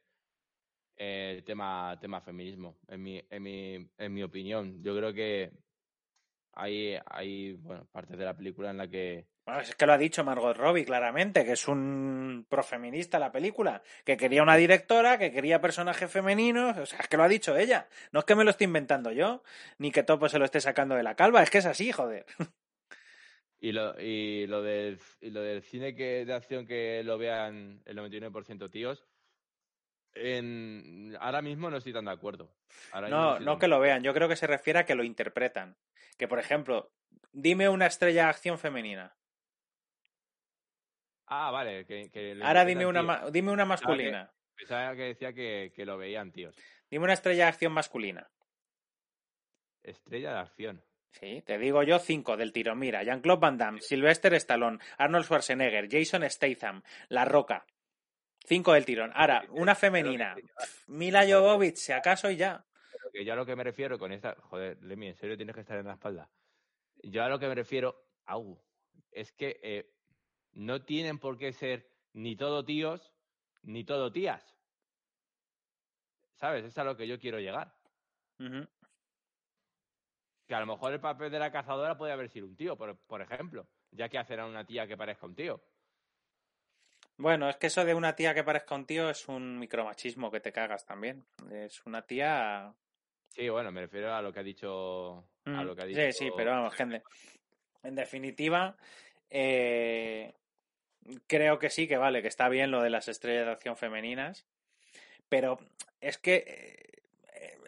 [0.96, 4.82] el tema, tema feminismo, en mi, en, mi, en mi opinión.
[4.82, 5.52] Yo creo que
[6.52, 9.26] hay, hay bueno, partes de la película en la que...
[9.46, 13.82] Bueno, es que lo ha dicho Margot Robbie claramente, que es un profeminista la película,
[14.04, 17.54] que quería una directora, que quería personajes femeninos, o sea, es que lo ha dicho
[17.54, 17.88] ella.
[18.10, 19.42] No es que me lo esté inventando yo,
[19.76, 22.24] ni que Topo se lo esté sacando de la calva, es que es así, joder.
[23.64, 27.80] Y lo, y lo, del, y lo del cine que, de acción que lo vean
[27.86, 29.06] el 99% tíos,
[30.12, 32.54] en, ahora mismo no estoy tan de acuerdo.
[33.08, 35.78] no, no, que lo vean, yo creo que se refiere a que lo interpretan.
[36.18, 36.92] Que, por ejemplo,
[37.32, 39.16] dime una estrella de acción femenina.
[41.24, 41.86] Ah, vale.
[41.86, 44.30] Que, ahora dime una, dime una masculina.
[44.54, 46.54] Pensaba que, decía que, que lo veían tíos.
[46.90, 48.30] Dime una estrella de acción masculina.
[49.82, 50.84] Estrella de acción.
[51.20, 52.74] Sí, te digo yo cinco del tiro.
[52.74, 57.64] Mira, Jean-Claude Van Damme, Sylvester Stallone, Arnold Schwarzenegger, Jason Statham, La Roca.
[58.46, 59.10] Cinco del tirón.
[59.14, 60.34] Ahora, una femenina.
[60.88, 62.64] Mila Jovovich, si acaso y ya.
[63.12, 64.34] Que yo a lo que me refiero con esta...
[64.34, 66.28] Joder, Lemmy, en serio tienes que estar en la espalda.
[67.02, 68.60] Yo a lo que me refiero, au,
[69.12, 69.90] es que eh,
[70.52, 73.12] no tienen por qué ser ni todo tíos
[73.62, 74.42] ni todo tías.
[76.34, 76.64] ¿Sabes?
[76.64, 77.72] Es a lo que yo quiero llegar.
[80.46, 82.96] Que a lo mejor el papel de la cazadora puede haber sido un tío, por,
[82.96, 85.62] por ejemplo, ya que hacer a una tía que parezca un tío.
[87.16, 90.40] Bueno, es que eso de una tía que parezca un tío es un micromachismo que
[90.40, 91.24] te cagas también.
[91.50, 92.74] Es una tía.
[93.28, 95.24] Sí, bueno, me refiero a lo que ha dicho.
[95.44, 96.00] A mm, lo que ha dicho...
[96.00, 97.02] Sí, sí, pero vamos, gente.
[97.82, 98.76] En definitiva,
[99.30, 100.34] eh,
[101.26, 104.46] creo que sí, que vale, que está bien lo de las estrellas de acción femeninas.
[105.28, 105.58] Pero
[106.00, 106.93] es que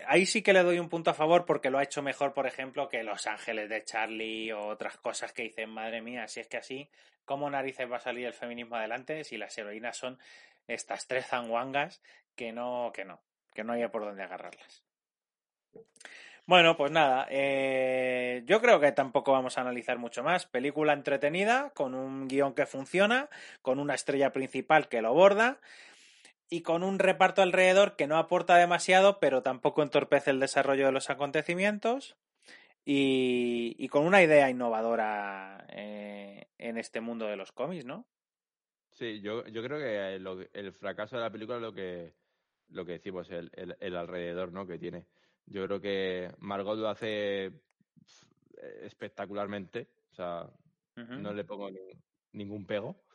[0.06, 2.47] ahí sí que le doy un punto a favor porque lo ha hecho mejor, por
[2.47, 6.47] ejemplo, que Los Ángeles de Charlie o otras cosas que dicen, madre mía, si es
[6.47, 6.89] que así,
[7.24, 10.18] ¿cómo narices va a salir el feminismo adelante si las heroínas son
[10.68, 12.02] estas tres zanguangas
[12.35, 13.20] que no, que no,
[13.55, 14.82] que no haya por dónde agarrarlas?
[16.47, 20.47] Bueno, pues nada, eh, yo creo que tampoco vamos a analizar mucho más.
[20.47, 23.28] Película entretenida, con un guion que funciona,
[23.62, 25.59] con una estrella principal que lo borda
[26.48, 30.93] y con un reparto alrededor que no aporta demasiado, pero tampoco entorpece el desarrollo de
[30.93, 32.16] los acontecimientos.
[32.89, 38.06] Y, con una idea innovadora eh, en este mundo de los cómics, ¿no?
[38.90, 40.14] Sí, yo, yo creo que
[40.55, 42.14] el, fracaso de la película es lo que,
[42.68, 43.51] lo que decimos, el,
[43.81, 44.68] el, alrededor ¿no?
[44.68, 45.05] que tiene.
[45.47, 47.52] Yo creo que Margot lo hace
[48.82, 50.48] espectacularmente, o sea,
[50.94, 51.68] no le pongo
[52.32, 53.05] ningún pego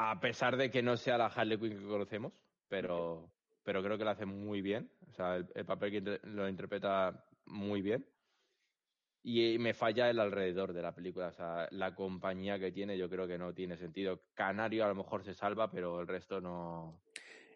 [0.00, 2.32] a pesar de que no sea la Harley Quinn que conocemos,
[2.68, 3.32] pero,
[3.64, 4.88] pero creo que lo hace muy bien.
[5.10, 8.06] O sea, el, papel que lo interpreta muy bien.
[9.24, 11.26] Y me falla el alrededor de la película.
[11.26, 14.22] O sea, la compañía que tiene yo creo que no tiene sentido.
[14.34, 17.00] Canario a lo mejor se salva, pero el resto no.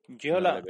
[0.09, 0.61] Yo la.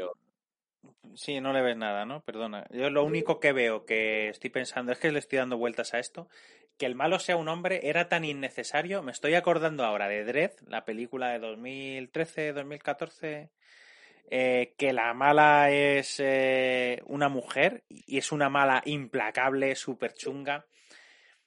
[1.14, 2.22] Sí, no le ves nada, ¿no?
[2.22, 2.66] Perdona.
[2.70, 5.98] Yo lo único que veo que estoy pensando es que le estoy dando vueltas a
[5.98, 6.28] esto
[6.82, 9.04] que el malo sea un hombre era tan innecesario.
[9.04, 13.50] Me estoy acordando ahora de Dredd, la película de 2013, 2014,
[14.28, 20.66] eh, que la mala es eh, una mujer y es una mala implacable, súper chunga.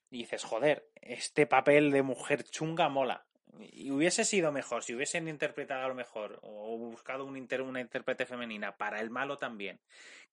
[0.10, 3.26] Y dices, joder, este papel de mujer chunga mola.
[3.60, 8.26] Y hubiese sido mejor si hubiesen interpretado a lo mejor o buscado un una intérprete
[8.26, 9.80] femenina para el malo también,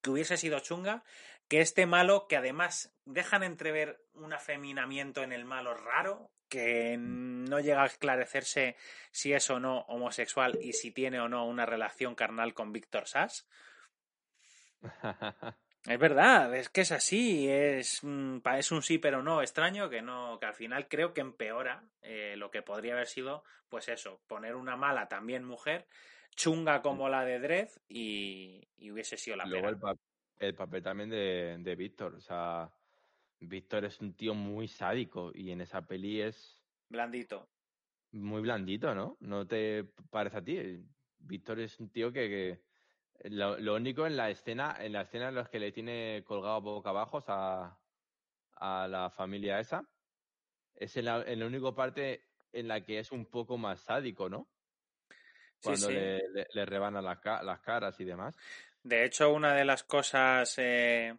[0.00, 1.04] que hubiese sido chunga,
[1.48, 7.60] que este malo, que además dejan entrever un afeminamiento en el malo raro, que no
[7.60, 8.76] llega a esclarecerse
[9.10, 13.08] si es o no homosexual y si tiene o no una relación carnal con Víctor
[13.08, 13.46] Sass.
[15.84, 18.02] Es verdad, es que es así, es,
[18.56, 22.34] es un sí pero no extraño que no, que al final creo que empeora eh,
[22.36, 25.86] lo que podría haber sido, pues eso, poner una mala también mujer,
[26.36, 29.68] chunga como la de Dredd y, hubiese sido la Luego
[30.38, 32.72] el, papel también de, de Víctor, o sea,
[33.40, 36.62] Víctor es un tío muy sádico y en esa peli es...
[36.88, 37.48] Blandito.
[38.12, 39.16] Muy blandito, ¿no?
[39.20, 40.84] ¿No te parece a ti?
[41.18, 42.60] Víctor es un tío que
[43.24, 46.90] lo, único en la escena, en la escena en los que le tiene colgado boca
[46.90, 47.78] abajo a,
[48.56, 49.84] a la familia esa,
[50.74, 54.28] es en la, en la única parte en la que es un poco más sádico,
[54.28, 54.48] ¿no?
[55.62, 56.20] Cuando Le,
[56.52, 58.36] le, rebana las, las, caras y demás.
[58.82, 61.16] De hecho, una de las cosas eh,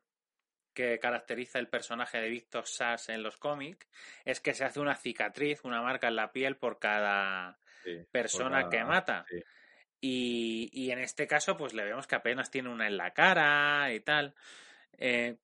[0.73, 3.87] que caracteriza el personaje de Victor Sass en los cómics
[4.25, 7.57] es que se hace una cicatriz, una marca en la piel por cada
[8.11, 9.25] persona que mata.
[10.05, 14.01] Y, en este caso, pues le vemos que apenas tiene una en la cara y
[14.01, 14.35] tal.
[14.97, 15.37] Eh,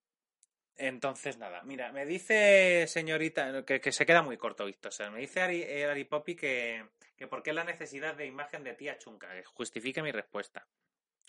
[0.76, 4.92] entonces, nada, mira, me dice señorita, que, se queda muy corto, Víctor.
[5.12, 6.84] me dice Ari, eh, Ari Poppy que,
[7.16, 10.68] que por qué la necesidad de imagen de tía chunca, que justifique mi respuesta.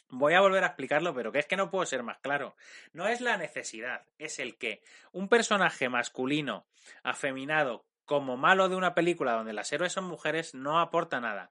[0.09, 2.57] Voy a volver a explicarlo, pero que es que no puedo ser más claro.
[2.93, 4.82] No es la necesidad, es el que
[5.12, 6.66] un personaje masculino,
[7.05, 11.48] afeminado, como malo de una película donde las héroes son mujeres, no aporta nada.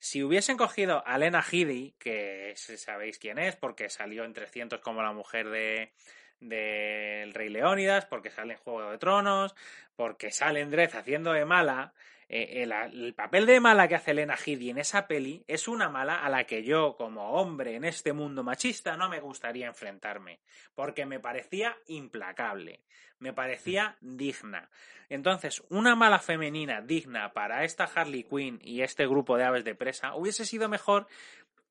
[0.00, 5.02] Si hubiesen cogido a Lena Headey, que sabéis quién es, porque salió en 300 como
[5.02, 5.92] la mujer de
[6.40, 9.54] del Rey Leónidas, porque sale en Juego de Tronos,
[9.94, 11.92] porque sale en Dredd haciendo de mala,
[12.32, 16.24] eh, el, papel de mala que hace Lena Headey en esa peli es una mala
[16.24, 20.38] a la que yo, como hombre en este mundo machista, no me gustaría enfrentarme,
[20.76, 22.84] porque me parecía implacable,
[23.18, 24.70] me parecía digna.
[25.08, 29.74] Entonces, una mala femenina digna para esta Harley Quinn y este grupo de aves de
[29.74, 31.08] presa hubiese sido mejor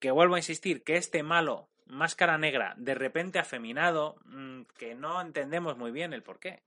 [0.02, 5.22] que vuelvo a insistir que este malo máscara negra de repente afeminado mm, que no
[5.22, 6.64] entendemos muy bien el por qué.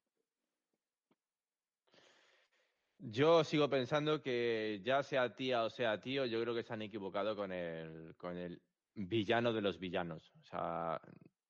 [3.04, 6.82] Yo sigo pensando que ya sea tía o sea tío, yo creo que se han
[6.82, 8.62] equivocado con el, con el
[8.94, 10.32] villano de los villanos.
[10.40, 11.00] O sea,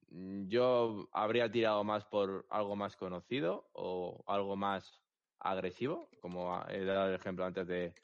[0.08, 5.02] yo habría tirado más por algo más conocido o algo más
[5.40, 7.94] agresivo, como he dado el ejemplo antes de,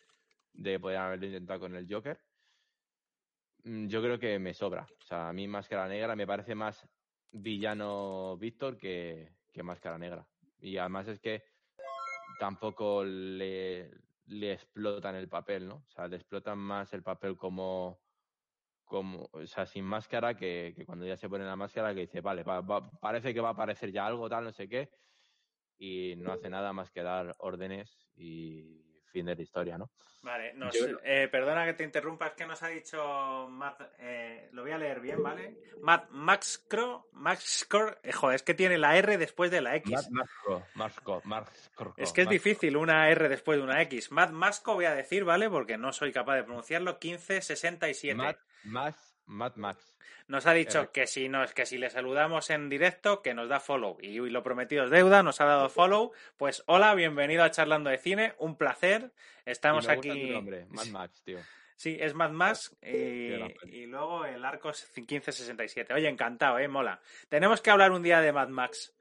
[0.52, 2.20] de poder haberlo intentado con el Joker.
[3.64, 4.86] Mm, yo creo que me sobra.
[5.00, 6.86] O sea, a mí Máscara Negra me parece más
[7.32, 10.28] villano Víctor que, que Máscara Negra.
[10.60, 11.44] Y además es que
[12.38, 13.90] tampoco le,
[14.26, 15.76] le explotan el papel, ¿no?
[15.86, 18.00] O sea, le explotan más el papel como,
[18.84, 22.44] como o sea, sin máscara que, cuando ya se pone la máscara que dice, vale,
[23.00, 24.90] parece que va a aparecer ya algo, tal, no sé qué,
[25.78, 28.87] y no hace nada más que dar órdenes y
[29.18, 29.90] fin de la historia, ¿no?
[30.22, 30.74] Vale, nos,
[31.04, 34.78] eh, perdona que te interrumpa, es que nos ha dicho Matt, eh, lo voy a
[34.78, 35.58] leer bien, ¿vale?
[35.80, 40.10] Matt Maxcro, Maxcro, eh, joder, es que tiene la R después de la X.
[40.10, 40.28] Matt
[41.96, 44.10] Es que es difícil una R después de una X.
[44.10, 45.48] Matt Masco voy a decir, ¿vale?
[45.48, 48.14] Porque no soy capaz de pronunciarlo, 1567.
[48.64, 48.96] Matt,
[49.28, 49.94] Matt Max.
[50.26, 53.60] Nos ha dicho que si, no, que si le saludamos en directo, que nos da
[53.60, 53.96] follow.
[54.00, 56.12] Y, lo prometido es deuda, nos ha dado follow.
[56.36, 59.12] Pues hola, bienvenido a Charlando de Cine, un placer.
[59.46, 60.34] Estamos aquí.
[60.70, 61.38] Mad Max, tío.
[61.76, 65.94] Sí, es Mad Max y, luego el arco es 1567.
[65.94, 67.00] Oye, encantado, eh, mola.
[67.28, 68.92] Tenemos que hablar un día de Mad Max.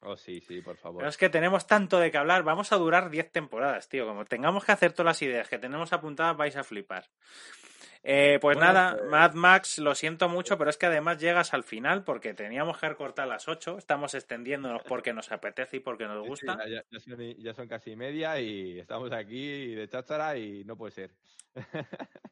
[0.00, 0.98] Oh, sí, sí, por favor.
[0.98, 2.44] Pero es que tenemos tanto de que hablar.
[2.44, 4.06] Vamos a durar 10 temporadas, tío.
[4.06, 7.06] Como tengamos que hacer todas las ideas que tenemos apuntadas, vais a flipar.
[8.08, 11.64] Eh, pues nada, pues Mad Max, lo siento mucho, pero es que además llegas al
[11.64, 16.06] final porque teníamos que recortar a las 8, estamos extendiéndonos porque nos apetece y porque
[16.06, 16.56] nos gusta.
[16.68, 16.84] ya,
[17.52, 21.10] son, casi media y estamos aquí de cháchara y no puede ser.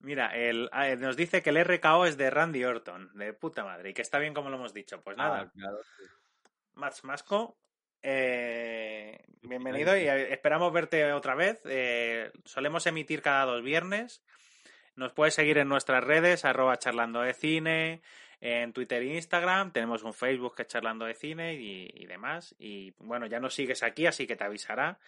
[0.00, 3.90] Mira, el, ah, nos dice que el RKO es de Randy Orton, de puta madre,
[3.90, 5.00] y que está bien como lo hemos dicho.
[5.02, 5.70] Pues nada, ah,
[6.74, 7.56] Max Masco,
[8.02, 11.60] eh, bienvenido y esperamos verte otra vez.
[11.64, 14.22] Eh, solemos emitir cada dos viernes.
[14.94, 18.02] Nos puedes seguir en nuestras redes, arroba charlando de cine,
[18.40, 19.72] en Twitter e Instagram.
[19.72, 22.54] Tenemos un Facebook que es charlando de cine y, demás.
[22.58, 24.98] Y bueno, ya nos sigues aquí, así que te avisará.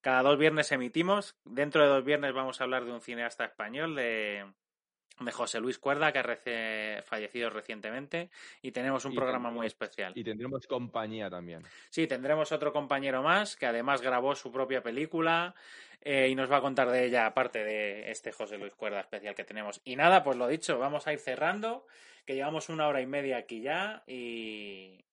[0.00, 1.36] Cada dos viernes emitimos.
[1.44, 4.44] Dentro de dos viernes vamos a hablar de un cineasta español, de,
[5.24, 8.30] de José Luis Cuerda, que ha fallecido recientemente,
[8.62, 10.12] y tenemos un programa muy especial.
[10.14, 11.62] Y tendremos compañía también.
[11.90, 15.54] Sí, tendremos otro compañero más, que además grabó su propia película
[16.00, 19.34] eh, y nos va a contar de ella, aparte de este José Luis Cuerda especial
[19.34, 19.80] que tenemos.
[19.84, 21.86] Y nada, pues lo dicho, vamos a ir cerrando,
[22.26, 25.04] que llevamos una hora y media aquí ya, y,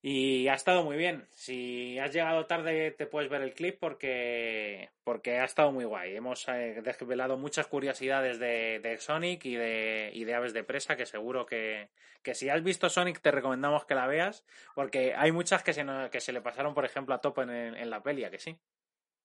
[0.00, 1.26] y ha estado muy bien.
[1.30, 6.14] Si has llegado tarde te puedes ver el clip porque, porque ha estado muy guay.
[6.14, 10.96] Hemos eh, desvelado muchas curiosidades de, de Sonic y de, y de Aves de Presa
[10.96, 11.88] que seguro que,
[12.22, 14.44] que, si has visto Sonic te recomendamos que la veas
[14.74, 17.90] porque hay muchas que se, que se le pasaron, por ejemplo, a topo en, en
[17.90, 18.56] la peli, que sí?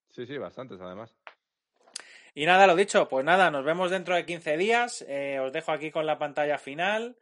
[0.09, 1.15] Sí, sí, bastantes además.
[2.35, 5.05] Y nada, lo dicho, pues nada, nos vemos dentro de 15 días.
[5.07, 7.15] Eh, os dejo aquí con la pantalla final.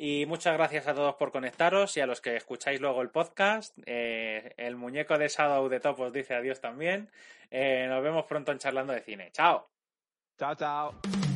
[0.00, 3.76] Y muchas gracias a todos por conectaros y a los que escucháis luego el podcast.
[3.84, 7.10] Eh, el muñeco de Shadow de Top os dice adiós también.
[7.50, 9.30] Eh, nos vemos pronto en Charlando de Cine.
[9.32, 9.68] Chao.
[10.38, 11.27] Chao, chao.